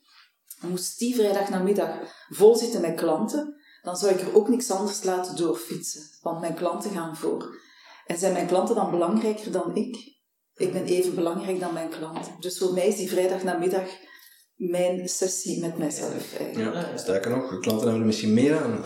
moest 0.61 0.99
die 0.99 1.15
vrijdag 1.15 1.49
namiddag 1.49 1.89
vol 2.29 2.55
zitten 2.55 2.81
met 2.81 2.95
klanten, 2.95 3.55
dan 3.81 3.95
zou 3.95 4.11
ik 4.13 4.21
er 4.21 4.35
ook 4.35 4.49
niks 4.49 4.71
anders 4.71 5.03
laten 5.03 5.35
doorfietsen. 5.35 6.01
Want 6.21 6.39
mijn 6.39 6.53
klanten 6.53 6.91
gaan 6.91 7.15
voor. 7.15 7.55
En 8.05 8.17
zijn 8.17 8.33
mijn 8.33 8.47
klanten 8.47 8.75
dan 8.75 8.91
belangrijker 8.91 9.51
dan 9.51 9.75
ik? 9.75 9.95
Ik 10.55 10.73
ben 10.73 10.85
even 10.85 11.15
belangrijk 11.15 11.59
dan 11.59 11.73
mijn 11.73 11.89
klanten. 11.89 12.35
Dus 12.39 12.57
voor 12.57 12.73
mij 12.73 12.87
is 12.87 12.95
die 12.95 13.09
vrijdag 13.09 13.43
namiddag 13.43 13.89
mijn 14.55 15.07
sessie 15.07 15.61
met 15.61 15.77
mijzelf. 15.77 16.37
Eigenlijk. 16.37 16.73
Ja, 16.73 16.97
sterker 16.97 17.31
nog, 17.31 17.49
de 17.49 17.59
klanten 17.59 17.83
hebben 17.83 18.01
er 18.01 18.07
misschien 18.07 18.33
meer 18.33 18.63
aan 18.63 18.83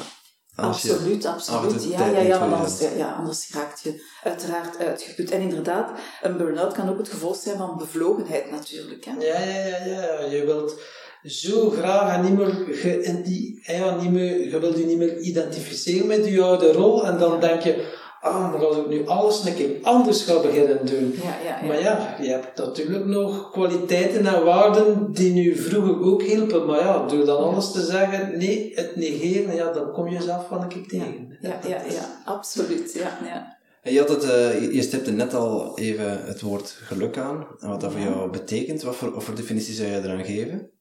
absoluut, 0.65 1.25
absoluut. 1.25 1.83
Ja, 1.83 2.05
ja, 2.05 2.19
ja, 2.19 2.39
want 2.39 2.53
anders, 2.53 2.79
ja, 2.97 3.13
anders 3.13 3.49
raakt 3.53 3.81
je 3.81 4.03
uiteraard 4.23 4.77
uitgeput. 4.77 5.31
En 5.31 5.41
inderdaad, 5.41 5.91
een 6.21 6.37
burn-out 6.37 6.73
kan 6.73 6.89
ook 6.89 6.97
het 6.97 7.09
gevolg 7.09 7.35
zijn 7.35 7.57
van 7.57 7.77
bevlogenheid 7.77 8.51
natuurlijk. 8.51 9.05
Hè? 9.05 9.11
Ja, 9.11 9.39
ja, 9.39 9.67
ja, 9.67 9.85
ja. 9.85 10.25
Je 10.29 10.45
wilt 10.45 10.79
zo 11.23 11.69
graag 11.69 12.15
en 12.15 12.23
niet 12.23 12.37
meer, 12.37 12.75
ge, 12.75 13.61
ja, 13.61 13.95
niet 13.95 14.11
meer, 14.11 14.49
je 14.49 14.59
wilt 14.59 14.77
je 14.77 14.85
niet 14.85 14.97
meer 14.97 15.17
identificeren 15.19 16.07
met 16.07 16.25
je 16.25 16.41
oude 16.41 16.71
rol. 16.71 17.05
En 17.05 17.17
dan 17.17 17.39
denk 17.39 17.61
je, 17.61 17.96
ah, 18.21 18.51
maar 18.51 18.65
als 18.65 18.77
ik 18.77 18.87
nu 18.87 19.07
alles 19.07 19.45
een 19.45 19.55
keer 19.55 19.77
anders 19.81 20.23
ga 20.23 20.41
beginnen 20.41 20.85
doen. 20.85 21.13
Ja, 21.23 21.37
ja, 21.43 21.59
ja. 21.61 21.67
Maar 21.67 21.79
ja, 21.79 22.17
je 22.21 22.29
hebt 22.29 22.57
natuurlijk 22.57 23.05
nog 23.05 23.51
kwaliteiten 23.51 24.25
en 24.25 24.43
waarden 24.43 25.11
die 25.13 25.33
nu 25.33 25.55
vroeger 25.55 26.01
ook 26.01 26.21
hielpen. 26.21 26.65
Maar 26.65 26.79
ja, 26.79 27.05
door 27.05 27.25
dan 27.25 27.43
alles 27.43 27.71
te 27.71 27.81
zeggen, 27.81 28.37
nee, 28.37 28.71
het 28.75 28.95
negeren, 28.95 29.55
ja, 29.55 29.71
dan 29.71 29.91
kom 29.91 30.07
je 30.07 30.21
zelf 30.21 30.47
van 30.47 30.61
een 30.61 30.67
keer 30.67 30.87
tegen. 30.87 31.37
Ja, 31.41 31.59
ja, 31.67 31.81
ja, 31.89 32.21
absoluut. 32.25 32.93
Ja, 32.93 33.17
ja. 33.25 33.57
Je, 33.91 33.99
had 33.99 34.09
het, 34.09 34.23
uh, 34.23 34.73
je 34.73 34.81
stipte 34.81 35.11
net 35.11 35.33
al 35.33 35.77
even 35.77 36.25
het 36.25 36.41
woord 36.41 36.69
geluk 36.69 37.17
aan. 37.17 37.47
En 37.59 37.69
wat 37.69 37.81
dat 37.81 37.91
voor 37.91 38.01
jou 38.01 38.31
betekent. 38.31 38.81
Wat 38.81 38.95
voor, 38.95 39.13
wat 39.13 39.23
voor 39.23 39.35
definitie 39.35 39.73
zou 39.73 39.89
je 39.89 39.97
eraan 39.97 40.25
geven? 40.25 40.71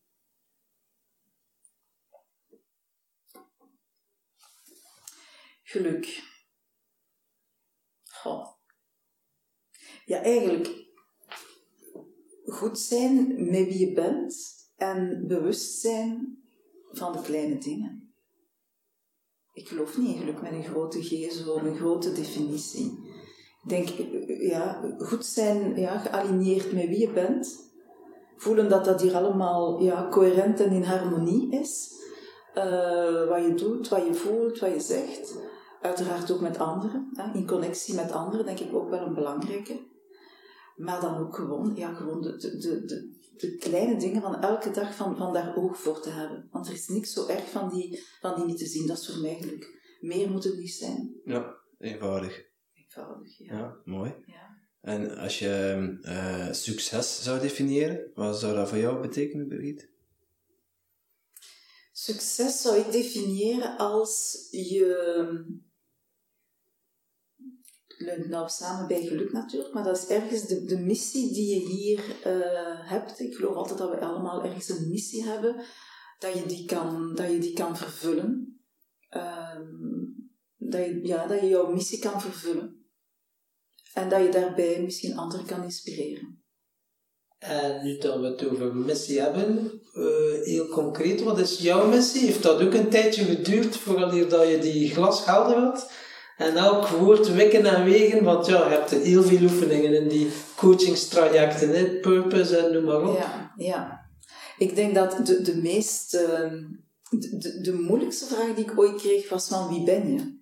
Geluk. 5.62 6.34
Ja, 10.04 10.22
eigenlijk 10.22 10.84
goed 12.44 12.78
zijn 12.78 13.26
met 13.50 13.64
wie 13.66 13.78
je 13.78 13.92
bent 13.92 14.54
en 14.76 15.24
bewust 15.26 15.80
zijn 15.80 16.42
van 16.92 17.12
de 17.12 17.20
kleine 17.22 17.58
dingen. 17.58 18.14
Ik 19.52 19.68
geloof 19.68 19.98
niet 19.98 20.20
in 20.20 20.34
met 20.42 20.52
een 20.52 20.64
grote 20.64 21.02
G, 21.02 21.32
zo 21.32 21.56
een 21.56 21.76
grote 21.76 22.12
definitie. 22.12 22.98
Ik 23.62 23.68
denk, 23.68 23.88
ja, 24.40 24.94
goed 24.98 25.26
zijn, 25.26 25.76
ja, 25.76 25.98
gealigneerd 25.98 26.72
met 26.72 26.88
wie 26.88 26.98
je 26.98 27.12
bent 27.12 27.66
voelen 28.36 28.68
dat 28.68 28.84
dat 28.84 29.00
hier 29.00 29.14
allemaal 29.14 29.82
ja, 29.82 30.08
coherent 30.10 30.60
en 30.60 30.70
in 30.70 30.82
harmonie 30.82 31.50
is. 31.50 31.94
Eh, 32.54 33.28
wat 33.28 33.44
je 33.44 33.54
doet, 33.54 33.88
wat 33.88 34.06
je 34.06 34.14
voelt, 34.14 34.58
wat 34.58 34.72
je 34.72 34.80
zegt. 34.80 35.38
Uiteraard 35.80 36.30
ook 36.30 36.40
met 36.40 36.58
anderen. 36.58 37.10
Hè. 37.12 37.34
In 37.34 37.46
connectie 37.46 37.94
met 37.94 38.12
anderen 38.12 38.46
denk 38.46 38.58
ik 38.58 38.74
ook 38.74 38.90
wel 38.90 39.06
een 39.06 39.14
belangrijke. 39.14 39.94
Maar 40.76 41.00
dan 41.00 41.16
ook 41.16 41.34
gewoon, 41.34 41.72
ja, 41.74 41.94
gewoon 41.94 42.22
de, 42.22 42.36
de, 42.36 42.84
de, 42.84 43.18
de, 43.36 43.56
kleine 43.56 43.96
dingen 43.96 44.22
van 44.22 44.40
elke 44.40 44.70
dag 44.70 44.94
van, 44.94 45.16
van 45.16 45.32
daar 45.32 45.56
oog 45.56 45.78
voor 45.78 46.00
te 46.00 46.10
hebben. 46.10 46.48
Want 46.50 46.66
er 46.66 46.72
is 46.72 46.88
niks 46.88 47.12
zo 47.12 47.26
erg 47.26 47.50
van 47.50 47.68
die, 47.68 48.02
van 48.20 48.34
die 48.34 48.44
niet 48.44 48.58
te 48.58 48.66
zien. 48.66 48.86
Dat 48.86 48.98
is 48.98 49.10
voor 49.10 49.22
mij 49.22 49.36
geluk. 49.40 49.96
Meer 50.00 50.30
moet 50.30 50.44
het 50.44 50.56
niet 50.56 50.72
zijn. 50.72 51.20
Ja, 51.24 51.56
eenvoudig. 51.78 52.44
Eenvoudig, 52.74 53.38
ja. 53.38 53.58
Ja, 53.58 53.76
mooi. 53.84 54.14
ja. 54.26 54.46
En 54.80 55.16
als 55.16 55.38
je 55.38 55.98
eh, 56.02 56.52
succes 56.52 57.22
zou 57.22 57.40
definiëren, 57.40 58.10
wat 58.14 58.40
zou 58.40 58.54
dat 58.54 58.68
voor 58.68 58.78
jou 58.78 59.00
betekenen, 59.00 59.48
Birgit? 59.48 59.88
Succes 61.92 62.62
zou 62.62 62.76
ik 62.76 62.92
definiëren 62.92 63.76
als 63.76 64.46
je 64.50 65.44
nou 68.28 68.48
samen 68.48 68.88
bij 68.88 69.06
geluk 69.06 69.32
natuurlijk, 69.32 69.74
maar 69.74 69.84
dat 69.84 69.96
is 69.96 70.06
ergens 70.06 70.46
de, 70.46 70.64
de 70.64 70.78
missie 70.78 71.32
die 71.32 71.54
je 71.54 71.68
hier 71.68 71.98
uh, 72.26 72.90
hebt. 72.90 73.20
Ik 73.20 73.34
geloof 73.34 73.54
altijd 73.54 73.78
dat 73.78 73.90
we 73.90 74.00
allemaal 74.00 74.44
ergens 74.44 74.68
een 74.68 74.88
missie 74.88 75.24
hebben, 75.24 75.64
dat 76.18 76.34
je 76.34 76.46
die 76.46 76.64
kan, 76.64 77.14
dat 77.14 77.30
je 77.30 77.38
die 77.38 77.52
kan 77.52 77.76
vervullen. 77.76 78.60
Um, 79.10 80.30
dat, 80.56 80.84
je, 80.84 81.00
ja, 81.02 81.26
dat 81.26 81.40
je 81.40 81.48
jouw 81.48 81.72
missie 81.72 81.98
kan 81.98 82.20
vervullen. 82.20 82.84
En 83.94 84.08
dat 84.08 84.22
je 84.22 84.28
daarbij 84.28 84.82
misschien 84.82 85.16
anderen 85.16 85.46
kan 85.46 85.62
inspireren. 85.62 86.44
En 87.38 87.84
nu 87.84 87.98
dat 87.98 88.20
we 88.20 88.26
het 88.26 88.44
over 88.44 88.76
missie 88.76 89.20
hebben, 89.20 89.80
uh, 89.94 90.42
heel 90.42 90.68
concreet, 90.68 91.22
wat 91.22 91.38
is 91.38 91.58
jouw 91.58 91.88
missie? 91.88 92.26
Heeft 92.26 92.42
dat 92.42 92.60
ook 92.60 92.72
een 92.74 92.90
tijdje 92.90 93.24
geduurd 93.24 93.76
voordat 93.76 94.30
dat 94.30 94.48
je 94.48 94.58
die 94.58 94.90
glas 94.90 95.24
helder 95.24 95.56
had? 95.56 95.90
En 96.36 96.56
elk 96.56 96.88
woord 96.88 97.34
wikken 97.34 97.66
en 97.66 97.84
wegen, 97.84 98.24
want 98.24 98.46
ja, 98.46 98.68
je 98.68 98.74
hebt 98.74 98.90
heel 98.90 99.22
veel 99.22 99.42
oefeningen 99.42 99.94
in 99.94 100.08
die 100.08 100.30
coachingstrajecten, 100.56 101.70
hè? 101.70 102.00
purpose 102.00 102.56
en 102.56 102.72
noem 102.72 102.84
maar 102.84 103.08
op. 103.08 103.18
Ja, 103.18 103.52
ja. 103.56 104.08
Ik 104.58 104.74
denk 104.74 104.94
dat 104.94 105.26
de, 105.26 105.42
de 105.42 105.56
meest, 105.56 106.14
uh, 106.14 106.20
de, 107.10 107.36
de, 107.38 107.60
de, 107.60 107.72
moeilijkste 107.72 108.24
vraag 108.24 108.54
die 108.54 108.64
ik 108.64 108.78
ooit 108.78 108.96
kreeg 108.96 109.28
was 109.28 109.48
van 109.48 109.68
wie 109.68 109.84
ben 109.84 110.12
je? 110.12 110.34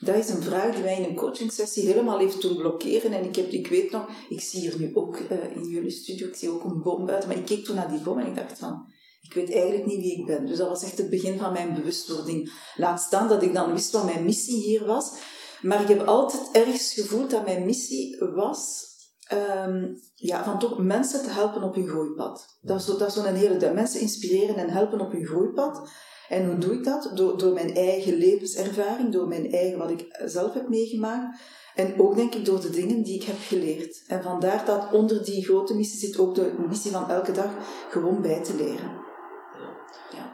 Dat 0.00 0.16
is 0.16 0.28
een 0.28 0.42
vraag 0.42 0.74
die 0.74 0.82
mij 0.82 0.96
in 0.96 1.04
een 1.04 1.14
coachingsessie 1.14 1.86
helemaal 1.86 2.18
heeft 2.18 2.42
doen 2.42 2.56
blokkeren. 2.56 3.12
En 3.12 3.24
ik, 3.24 3.36
heb, 3.36 3.50
ik 3.50 3.66
weet 3.66 3.90
nog, 3.90 4.08
ik 4.28 4.40
zie 4.40 4.60
hier 4.60 4.78
nu 4.78 4.90
ook 4.94 5.18
uh, 5.18 5.56
in 5.56 5.68
jullie 5.68 5.90
studio, 5.90 6.26
ik 6.26 6.34
zie 6.34 6.50
ook 6.50 6.64
een 6.64 6.82
boom 6.82 7.06
buiten, 7.06 7.28
maar 7.28 7.38
ik 7.38 7.44
keek 7.44 7.64
toen 7.64 7.76
naar 7.76 7.90
die 7.90 8.00
boom 8.00 8.18
en 8.18 8.26
ik 8.26 8.34
dacht 8.34 8.58
van, 8.58 8.92
ik 9.34 9.46
weet 9.46 9.56
eigenlijk 9.56 9.86
niet 9.86 10.00
wie 10.00 10.18
ik 10.18 10.26
ben. 10.26 10.46
Dus 10.46 10.58
dat 10.58 10.68
was 10.68 10.82
echt 10.82 10.98
het 10.98 11.10
begin 11.10 11.38
van 11.38 11.52
mijn 11.52 11.74
bewustwording. 11.74 12.52
Laat 12.76 13.00
staan 13.00 13.28
dat 13.28 13.42
ik 13.42 13.54
dan 13.54 13.72
wist 13.72 13.92
wat 13.92 14.04
mijn 14.04 14.24
missie 14.24 14.62
hier 14.62 14.86
was. 14.86 15.12
Maar 15.62 15.80
ik 15.80 15.88
heb 15.88 16.06
altijd 16.06 16.48
ergens 16.52 16.92
gevoeld 16.92 17.30
dat 17.30 17.44
mijn 17.44 17.64
missie 17.64 18.18
was 18.34 18.90
um, 19.32 20.00
ja, 20.14 20.44
van 20.44 20.58
toch 20.58 20.78
mensen 20.78 21.22
te 21.22 21.30
helpen 21.30 21.62
op 21.62 21.74
hun 21.74 21.88
groeipad. 21.88 22.58
Dat 22.60 22.80
is, 23.06 23.14
zo'n 23.14 23.34
hele 23.34 23.56
dag. 23.56 23.72
Mensen 23.72 24.00
inspireren 24.00 24.56
en 24.56 24.70
helpen 24.70 25.00
op 25.00 25.12
hun 25.12 25.26
groeipad. 25.26 25.88
En 26.28 26.46
hoe 26.46 26.58
doe 26.58 26.72
ik 26.72 26.84
dat? 26.84 27.10
Door, 27.14 27.38
door 27.38 27.52
mijn 27.52 27.74
eigen 27.74 28.14
levenservaring, 28.14 29.12
door 29.12 29.28
mijn 29.28 29.52
eigen, 29.52 29.78
wat 29.78 29.90
ik 29.90 30.06
zelf 30.24 30.52
heb 30.54 30.68
meegemaakt. 30.68 31.40
En 31.74 32.00
ook 32.00 32.16
denk 32.16 32.34
ik 32.34 32.44
door 32.44 32.60
de 32.60 32.70
dingen 32.70 33.02
die 33.02 33.14
ik 33.14 33.22
heb 33.22 33.36
geleerd. 33.40 34.04
En 34.06 34.22
vandaar 34.22 34.64
dat 34.66 34.92
onder 34.92 35.24
die 35.24 35.44
grote 35.44 35.74
missie 35.74 35.98
zit 35.98 36.18
ook 36.18 36.34
de 36.34 36.54
missie 36.68 36.90
van 36.90 37.10
elke 37.10 37.32
dag 37.32 37.50
gewoon 37.90 38.22
bij 38.22 38.42
te 38.42 38.54
leren. 38.54 39.01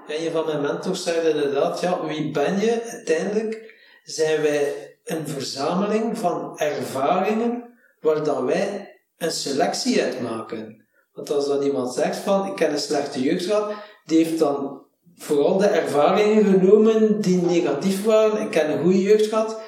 En 0.09 0.23
je 0.23 0.31
van 0.31 0.47
mijn 0.47 0.61
mentors 0.61 1.03
zei 1.03 1.29
inderdaad, 1.29 1.81
ja, 1.81 2.07
wie 2.07 2.31
ben 2.31 2.61
je? 2.61 2.83
Uiteindelijk 2.83 3.75
zijn 4.05 4.43
wij 4.43 4.75
een 5.05 5.29
verzameling 5.29 6.19
van 6.19 6.59
ervaringen 6.59 7.79
waar 8.01 8.25
dan 8.25 8.47
wij 8.47 8.97
een 9.17 9.31
selectie 9.31 10.03
uit 10.03 10.21
maken. 10.21 10.87
Want 11.13 11.31
als 11.31 11.47
dan 11.47 11.63
iemand 11.63 11.95
zegt 11.95 12.17
van, 12.17 12.47
ik 12.47 12.55
ken 12.55 12.73
een 12.73 12.79
slechte 12.79 13.23
jeugd 13.23 13.45
gehad, 13.45 13.73
die 14.05 14.25
heeft 14.25 14.39
dan 14.39 14.83
vooral 15.17 15.59
de 15.59 15.67
ervaringen 15.67 16.45
genomen 16.45 17.21
die 17.21 17.43
negatief 17.43 18.05
waren. 18.05 18.41
Ik 18.41 18.51
ken 18.51 18.71
een 18.71 18.83
goede 18.83 19.03
jeugd 19.03 19.27
gehad, 19.27 19.61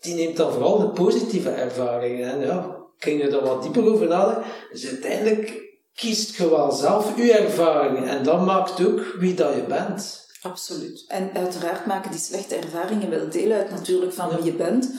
die 0.00 0.14
neemt 0.14 0.36
dan 0.36 0.52
vooral 0.52 0.78
de 0.78 0.90
positieve 0.90 1.50
ervaringen. 1.50 2.30
En 2.30 2.40
ja, 2.40 2.76
ging 2.96 3.22
er 3.22 3.44
wat 3.44 3.62
dieper 3.62 3.92
over 3.92 4.08
nadenken. 4.08 4.50
Dus 4.70 4.88
uiteindelijk 4.88 5.69
kiest 5.94 6.36
je 6.36 6.50
wel 6.50 6.72
zelf 6.72 7.16
je 7.16 7.32
ervaringen 7.32 8.08
en 8.08 8.24
dat 8.24 8.44
maakt 8.44 8.86
ook 8.86 9.14
wie 9.18 9.34
dat 9.34 9.54
je 9.54 9.62
bent. 9.62 10.28
Absoluut. 10.42 11.04
En 11.08 11.30
uiteraard 11.34 11.86
maken 11.86 12.10
die 12.10 12.20
slechte 12.20 12.54
ervaringen 12.54 13.10
wel 13.10 13.30
deel 13.30 13.52
uit 13.52 13.70
natuurlijk 13.70 14.12
van 14.12 14.36
wie 14.36 14.44
je 14.44 14.52
bent. 14.52 14.90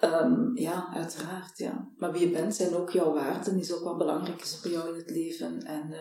Um, 0.00 0.52
ja, 0.54 0.88
uiteraard, 0.94 1.52
ja. 1.54 1.88
Maar 1.96 2.12
wie 2.12 2.20
je 2.20 2.30
bent 2.30 2.54
zijn 2.54 2.76
ook 2.76 2.90
jouw 2.90 3.12
waarden, 3.12 3.58
is 3.58 3.74
ook 3.74 3.84
wat 3.84 3.98
belangrijk 3.98 4.42
is 4.42 4.58
voor 4.62 4.70
jou 4.70 4.88
in 4.88 4.94
het 4.94 5.10
leven. 5.10 5.62
En, 5.64 5.86
uh, 5.90 5.96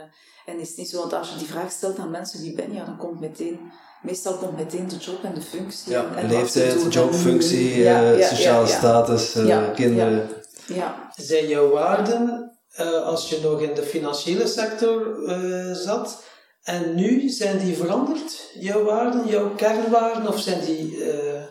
en 0.54 0.60
is 0.60 0.76
niet 0.76 0.90
zo, 0.90 1.00
want 1.00 1.14
als 1.14 1.30
je 1.30 1.38
die 1.38 1.48
vraag 1.48 1.72
stelt 1.72 2.00
aan 2.00 2.12
mensen, 2.12 2.42
wie 2.42 2.56
ben 2.56 2.74
je, 2.74 2.84
dan 2.86 2.98
komt 2.98 3.20
meteen, 3.20 3.60
meestal 4.02 4.34
komt 4.34 4.58
meteen 4.58 4.88
de 4.88 4.98
job 4.98 5.24
en 5.24 5.34
de 5.34 5.42
functie. 5.42 5.92
Ja, 5.92 6.16
en, 6.16 6.28
leeftijd, 6.28 6.94
job, 6.94 7.14
functie, 7.14 7.78
ja, 7.78 8.02
uh, 8.02 8.20
ja, 8.20 8.28
sociale 8.28 8.68
status, 8.68 9.36
uh, 9.36 9.74
kinderen. 9.74 10.30
Ja. 10.68 11.12
Zijn 11.16 11.48
jouw 11.48 11.70
waarden 11.70 12.55
uh, 12.80 13.02
als 13.02 13.30
je 13.30 13.40
nog 13.44 13.62
in 13.62 13.74
de 13.74 13.84
financiële 13.84 14.48
sector 14.48 15.22
uh, 15.22 15.74
zat. 15.74 16.24
En 16.64 16.96
nu 16.96 17.30
zijn 17.30 17.58
die 17.58 17.76
veranderd, 17.76 18.52
jouw 18.60 18.84
waarden, 18.84 19.28
jouw 19.28 19.56
kernwaarden, 19.56 20.28
of 20.28 20.40
zijn 20.40 20.66
die 20.66 20.96
uh, 20.98 21.44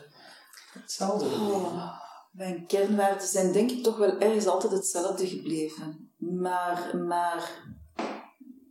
hetzelfde? 0.72 1.24
Oh, 1.24 1.92
mijn 2.32 2.66
kernwaarden 2.66 3.28
zijn 3.28 3.52
denk 3.52 3.70
ik 3.70 3.82
toch 3.82 3.96
wel 3.96 4.18
ergens 4.18 4.46
altijd 4.46 4.72
hetzelfde 4.72 5.26
gebleven. 5.26 6.10
Maar, 6.18 6.96
maar 7.06 7.50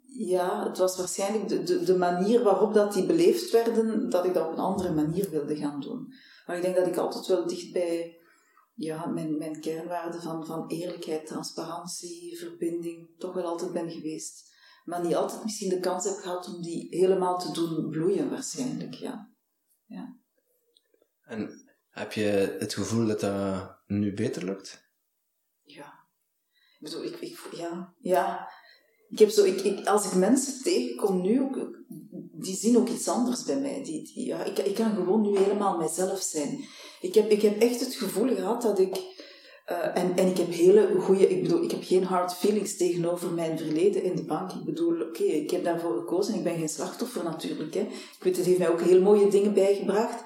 ja, 0.06 0.68
het 0.68 0.78
was 0.78 0.98
waarschijnlijk 0.98 1.48
de, 1.48 1.64
de, 1.64 1.84
de 1.84 1.98
manier 1.98 2.44
waarop 2.44 2.74
dat 2.74 2.94
die 2.94 3.06
beleefd 3.06 3.52
werden, 3.52 4.10
dat 4.10 4.26
ik 4.26 4.34
dat 4.34 4.46
op 4.46 4.52
een 4.52 4.64
andere 4.64 4.92
manier 4.94 5.30
wilde 5.30 5.56
gaan 5.56 5.80
doen. 5.80 6.14
Maar 6.46 6.56
ik 6.56 6.62
denk 6.62 6.76
dat 6.76 6.88
ik 6.88 6.98
altijd 6.98 7.28
wel 7.28 7.48
dicht 7.48 7.72
bij 7.72 8.18
ja, 8.74 9.06
mijn, 9.06 9.38
mijn 9.38 9.62
kernwaarden 9.62 10.22
van, 10.22 10.46
van 10.46 10.68
eerlijkheid, 10.68 11.26
transparantie, 11.26 12.38
verbinding 12.38 13.10
toch 13.18 13.34
wel 13.34 13.46
altijd 13.46 13.74
ben 13.74 13.92
geweest. 13.92 14.52
Maar 14.84 15.04
niet 15.04 15.16
altijd 15.16 15.44
misschien 15.44 15.70
de 15.70 15.80
kans 15.80 16.06
heb 16.06 16.16
gehad 16.16 16.48
om 16.48 16.62
die 16.62 16.88
helemaal 16.90 17.40
te 17.40 17.52
doen 17.52 17.90
bloeien, 17.90 18.30
waarschijnlijk. 18.30 18.94
Ja. 18.94 19.34
ja. 19.86 20.18
En 21.26 21.70
heb 21.90 22.12
je 22.12 22.56
het 22.60 22.74
gevoel 22.74 23.08
dat 23.08 23.20
dat 23.20 23.78
nu 23.88 24.14
beter 24.14 24.46
lukt? 24.46 24.92
Ja. 25.62 26.02
Ik 26.80 26.90
bedoel, 26.90 27.04
ik, 27.04 27.20
ik, 27.20 27.48
ja, 27.52 27.94
ja. 28.00 28.52
Ik 29.14 29.20
heb 29.20 29.30
zo, 29.30 29.44
ik, 29.44 29.62
ik, 29.62 29.88
als 29.88 30.06
ik 30.06 30.14
mensen 30.14 30.64
tegenkom 30.64 31.22
nu, 31.22 31.42
ook, 31.42 31.78
die 32.32 32.56
zien 32.56 32.78
ook 32.78 32.90
iets 32.90 33.08
anders 33.08 33.44
bij 33.44 33.60
mij. 33.60 33.82
Die, 33.84 34.12
ja, 34.26 34.44
ik, 34.44 34.60
ik 34.60 34.76
kan 34.76 34.96
gewoon 34.96 35.22
nu 35.22 35.38
helemaal 35.38 35.78
mijzelf 35.78 36.22
zijn. 36.22 36.66
Ik 37.02 37.14
heb, 37.14 37.30
ik 37.30 37.42
heb 37.42 37.62
echt 37.62 37.80
het 37.80 37.96
gevoel 37.96 38.36
gehad 38.36 38.62
dat 38.62 38.80
ik. 38.80 38.96
Uh, 39.72 39.98
en, 39.98 40.18
en 40.18 40.28
ik 40.28 40.38
heb 40.38 40.52
hele 40.52 40.96
goede. 41.00 41.30
Ik 41.30 41.42
bedoel, 41.42 41.64
ik 41.64 41.72
heb 41.72 41.84
geen 41.84 42.04
hard 42.04 42.34
feelings 42.34 42.78
tegenover 42.78 43.32
mijn 43.32 43.58
verleden 43.58 44.04
in 44.04 44.16
de 44.16 44.24
bank. 44.24 44.52
Ik 44.52 44.64
bedoel, 44.64 45.02
oké, 45.02 45.24
ik 45.24 45.52
heb 45.52 45.64
daarvoor 45.64 45.98
gekozen. 45.98 46.36
Ik 46.36 46.44
ben 46.44 46.58
geen 46.58 46.70
slachtoffer 46.70 47.24
natuurlijk. 47.24 47.74
Hè. 47.74 47.82
Ik 47.82 48.20
weet, 48.20 48.38
het 48.38 48.46
heeft 48.46 48.60
mij 48.60 48.70
ook 48.70 48.82
heel 48.82 49.02
mooie 49.02 49.28
dingen 49.28 49.54
bijgebracht. 49.54 50.24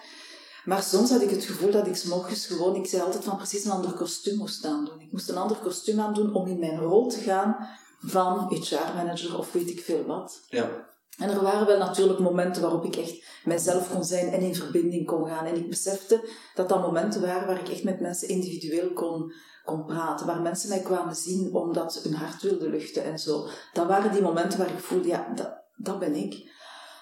Maar 0.65 0.83
soms 0.83 1.09
had 1.09 1.21
ik 1.21 1.29
het 1.29 1.45
gevoel 1.45 1.71
dat 1.71 1.87
ik 1.87 1.95
s'morgens 1.95 2.45
gewoon, 2.45 2.75
ik 2.75 2.85
zei 2.85 3.01
altijd 3.01 3.23
van 3.23 3.37
precies 3.37 3.65
een 3.65 3.71
ander 3.71 3.91
kostuum 3.91 4.37
moest 4.37 4.65
aandoen. 4.65 4.99
Ik 4.99 5.11
moest 5.11 5.29
een 5.29 5.37
ander 5.37 5.57
kostuum 5.57 5.99
aandoen 5.99 6.33
om 6.33 6.47
in 6.47 6.59
mijn 6.59 6.79
rol 6.79 7.07
te 7.07 7.19
gaan 7.19 7.67
van 7.97 8.47
HR-manager 8.49 9.37
of 9.37 9.51
weet 9.51 9.69
ik 9.69 9.79
veel 9.79 10.05
wat. 10.05 10.41
Ja. 10.49 10.85
En 11.17 11.29
er 11.29 11.41
waren 11.41 11.67
wel 11.67 11.77
natuurlijk 11.77 12.19
momenten 12.19 12.61
waarop 12.61 12.85
ik 12.85 12.95
echt 12.95 13.23
mijzelf 13.43 13.91
kon 13.93 14.03
zijn 14.03 14.29
en 14.29 14.41
in 14.41 14.55
verbinding 14.55 15.05
kon 15.05 15.27
gaan. 15.27 15.45
En 15.45 15.55
ik 15.55 15.69
besefte 15.69 16.29
dat 16.55 16.69
dat 16.69 16.81
momenten 16.81 17.21
waren 17.21 17.47
waar 17.47 17.59
ik 17.59 17.69
echt 17.69 17.83
met 17.83 17.99
mensen 17.99 18.27
individueel 18.27 18.93
kon, 18.93 19.33
kon 19.65 19.85
praten. 19.85 20.25
Waar 20.25 20.41
mensen 20.41 20.69
mij 20.69 20.81
kwamen 20.81 21.15
zien 21.15 21.53
omdat 21.53 21.93
ze 21.93 21.99
hun 22.03 22.17
hart 22.17 22.41
wilden 22.41 22.69
luchten 22.69 23.03
en 23.03 23.19
zo. 23.19 23.47
Dat 23.73 23.87
waren 23.87 24.11
die 24.11 24.21
momenten 24.21 24.59
waar 24.59 24.71
ik 24.71 24.79
voelde, 24.79 25.07
ja, 25.07 25.31
dat, 25.35 25.63
dat 25.75 25.99
ben 25.99 26.15
ik. 26.15 26.55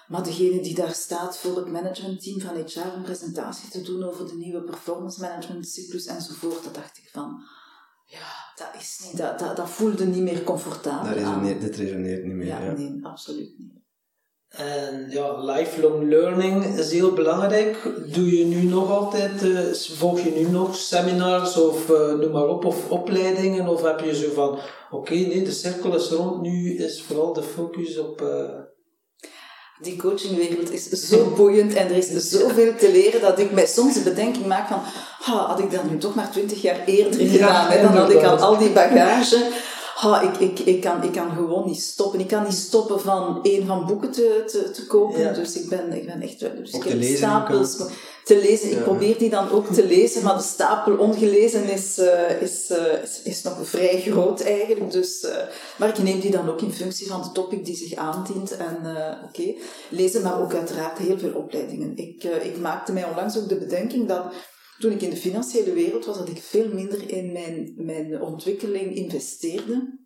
Maar 0.08 0.22
degene 0.22 0.60
die 0.60 0.74
daar 0.74 0.94
staat 0.94 1.38
voor 1.38 1.56
het 1.56 1.70
managementteam 1.70 2.40
van 2.40 2.56
HR 2.56 2.96
een 2.96 3.02
presentatie 3.02 3.70
te 3.70 3.82
doen 3.82 4.04
over 4.04 4.26
de 4.26 4.36
nieuwe 4.36 4.62
performance 4.62 5.20
management 5.20 5.68
cyclus 5.68 6.06
enzovoort, 6.06 6.64
dat 6.64 6.74
dacht 6.74 6.98
ik 6.98 7.08
van, 7.12 7.42
ja, 8.06 8.52
dat 8.56 8.82
is 8.82 9.00
niet, 9.04 9.16
dat, 9.16 9.38
dat, 9.38 9.56
dat 9.56 9.70
voelde 9.70 10.06
niet 10.06 10.22
meer 10.22 10.42
comfortabel 10.42 11.08
dat 11.08 11.14
resoneert, 11.14 11.60
Dit 11.60 11.76
resoneert 11.76 12.24
niet 12.24 12.34
meer. 12.34 12.46
Ja, 12.46 12.60
ja, 12.60 12.72
nee, 12.72 12.98
absoluut 13.02 13.58
niet. 13.58 13.74
En 14.48 15.10
ja, 15.10 15.44
lifelong 15.44 16.08
learning 16.08 16.64
is 16.64 16.92
heel 16.92 17.12
belangrijk. 17.12 17.82
Doe 18.12 18.38
je 18.38 18.44
nu 18.44 18.62
nog 18.62 18.90
altijd, 18.90 19.42
uh, 19.42 19.72
volg 19.72 20.20
je 20.20 20.30
nu 20.30 20.50
nog 20.50 20.76
seminars 20.76 21.56
of 21.56 21.90
uh, 21.90 22.14
noem 22.14 22.32
maar 22.32 22.48
op, 22.48 22.64
of 22.64 22.90
opleidingen? 22.90 23.68
Of 23.68 23.82
heb 23.82 24.00
je 24.00 24.14
zo 24.14 24.32
van, 24.32 24.58
oké, 24.90 25.14
nee, 25.14 25.44
de 25.44 25.50
cirkel 25.50 25.94
is 25.94 26.10
rond, 26.10 26.42
nu 26.42 26.76
is 26.76 27.02
vooral 27.02 27.32
de 27.32 27.42
focus 27.42 27.98
op... 27.98 28.20
Uh... 28.20 28.60
Die 29.80 29.96
coachingwereld 29.96 30.72
is 30.72 30.88
zo 30.88 31.32
boeiend 31.36 31.74
en 31.74 31.88
er 31.88 31.96
is 31.96 32.30
zoveel 32.30 32.74
te 32.78 32.90
leren 32.90 33.20
dat 33.20 33.38
ik 33.38 33.52
mij 33.52 33.66
soms 33.66 33.94
de 33.94 34.00
bedenking 34.00 34.46
maak 34.46 34.68
van, 34.68 34.80
ah, 35.20 35.48
had 35.48 35.58
ik 35.58 35.70
dat 35.70 35.90
nu 35.90 35.98
toch 35.98 36.14
maar 36.14 36.30
twintig 36.30 36.62
jaar 36.62 36.84
eerder 36.86 37.28
gedaan, 37.28 37.72
ja, 37.72 37.82
dan 37.82 37.96
had 37.96 38.10
ik 38.10 38.22
al 38.22 38.36
al 38.36 38.58
die 38.58 38.70
bagage 38.70 39.50
ha, 39.96 40.20
ik, 40.20 40.36
ik, 40.36 40.58
ik, 40.58 40.80
kan, 40.80 41.02
ik 41.02 41.12
kan 41.12 41.30
gewoon 41.30 41.66
niet 41.66 41.80
stoppen. 41.80 42.20
Ik 42.20 42.28
kan 42.28 42.42
niet 42.42 42.52
stoppen 42.52 43.00
van 43.00 43.38
één 43.42 43.66
van 43.66 43.86
boeken 43.86 44.10
te, 44.10 44.42
te, 44.46 44.70
te 44.70 44.86
kopen. 44.86 45.34
Dus 45.34 45.60
ik 45.60 45.68
ben, 45.68 45.92
ik 45.92 46.06
ben 46.06 46.20
echt... 46.20 46.40
Dus 46.40 46.72
ik 46.72 46.82
heb 46.82 47.02
stapels 47.02 47.76
te 48.24 48.38
lezen. 48.38 48.70
Ik 48.70 48.82
probeer 48.82 49.18
die 49.18 49.30
dan 49.30 49.50
ook 49.50 49.66
te 49.66 49.86
lezen, 49.86 50.22
maar 50.22 50.36
de 50.36 50.42
stapel 50.42 50.96
ongelezen 50.96 51.64
is, 51.64 51.98
uh, 51.98 52.42
is, 52.42 52.70
uh, 52.70 53.02
is, 53.02 53.20
is, 53.24 53.42
nog 53.42 53.58
vrij 53.62 54.00
groot 54.00 54.40
eigenlijk. 54.40 54.92
Dus, 54.92 55.22
uh, 55.22 55.30
maar 55.76 55.88
ik 55.88 55.98
neem 55.98 56.20
die 56.20 56.30
dan 56.30 56.48
ook 56.48 56.60
in 56.60 56.72
functie 56.72 57.06
van 57.06 57.22
de 57.22 57.32
topic 57.32 57.64
die 57.64 57.76
zich 57.76 57.94
aandient. 57.94 58.56
En 58.56 58.76
oké, 59.24 59.40
okay. 59.40 59.58
lezen, 59.88 60.22
maar 60.22 60.40
ook 60.40 60.54
uiteraard 60.54 60.98
heel 60.98 61.18
veel 61.18 61.32
opleidingen. 61.32 61.92
Ik, 61.96 62.24
ik 62.24 62.58
maakte 62.58 62.92
mij 62.92 63.04
onlangs 63.04 63.38
ook 63.38 63.48
de 63.48 63.58
bedenking 63.58 64.08
dat 64.08 64.24
toen 64.78 64.92
ik 64.92 65.02
in 65.02 65.10
de 65.10 65.16
financiële 65.16 65.72
wereld 65.72 66.04
was, 66.04 66.18
dat 66.18 66.28
ik 66.28 66.42
veel 66.42 66.74
minder 66.74 67.10
in 67.10 67.32
mijn, 67.32 67.72
mijn 67.76 68.20
ontwikkeling 68.20 68.94
investeerde 68.94 69.98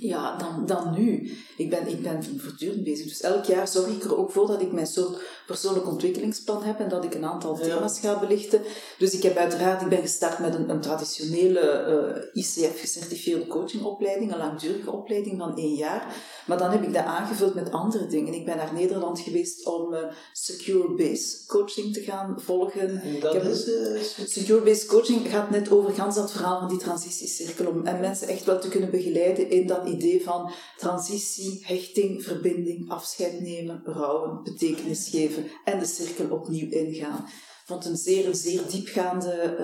ja, 0.00 0.36
dan, 0.36 0.66
dan 0.66 0.94
nu. 0.94 1.32
Ik 1.56 1.70
ben, 1.70 1.88
ik 1.88 2.02
ben 2.02 2.40
voortdurend 2.40 2.84
bezig. 2.84 3.06
Dus 3.06 3.20
elk 3.20 3.44
jaar 3.44 3.68
zorg 3.68 3.88
ik 3.88 4.04
er 4.04 4.16
ook 4.16 4.30
voor 4.30 4.46
dat 4.46 4.60
ik 4.60 4.72
mijn 4.72 4.86
soort 4.86 5.22
persoonlijk 5.46 5.86
ontwikkelingsplan 5.86 6.62
heb 6.62 6.80
en 6.80 6.88
dat 6.88 7.04
ik 7.04 7.14
een 7.14 7.24
aantal 7.24 7.54
thema's 7.56 8.00
ga 8.00 8.18
belichten. 8.18 8.60
Dus 8.98 9.14
ik 9.14 9.22
heb 9.22 9.36
uiteraard, 9.36 9.82
ik 9.82 9.88
ben 9.88 10.00
gestart 10.00 10.38
met 10.38 10.54
een, 10.54 10.70
een 10.70 10.80
traditionele 10.80 11.60
uh, 11.60 12.16
eh, 12.16 12.22
ICF-gecertificeerde 12.32 13.46
coachingopleiding, 13.46 14.32
een 14.32 14.38
langdurige 14.38 14.90
opleiding 14.90 15.38
van 15.38 15.56
één 15.56 15.74
jaar. 15.74 16.14
Maar 16.46 16.58
dan 16.58 16.70
heb 16.70 16.82
ik 16.82 16.92
dat 16.92 17.04
aangevuld 17.04 17.54
met 17.54 17.72
andere 17.72 18.06
dingen. 18.06 18.34
Ik 18.34 18.44
ben 18.44 18.56
naar 18.56 18.74
Nederland 18.74 19.20
geweest 19.20 19.66
om 19.66 19.92
uh, 19.92 19.98
Secure 20.32 20.94
Base 20.94 21.46
coaching 21.46 21.92
te 21.92 22.00
gaan 22.00 22.40
volgen. 22.40 23.00
En 23.00 23.20
dat 23.20 23.34
is, 23.34 23.68
uh, 23.68 24.00
secure 24.26 24.60
Base 24.60 24.86
coaching 24.86 25.28
gaat 25.28 25.50
net 25.50 25.70
over 25.70 25.92
gans 25.92 26.14
dat 26.14 26.32
verhaal 26.32 26.58
van 26.58 26.68
die 26.68 26.78
transitiecirkel, 26.78 27.66
om 27.66 27.86
en 27.86 28.00
mensen 28.00 28.28
echt 28.28 28.44
wel 28.44 28.60
te 28.60 28.68
kunnen 28.68 28.90
begeleiden 28.90 29.50
in 29.50 29.66
dat 29.66 29.83
idee 29.86 30.22
van 30.22 30.52
transitie, 30.76 31.64
hechting, 31.66 32.22
verbinding, 32.22 32.90
afscheid 32.90 33.40
nemen, 33.40 33.82
rouwen, 33.84 34.42
betekenis 34.42 35.08
geven 35.08 35.46
en 35.64 35.78
de 35.78 35.86
cirkel 35.86 36.30
opnieuw 36.30 36.70
ingaan. 36.70 37.24
Ik 37.26 37.70
vond 37.70 37.84
het 37.84 37.92
een 37.92 37.98
zeer, 37.98 38.34
zeer 38.34 38.62
diepgaande 38.70 39.56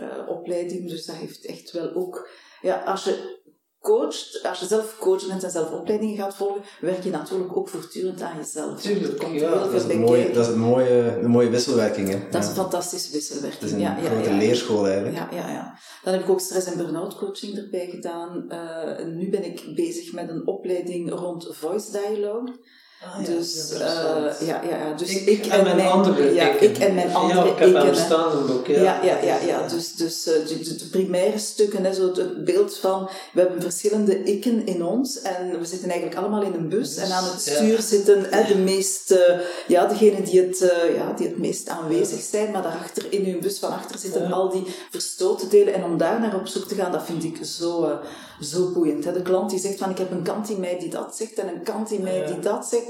uh, 0.00 0.28
opleiding, 0.28 0.88
dus 0.88 1.06
dat 1.06 1.16
heeft 1.16 1.44
echt 1.44 1.70
wel 1.70 1.94
ook... 1.94 2.28
Ja, 2.62 2.82
als 2.82 3.04
je 3.04 3.44
coacht, 3.86 4.40
als 4.42 4.60
je 4.60 4.66
zelf 4.66 4.96
coach 4.98 5.26
bent 5.26 5.44
en 5.44 5.50
zelf 5.50 5.70
opleidingen 5.70 6.16
gaat 6.16 6.34
volgen, 6.34 6.62
werk 6.80 7.04
je 7.04 7.10
natuurlijk 7.10 7.56
ook 7.56 7.68
voortdurend 7.68 8.22
aan 8.22 8.36
jezelf. 8.36 8.80
Tuurlijk, 8.80 9.18
komt 9.18 9.40
ja, 9.40 9.48
heel 9.48 9.58
dat, 9.58 9.72
is 9.72 9.82
een 9.82 10.00
mooie, 10.00 10.32
dat 10.32 10.46
is 10.46 10.52
een 10.52 10.58
mooie, 10.58 11.18
een 11.22 11.30
mooie 11.30 11.50
wisselwerking. 11.50 12.08
Hè? 12.08 12.18
Dat 12.30 12.42
is 12.42 12.48
een 12.48 12.54
fantastische 12.54 13.12
wisselwerking. 13.12 13.60
Het 13.60 13.70
is 13.70 13.72
een 13.72 13.80
ja, 13.80 13.96
ja, 14.02 14.10
grote 14.10 14.30
ja, 14.30 14.36
leerschool 14.36 14.86
eigenlijk. 14.86 15.16
Ja, 15.16 15.28
ja, 15.32 15.50
ja. 15.50 15.78
Dan 16.04 16.12
heb 16.12 16.22
ik 16.22 16.28
ook 16.28 16.40
stress- 16.40 16.66
en 16.66 16.76
burn-out 16.76 17.16
coaching 17.16 17.56
erbij 17.56 17.86
gedaan. 17.90 18.44
Uh, 18.48 19.06
nu 19.06 19.30
ben 19.30 19.44
ik 19.44 19.74
bezig 19.74 20.12
met 20.12 20.28
een 20.28 20.46
opleiding 20.46 21.10
rond 21.10 21.48
voice 21.50 21.90
dialogue. 21.90 22.54
Ah, 23.14 23.20
ja, 23.20 23.34
dus, 23.34 23.72
uh, 23.72 23.78
ja, 24.48 24.60
ja, 24.70 24.76
ja. 24.76 24.92
dus 24.96 25.10
ik, 25.10 25.26
ik, 25.26 25.46
en 25.46 25.62
mijn, 25.62 25.76
mijn 25.76 25.88
andere 25.88 26.34
ja, 26.34 26.50
ik 26.58 26.78
en 26.78 26.94
mijn 26.94 27.14
andere 27.14 27.44
ja, 27.44 27.52
ik 27.52 27.58
heb 27.58 27.74
hem 27.74 27.94
staan 27.94 28.46
boek, 28.46 28.66
Ja, 28.66 29.00
ja, 29.02 29.18
ja, 29.22 29.38
ja. 29.46 29.68
Dus, 29.68 29.94
dus 29.94 30.26
uh, 30.26 30.34
de, 30.48 30.58
de, 30.58 30.74
de 30.76 30.84
primaire 30.90 31.38
stukken, 31.38 31.84
hè, 31.84 31.94
zo 31.94 32.06
het, 32.06 32.44
beeld 32.44 32.76
van 32.76 33.08
we 33.32 33.40
hebben 33.40 33.62
verschillende 33.62 34.22
ikken 34.22 34.66
in 34.66 34.84
ons 34.84 35.20
en 35.22 35.58
we 35.58 35.64
zitten 35.64 35.90
eigenlijk 35.90 36.20
allemaal 36.20 36.42
in 36.42 36.54
een 36.54 36.68
bus 36.68 36.96
en 36.96 37.12
aan 37.12 37.24
het 37.24 37.44
Ja. 37.44 37.54
stuur 37.54 37.80
zitten 37.80 38.26
hè, 38.30 38.46
de 38.46 38.58
meest, 38.58 39.10
uh, 39.10 39.18
ja, 39.66 39.86
degenen 39.86 40.24
die 40.24 40.40
het, 40.40 40.58
ja, 40.96 41.12
die 41.16 41.26
het 41.26 41.38
meest 41.38 41.68
aanwezig 41.68 42.20
zijn, 42.20 42.50
maar 42.50 42.62
daarachter 42.62 43.06
in 43.12 43.24
hun 43.24 43.40
bus 43.40 43.58
van 43.58 43.70
achter 43.72 43.98
zitten 43.98 44.22
Ja. 44.22 44.28
al 44.30 44.50
die 44.50 44.66
verstoten 44.90 45.48
delen 45.48 45.74
en 45.74 45.84
om 45.84 45.98
daar 45.98 46.20
naar 46.20 46.34
op 46.34 46.46
zoek 46.46 46.68
te 46.68 46.74
gaan, 46.74 46.92
dat 46.92 47.04
vind 47.04 47.24
ik 47.24 47.38
zo, 47.44 47.84
uh, 47.84 47.90
zo 48.40 48.72
boeiend. 48.72 49.04
Hè. 49.04 49.12
De 49.12 49.22
klant 49.22 49.50
die 49.50 49.58
zegt 49.58 49.78
van 49.78 49.90
ik 49.90 49.98
heb 49.98 50.10
een 50.10 50.22
kant 50.22 50.50
in 50.50 50.60
mij 50.60 50.78
die 50.78 50.88
dat 50.90 51.16
zegt 51.16 51.34
en 51.38 51.48
een 51.48 51.62
kant 51.62 51.90
in 51.90 52.02
mij 52.02 52.16
Ja. 52.18 52.26
die 52.26 52.38
dat 52.38 52.66
zegt. 52.66 52.84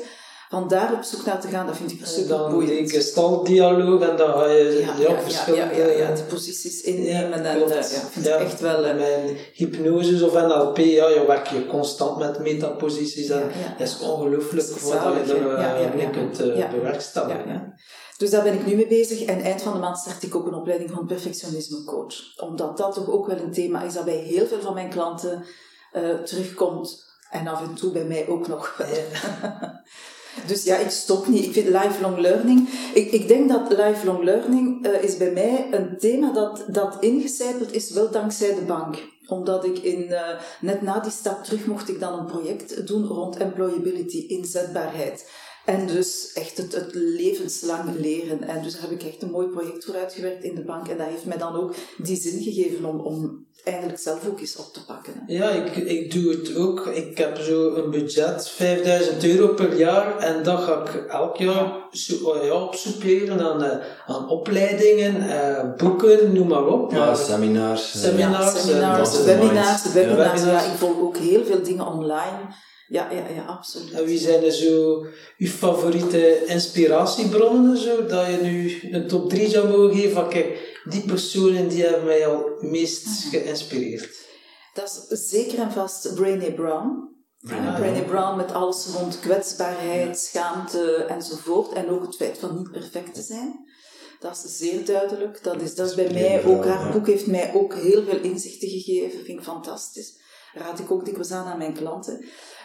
Van 0.50 0.68
daar 0.68 0.92
op 0.92 1.02
zoek 1.02 1.24
naar 1.24 1.40
te 1.40 1.48
gaan, 1.48 1.66
dat 1.66 1.76
vind 1.76 1.92
ik 1.92 2.00
super 2.06 2.28
dan 2.38 2.50
boeiend. 2.52 2.70
die 2.78 2.88
gestaltdialoog 2.88 4.00
en 4.08 4.16
dan 4.16 4.30
ga 4.32 4.46
je 4.46 4.64
Ja, 4.86 5.02
ja, 5.02 5.10
ja, 5.10 5.20
verschillende... 5.22 5.74
ja, 5.74 5.86
ja, 5.86 6.14
die 6.14 6.24
posities 6.24 6.80
innemen 6.80 7.44
en 7.44 7.56
klopt. 7.56 7.70
eh, 7.70 7.76
ja, 7.76 7.82
vind 8.10 8.26
ik 8.26 8.32
echt 8.32 8.60
wel... 8.60 8.84
eh, 8.84 8.90
en 8.90 8.96
mijn 8.96 9.36
hypnose 9.54 10.24
of 10.26 10.32
NLP, 10.34 10.76
ja, 10.78 11.08
je 11.08 11.24
werk 11.26 11.46
je 11.46 11.66
constant 11.66 12.18
met 12.18 12.38
metaposities 12.38 13.28
en 13.28 13.42
dat 13.78 13.86
is 13.88 13.98
ongelooflijk 14.00 14.66
Dat 14.68 14.80
wat 14.80 14.92
je 14.92 14.98
zalig, 14.98 15.28
er 15.30 15.40
hè. 15.42 15.54
uh, 15.56 15.60
Ja, 15.60 15.76
ja, 15.76 15.88
mee 15.94 16.04
ja. 16.04 16.10
kunt 16.10 16.40
uh, 16.40 16.70
bewerkstelligen. 16.70 17.74
Dus 18.18 18.30
daar 18.30 18.42
ben 18.42 18.54
ik 18.54 18.66
nu 18.66 18.74
mee 18.74 18.86
bezig. 18.86 19.22
En 19.24 19.40
eind 19.40 19.62
van 19.62 19.72
de 19.72 19.78
maand 19.78 19.98
start 19.98 20.22
ik 20.22 20.34
ook 20.34 20.46
een 20.46 20.54
opleiding 20.54 20.90
van 20.90 21.06
perfectionisme 21.06 21.84
coach. 21.84 22.40
Omdat 22.40 22.76
dat 22.76 22.94
toch 22.94 23.10
ook 23.10 23.26
wel 23.26 23.38
een 23.38 23.52
thema 23.52 23.82
is 23.82 23.94
dat 23.94 24.04
bij 24.04 24.16
heel 24.16 24.46
veel 24.46 24.60
van 24.60 24.74
mijn 24.74 24.90
klanten 24.90 25.44
eh, 25.92 26.14
terugkomt. 26.14 27.04
En 27.30 27.46
af 27.46 27.62
en 27.62 27.74
toe 27.74 27.92
bij 27.92 28.04
mij 28.04 28.28
ook 28.28 28.48
nog. 28.48 28.76
Dus 30.46 30.64
ja, 30.64 30.76
ik 30.76 30.90
stop 30.90 31.26
niet. 31.26 31.44
Ik 31.44 31.52
vind 31.52 31.68
lifelong 31.68 32.18
learning. 32.18 32.68
Ik, 32.94 33.10
ik 33.10 33.28
denk 33.28 33.48
dat 33.48 33.78
lifelong 33.78 34.24
learning 34.24 34.86
eh, 34.86 35.02
is 35.02 35.16
bij 35.16 35.30
mij 35.30 35.66
een 35.70 35.98
thema 35.98 36.32
dat, 36.32 36.64
dat 36.68 36.96
ingecijpeld 37.00 37.72
is, 37.72 37.90
wel 37.90 38.10
dankzij 38.10 38.54
de 38.54 38.60
bank. 38.60 38.96
Omdat 39.26 39.64
ik 39.64 39.78
in, 39.78 40.12
eh, 40.12 40.40
net 40.60 40.82
na 40.82 41.00
die 41.00 41.10
stap 41.10 41.44
terug 41.44 41.66
mocht 41.66 41.88
ik 41.88 42.00
dan 42.00 42.18
een 42.18 42.26
project 42.26 42.86
doen 42.86 43.06
rond 43.06 43.36
employability, 43.36 44.24
inzetbaarheid. 44.28 45.30
En 45.66 45.86
dus 45.86 46.30
echt 46.34 46.56
het, 46.56 46.72
het 46.74 46.94
levenslang 46.94 47.98
leren. 48.00 48.42
En 48.42 48.62
dus 48.62 48.72
daar 48.72 48.82
heb 48.82 48.90
ik 48.90 49.02
echt 49.02 49.22
een 49.22 49.30
mooi 49.30 49.46
project 49.46 49.84
voor 49.84 49.94
uitgewerkt 49.94 50.44
in 50.44 50.54
de 50.54 50.64
bank. 50.64 50.88
En 50.88 50.98
dat 50.98 51.06
heeft 51.06 51.24
mij 51.24 51.38
dan 51.38 51.54
ook 51.56 51.74
die 51.96 52.16
zin 52.16 52.42
gegeven 52.42 52.84
om, 52.84 53.00
om 53.00 53.46
eindelijk 53.64 53.98
zelf 53.98 54.28
ook 54.28 54.40
eens 54.40 54.56
op 54.56 54.72
te 54.72 54.84
pakken. 54.84 55.12
hè. 55.16 55.34
Ja, 55.34 55.48
ik, 55.50 55.76
ik 55.76 56.12
doe 56.12 56.30
het 56.32 56.56
ook. 56.56 56.86
Ik 56.86 57.18
heb 57.18 57.38
zo 57.38 57.74
een 57.74 57.90
budget, 57.90 58.48
5000 58.48 59.24
euro 59.24 59.54
per 59.54 59.76
jaar. 59.78 60.18
En 60.18 60.42
dat 60.42 60.60
ga 60.60 60.82
ik 60.82 61.04
elk 61.08 61.36
jaar 61.36 61.72
zo, 61.90 62.14
oh 62.24 62.44
ja, 62.44 62.62
opsoeperen 62.62 63.40
aan, 63.40 63.62
eh, 63.62 63.78
aan 64.06 64.28
opleidingen, 64.28 65.28
eh, 65.30 65.74
boeken, 65.76 66.32
noem 66.32 66.48
maar 66.48 66.66
op. 66.66 66.92
Ja, 66.92 67.14
seminars. 67.14 68.00
Seminars, 68.00 68.44
ja, 68.44 68.98
eh, 68.98 69.04
seminars, 69.04 69.24
webinars, 69.24 69.92
webinars. 69.92 70.42
Ja. 70.42 70.50
Ja, 70.50 70.62
ik 70.72 70.78
volg 70.78 71.00
ook 71.00 71.16
heel 71.16 71.44
veel 71.44 71.62
dingen 71.62 71.86
online. 71.86 72.38
Ja, 72.88 73.10
ja, 73.10 73.28
ja, 73.28 73.44
absoluut. 73.44 73.92
En 73.92 74.04
wie 74.04 74.18
zijn 74.18 74.44
er 74.44 74.52
zo 74.52 75.06
uw 75.38 75.48
favoriete 75.48 76.44
inspiratiebronnen? 76.46 77.76
Zo, 77.76 78.06
dat 78.06 78.26
je 78.26 78.38
nu 78.42 78.78
een 78.90 79.08
top 79.08 79.28
3 79.28 79.48
zou 79.48 79.68
mogen 79.68 79.96
geven 79.96 80.12
van 80.12 80.28
kijk, 80.28 80.80
die 80.84 81.04
personen 81.04 81.68
die 81.68 81.82
hebben 81.82 82.04
mij 82.04 82.26
al 82.26 82.44
het 82.44 82.62
meest 82.62 83.06
geïnspireerd. 83.30 84.24
Dat 84.74 85.06
is 85.08 85.28
zeker 85.28 85.58
en 85.58 85.72
vast 85.72 86.14
Brené 86.14 86.52
Brown. 86.52 87.14
Ja, 87.38 87.48
Brown. 87.48 87.80
Brené 87.80 88.02
Brown 88.02 88.36
met 88.36 88.52
alles 88.52 88.86
rond 88.86 89.20
kwetsbaarheid, 89.20 90.18
schaamte 90.18 90.94
enzovoort. 90.94 91.72
En 91.72 91.88
ook 91.88 92.02
het 92.02 92.16
feit 92.16 92.38
van 92.38 92.56
niet 92.56 92.70
perfect 92.70 93.14
te 93.14 93.22
zijn. 93.22 93.64
Dat 94.20 94.44
is 94.44 94.56
zeer 94.56 94.84
duidelijk. 94.84 95.42
Dat 95.42 95.62
is, 95.62 95.74
dat 95.74 95.88
is 95.88 95.94
bij 95.94 96.12
mij 96.12 96.44
ook, 96.44 96.64
haar 96.64 96.92
boek 96.92 97.06
heeft 97.06 97.26
mij 97.26 97.54
ook 97.54 97.74
heel 97.74 98.04
veel 98.04 98.20
inzichten 98.20 98.68
gegeven. 98.68 99.24
Vind 99.24 99.38
ik 99.38 99.44
fantastisch. 99.44 100.14
Raad 100.54 100.78
ik 100.78 100.90
ook 100.90 101.04
dikwijls 101.04 101.30
aan 101.30 101.46
aan 101.46 101.58
mijn 101.58 101.74
klanten. 101.74 102.24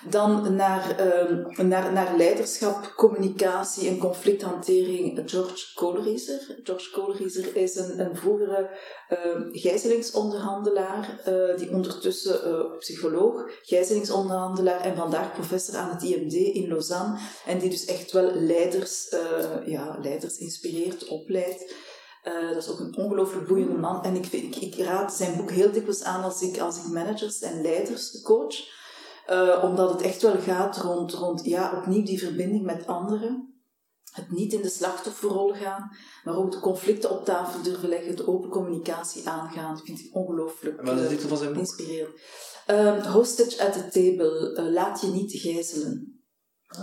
Dan 0.10 0.56
naar, 0.56 0.98
ehm, 0.98 1.68
naar, 1.68 1.94
naar 1.94 2.18
leiderschap, 2.18 2.94
communicatie 2.96 3.88
en 3.88 3.98
conflicthantering. 3.98 5.22
George 5.26 5.74
Koolrieser. 5.74 6.60
George 6.64 6.92
Koolrieser 6.92 7.56
is 7.56 7.76
een, 7.76 8.00
een 8.00 8.16
vroegere 8.16 8.70
ehm, 9.08 9.42
gijzelingsonderhandelaar, 9.52 11.20
eh, 11.24 11.58
die 11.58 11.70
ondertussen 11.70 12.44
eh, 12.44 12.78
psycholoog, 12.78 13.44
gijzelingsonderhandelaar 13.62 14.82
en 14.82 14.96
vandaag 14.96 15.34
professor 15.34 15.76
aan 15.76 15.90
het 15.90 16.04
IMD 16.04 16.34
in 16.34 16.68
Lausanne. 16.68 17.18
En 17.46 17.60
die 17.60 17.70
dus 17.70 17.86
echt 17.86 18.12
wel 18.12 18.32
leiders, 18.34 19.10
eh, 19.10 19.20
ja, 19.66 19.98
leiders 20.02 20.38
inspireert, 20.38 21.08
opleidt. 21.08 21.74
Dat 22.54 22.64
is 22.64 22.70
ook 22.70 22.80
een 22.80 22.98
ongelooflijk 22.98 23.48
boeiende 23.48 23.78
man. 23.78 24.04
En 24.04 24.16
ik, 24.16 24.56
ik 24.56 24.76
raad 24.76 25.14
zijn 25.14 25.38
boek 25.38 25.52
heel 25.52 25.72
dikwijls 25.72 26.04
aan 26.04 26.24
als 26.24 26.42
ik, 26.42 26.60
als 26.60 26.78
ik 26.78 26.92
managers 26.92 27.40
en 27.40 27.62
leiders 27.62 28.22
coach. 28.22 28.80
Eh, 29.26 29.64
omdat 29.64 29.90
het 29.90 30.02
echt 30.02 30.22
wel 30.22 30.40
gaat 30.40 30.78
rond, 30.78 31.14
rond 31.14 31.46
ja, 31.46 31.74
opnieuw 31.78 32.04
die 32.04 32.20
verbinding 32.20 32.64
met 32.64 32.88
anderen. 32.88 33.46
Het 34.12 34.32
niet 34.32 34.54
in 34.54 34.62
de 34.62 34.70
slachtofferrol 34.70 35.54
gaan, 35.54 35.92
maar 36.24 36.36
ook 36.36 36.52
de 36.52 36.60
conflicten 36.60 37.10
op 37.10 37.26
tafel 37.26 37.62
durven 37.62 37.90
leggen, 37.90 38.16
de 38.16 38.28
open 38.28 38.50
communicatie 38.50 39.30
aangaan. 39.30 39.76
Dat 39.76 39.86
vind 39.86 40.00
ik 40.00 40.16
ongelooflijk 40.16 40.80
En 40.80 40.86
wat 40.86 40.96
is 40.96 41.02
de 41.02 41.08
eh, 41.08 41.12
titel 41.12 41.28
van 41.28 41.38
zijn 41.38 41.50
boek? 41.50 41.60
inspirerend. 41.60 42.14
Ehm, 42.66 43.02
hostage 43.02 43.64
at 43.66 43.74
the 43.74 43.88
table, 43.90 44.54
eh, 44.56 44.74
laat 44.74 45.02
je 45.02 45.08
niet 45.08 45.32
gijzelen. 45.32 46.16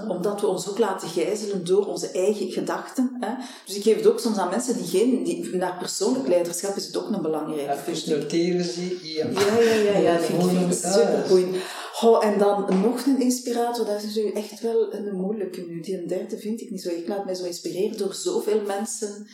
Omdat 0.08 0.40
we 0.40 0.46
ons 0.46 0.68
ook 0.68 0.78
laten 0.78 1.08
gijzelen 1.08 1.64
door 1.64 1.86
onze 1.86 2.10
eigen 2.10 2.50
gedachten. 2.50 3.16
Hè? 3.20 3.34
Dus 3.66 3.76
ik 3.76 3.82
geef 3.82 3.96
het 3.96 4.06
ook 4.06 4.20
soms 4.20 4.36
aan 4.36 4.50
mensen 4.50 4.76
die 4.76 4.86
geen... 4.86 5.24
Die, 5.24 5.56
naar 5.56 5.78
persoonlijk 5.78 6.28
leiderschap 6.28 6.76
is 6.76 6.86
het 6.86 6.96
ook 6.96 7.10
een 7.10 7.22
belangrijke. 7.22 7.90
ik. 7.90 8.06
noteren 8.06 8.64
ze. 8.64 8.98
Ja. 9.02 9.26
Ja, 9.26 9.58
ja, 9.60 9.72
ja, 9.72 9.98
ja, 9.98 10.18
vind 10.18 10.42
ik, 10.42 10.48
vind 10.48 10.74
ik 10.74 10.84
Ah, 10.84 10.92
supergoed. 10.92 11.56
Oh, 12.02 12.24
en 12.24 12.38
dan 12.38 12.80
nog 12.82 13.06
een 13.06 13.20
inspirator, 13.20 13.86
dat 13.86 14.02
is 14.02 14.14
nu 14.14 14.30
echt 14.32 14.60
wel 14.60 14.94
een 14.94 15.16
moeilijke 15.16 15.60
nu. 15.68 15.80
Die 15.80 15.98
een 16.00 16.06
derde 16.06 16.38
vind 16.38 16.60
ik 16.60 16.70
niet 16.70 16.82
zo. 16.82 16.88
Ik 16.88 17.08
laat 17.08 17.24
mij 17.24 17.34
zo 17.34 17.44
inspireren 17.44 17.98
door 17.98 18.14
zoveel 18.14 18.60
mensen. 18.66 19.26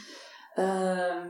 Ehm, 0.55 1.27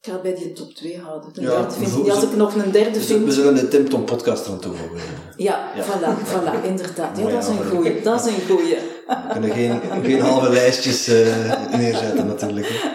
ik 0.00 0.12
ga 0.12 0.20
bij 0.20 0.34
die 0.34 0.52
top 0.52 0.72
2 0.74 0.98
houden. 0.98 1.32
De 1.32 1.40
Ja, 1.40 1.70
vind 1.70 1.90
ik 1.92 1.96
niet. 1.96 2.10
Als 2.10 2.22
ik 2.22 2.36
nog 2.36 2.54
een 2.54 2.70
derde 2.70 3.00
zullen- 3.00 3.24
we 3.24 3.32
vind... 3.32 3.44
zullen 3.44 3.54
de 3.54 3.68
Tim 3.68 3.88
Tom 3.88 4.04
podcast 4.04 4.46
eraan 4.46 4.60
toevoegen. 4.60 4.98
Ja, 5.36 5.72
Ja. 5.76 5.84
voilà, 5.84 6.26
voilà, 6.28 6.64
inderdaad. 6.64 7.16
Ja, 7.16 7.22
Mooi 7.22 7.34
dat 7.34 7.42
is 7.42 7.48
een 7.48 7.64
goeie. 7.64 8.02
Dat 8.02 8.26
is 8.26 8.34
een 8.34 8.46
goeie. 8.48 8.76
We 9.06 9.26
kunnen 9.32 9.50
geen, 9.50 9.80
geen 10.02 10.20
halve 10.20 10.50
lijstjes 10.50 11.06
eh, 11.08 11.72
neerzetten 11.78 12.26
natuurlijk. 12.26 12.94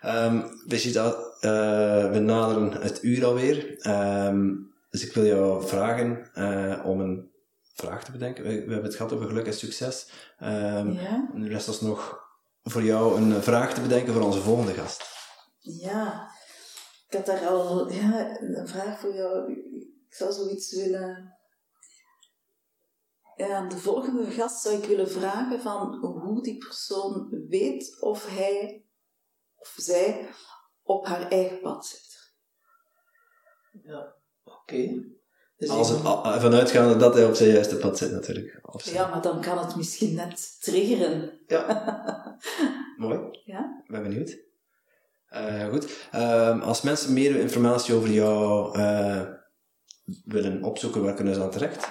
Ehm 0.00 0.40
Brigitte, 0.66 1.32
eh, 1.40 2.10
we 2.10 2.18
naderen 2.18 2.72
het 2.82 2.98
uur 3.02 3.24
alweer. 3.24 3.76
Ehm, 3.78 4.46
dus 4.94 5.06
ik 5.06 5.12
wil 5.12 5.24
jou 5.24 5.66
vragen 5.66 6.30
eh, 6.34 6.86
om 6.86 7.00
een 7.00 7.32
vraag 7.62 8.04
te 8.04 8.12
bedenken. 8.12 8.44
We, 8.44 8.48
we 8.48 8.54
hebben 8.54 8.82
het 8.82 8.94
gehad 8.94 9.12
over 9.12 9.26
geluk 9.26 9.46
en 9.46 9.54
succes. 9.54 10.10
Ehm, 10.38 10.90
Ja? 10.90 11.30
Nu 11.32 11.48
rest 11.48 11.68
ons 11.68 11.80
nog 11.80 12.28
voor 12.62 12.82
jou 12.82 13.20
een 13.20 13.42
vraag 13.42 13.74
te 13.74 13.80
bedenken 13.80 14.12
voor 14.12 14.22
onze 14.22 14.40
volgende 14.40 14.72
gast. 14.72 15.02
Ja. 15.58 16.30
Ik 17.08 17.16
had 17.16 17.26
daar 17.26 17.46
al 17.46 17.92
ja, 17.92 18.40
een 18.40 18.68
vraag 18.68 19.00
voor 19.00 19.14
jou. 19.14 19.52
Ik 20.06 20.14
zou 20.14 20.32
zoiets 20.32 20.74
willen... 20.74 21.38
Ja, 23.36 23.56
aan 23.56 23.68
de 23.68 23.78
volgende 23.78 24.30
gast 24.30 24.62
zou 24.62 24.76
ik 24.76 24.84
willen 24.84 25.10
vragen 25.10 25.60
van 25.60 25.94
hoe 25.94 26.42
die 26.42 26.58
persoon 26.58 27.46
weet 27.48 28.00
of 28.00 28.26
hij 28.26 28.84
of 29.54 29.74
zij 29.76 30.28
op 30.82 31.06
haar 31.06 31.30
eigen 31.30 31.60
pad 31.60 31.86
zit. 31.86 32.34
Ja, 33.82 34.13
oké. 34.64 35.12
Dus 35.56 35.68
Als 35.68 35.88
het, 35.88 36.00
vanuitgaande 36.40 36.96
dat 36.96 37.14
hij 37.14 37.26
op 37.26 37.34
zijn 37.34 37.50
juiste 37.50 37.76
pad 37.76 37.98
zit 37.98 38.10
natuurlijk. 38.10 38.60
Ja, 38.84 39.08
maar 39.08 39.22
dan 39.22 39.40
kan 39.40 39.58
het 39.58 39.76
misschien 39.76 40.14
net 40.14 40.56
triggeren. 40.60 41.40
Mooi. 42.96 43.18
Ja? 43.44 43.82
Ik 43.84 43.90
ben 43.90 44.02
benieuwd. 44.02 44.44
Eh, 45.34 45.68
goed. 45.68 45.86
Ehm, 46.10 46.60
als 46.60 46.82
mensen 46.82 47.12
meer 47.12 47.36
informatie 47.36 47.94
over 47.94 48.10
jou 48.10 48.78
eh, 48.78 49.20
willen 50.24 50.62
opzoeken, 50.62 51.02
waar 51.02 51.14
kunnen 51.14 51.34
ze 51.34 51.42
aan 51.42 51.50
terecht? 51.50 51.88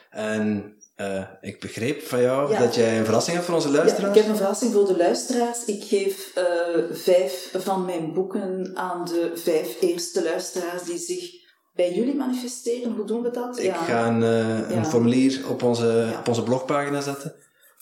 En 0.10 0.76
eh, 1.12 1.24
ik 1.42 1.60
begreep 1.60 2.02
van 2.02 2.22
jou 2.22 2.52
Ja. 2.52 2.60
dat 2.60 2.76
jij 2.76 2.98
een 3.00 3.04
verrassing 3.06 3.36
hebt 3.36 3.48
voor 3.48 3.56
onze 3.56 3.68
Ja, 3.70 3.76
luisteraars. 3.76 4.16
ik 4.18 4.22
heb 4.22 4.32
een 4.32 4.38
verrassing 4.38 4.74
voor 4.74 4.88
de 4.88 4.98
luisteraars. 4.98 5.66
Ik 5.66 5.84
geef 5.84 6.32
eh, 6.36 6.44
vijf 6.92 7.50
van 7.58 7.86
mijn 7.86 8.14
boeken 8.14 8.72
aan 8.74 9.06
de 9.06 9.32
vijf 9.36 9.82
eerste 9.82 10.24
luisteraars 10.24 10.84
die 10.84 10.98
zich 10.98 11.32
bij 11.74 11.94
jullie 11.94 12.16
manifesteren. 12.16 12.94
Hoe 12.96 13.06
doen 13.06 13.22
we 13.22 13.32
dat? 13.32 13.60
Ik 13.60 13.74
ga 13.76 14.08
een, 14.08 14.24
eh, 14.24 14.70
een 14.70 14.76
Ja. 14.76 14.86
formulier 14.86 15.50
op 15.50 15.64
onze, 15.64 15.86
Ja. 16.12 16.20
op 16.20 16.28
onze 16.28 16.44
blogpagina 16.44 17.02
zetten. 17.02 17.36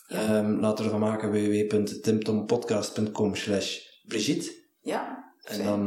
Ja. 0.08 0.18
Ehm, 0.18 0.60
laten 0.60 0.78
we 0.78 0.84
ervan 0.92 1.10
maken 1.10 1.32
www.timtompodcast.com 1.32 3.36
slash 3.36 3.78
Brigitte. 4.08 4.52
Ja. 4.82 5.34
En 5.44 5.64
dan 5.64 5.86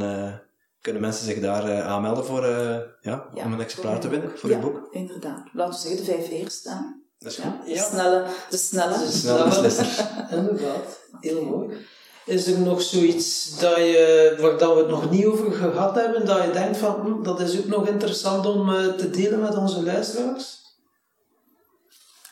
kunnen 0.80 1.02
mensen 1.02 1.24
zich 1.26 1.40
daar 1.40 1.82
aanmelden 1.82 2.24
voor, 2.24 2.46
ja, 2.46 2.82
Ja, 3.00 3.28
om 3.44 3.52
een 3.52 3.60
exemplaar 3.60 4.00
te 4.00 4.08
winnen 4.08 4.38
voor 4.38 4.50
ja, 4.50 4.56
uw 4.56 4.62
boek. 4.62 4.88
inderdaad. 4.90 5.48
Laten 5.52 5.74
we 5.74 5.80
zeggen 5.88 6.04
de 6.06 6.12
vijf 6.12 6.30
eerste. 6.30 6.70
hè. 6.70 7.02
Dat 7.24 7.32
is 7.32 7.38
goed. 7.38 7.52
Ja, 7.64 7.74
de 7.74 7.88
snelle. 7.90 8.24
De 8.50 8.56
snelle. 8.56 8.98
Dus- 8.98 9.20
Snel 9.20 9.44
beslisser. 9.44 10.08
Inderdaad, 10.38 10.98
heel 11.20 11.44
mooi. 11.44 11.76
Is 12.26 12.46
er 12.46 12.58
nog 12.58 12.82
zoiets 12.82 13.58
dat 13.60 13.76
je, 13.76 14.36
waar 14.40 14.58
dat 14.58 14.72
we 14.74 14.78
het 14.80 14.88
nog 14.88 15.10
niet 15.10 15.24
over 15.26 15.52
gehad 15.52 15.94
hebben, 15.94 16.26
dat 16.26 16.42
je 16.44 16.50
denkt 16.50 16.76
van, 16.76 16.94
hm, 17.00 17.22
dat 17.22 17.40
is 17.40 17.58
ook 17.58 17.66
nog 17.66 17.88
interessant 17.88 18.46
om 18.46 18.74
eh, 18.74 18.86
te 18.86 19.10
delen 19.10 19.40
met 19.40 19.56
onze 19.56 19.82
luisteraars? 19.82 20.62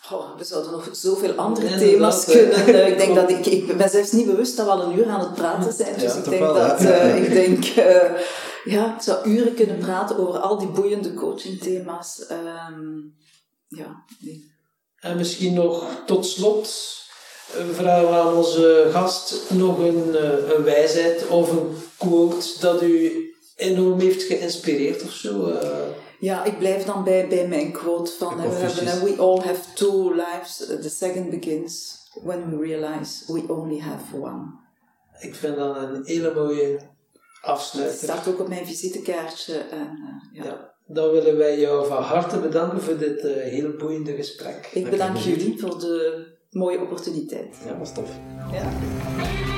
Goh, 0.02 0.36
we 0.38 0.44
zouden 0.44 0.72
nog 0.72 0.88
zoveel 0.92 1.32
andere 1.34 1.78
thema's 1.78 2.24
kunnen. 2.24 2.54
eh, 2.66 2.88
ik 2.88 2.98
denk 2.98 3.14
dat 3.14 3.30
ik, 3.30 3.46
ik 3.46 3.76
ben 3.76 3.90
zelfs 3.90 4.12
niet 4.12 4.26
bewust 4.26 4.56
dat 4.56 4.66
we 4.66 4.72
al 4.72 4.82
een 4.82 4.98
uur 4.98 5.08
aan 5.08 5.20
het 5.20 5.34
praten 5.34 5.72
zijn. 5.72 5.94
Dus 5.94 6.02
Ja, 6.02 6.18
ik 6.18 6.24
denk 6.24 6.40
wel, 6.42 6.54
dat 6.54 6.80
ja. 6.82 6.88
eh, 6.90 7.22
ik 7.24 7.32
denk, 7.32 7.64
eh, 7.64 8.10
ja, 8.64 8.94
ik 8.96 9.02
zou 9.02 9.28
uren 9.28 9.54
kunnen 9.54 9.78
praten 9.78 10.18
over 10.18 10.38
al 10.40 10.58
die 10.58 10.68
boeiende 10.68 11.14
coachingthema's. 11.14 12.26
Ehm 12.26 12.98
ja, 13.68 14.04
nee. 14.20 14.51
En 15.02 15.16
misschien 15.16 15.54
nog 15.54 15.86
tot 16.06 16.26
slot 16.26 16.68
eh, 17.56 17.64
vragen 17.72 18.08
we 18.08 18.14
aan 18.16 18.34
onze 18.34 18.88
gast 18.92 19.50
nog 19.50 19.78
een, 19.78 20.16
eh, 20.16 20.50
een 20.56 20.62
wijsheid 20.64 21.26
of 21.28 21.50
een 21.50 21.76
quote 21.98 22.46
dat 22.60 22.82
u 22.82 23.26
enorm 23.56 24.00
heeft 24.00 24.22
geïnspireerd 24.22 25.02
of 25.02 25.10
zo. 25.12 25.46
eh. 25.46 25.78
Ja, 26.18 26.44
ik 26.44 26.58
blijf 26.58 26.84
dan 26.84 27.04
bij, 27.04 27.28
bij 27.28 27.48
mijn 27.48 27.72
quote 27.72 28.12
van 28.18 28.36
we 28.36 28.42
hebben 28.42 29.04
we 29.04 29.16
all 29.22 29.40
have 29.40 29.60
two 29.74 30.12
lives. 30.14 30.56
The 30.56 30.88
second 30.90 31.30
begins 31.30 31.96
when 32.22 32.50
we 32.58 32.64
realize 32.66 33.32
we 33.32 33.44
only 33.48 33.78
have 33.80 34.16
one. 34.16 34.44
Ik 35.20 35.34
vind 35.34 35.56
dat 35.56 35.76
een 35.76 36.02
hele 36.04 36.34
mooie 36.34 36.72
Dat 36.76 37.50
afsluiter. 37.50 37.96
staat 37.98 38.28
ook 38.28 38.40
op 38.40 38.48
mijn 38.48 38.66
visitekaartje. 38.66 39.54
En, 39.58 39.98
ja. 40.32 40.44
Ja, 40.44 40.71
dan 40.86 41.10
willen 41.10 41.36
wij 41.36 41.60
jou 41.60 41.86
van 41.86 42.02
harte 42.02 42.38
bedanken 42.38 42.80
voor 42.80 42.98
dit 42.98 43.20
eh, 43.24 43.42
heel 43.42 43.70
boeiende 43.78 44.14
gesprek. 44.14 44.70
Ik 44.72 44.90
bedank 44.90 45.16
jullie 45.16 45.58
voor 45.60 45.78
de 45.78 46.26
mooie 46.50 46.80
opportuniteit. 46.80 47.56
Ja, 47.64 47.72
dat 47.72 47.86
is 47.86 47.92
tof. 47.92 48.10
Ja. 48.52 49.51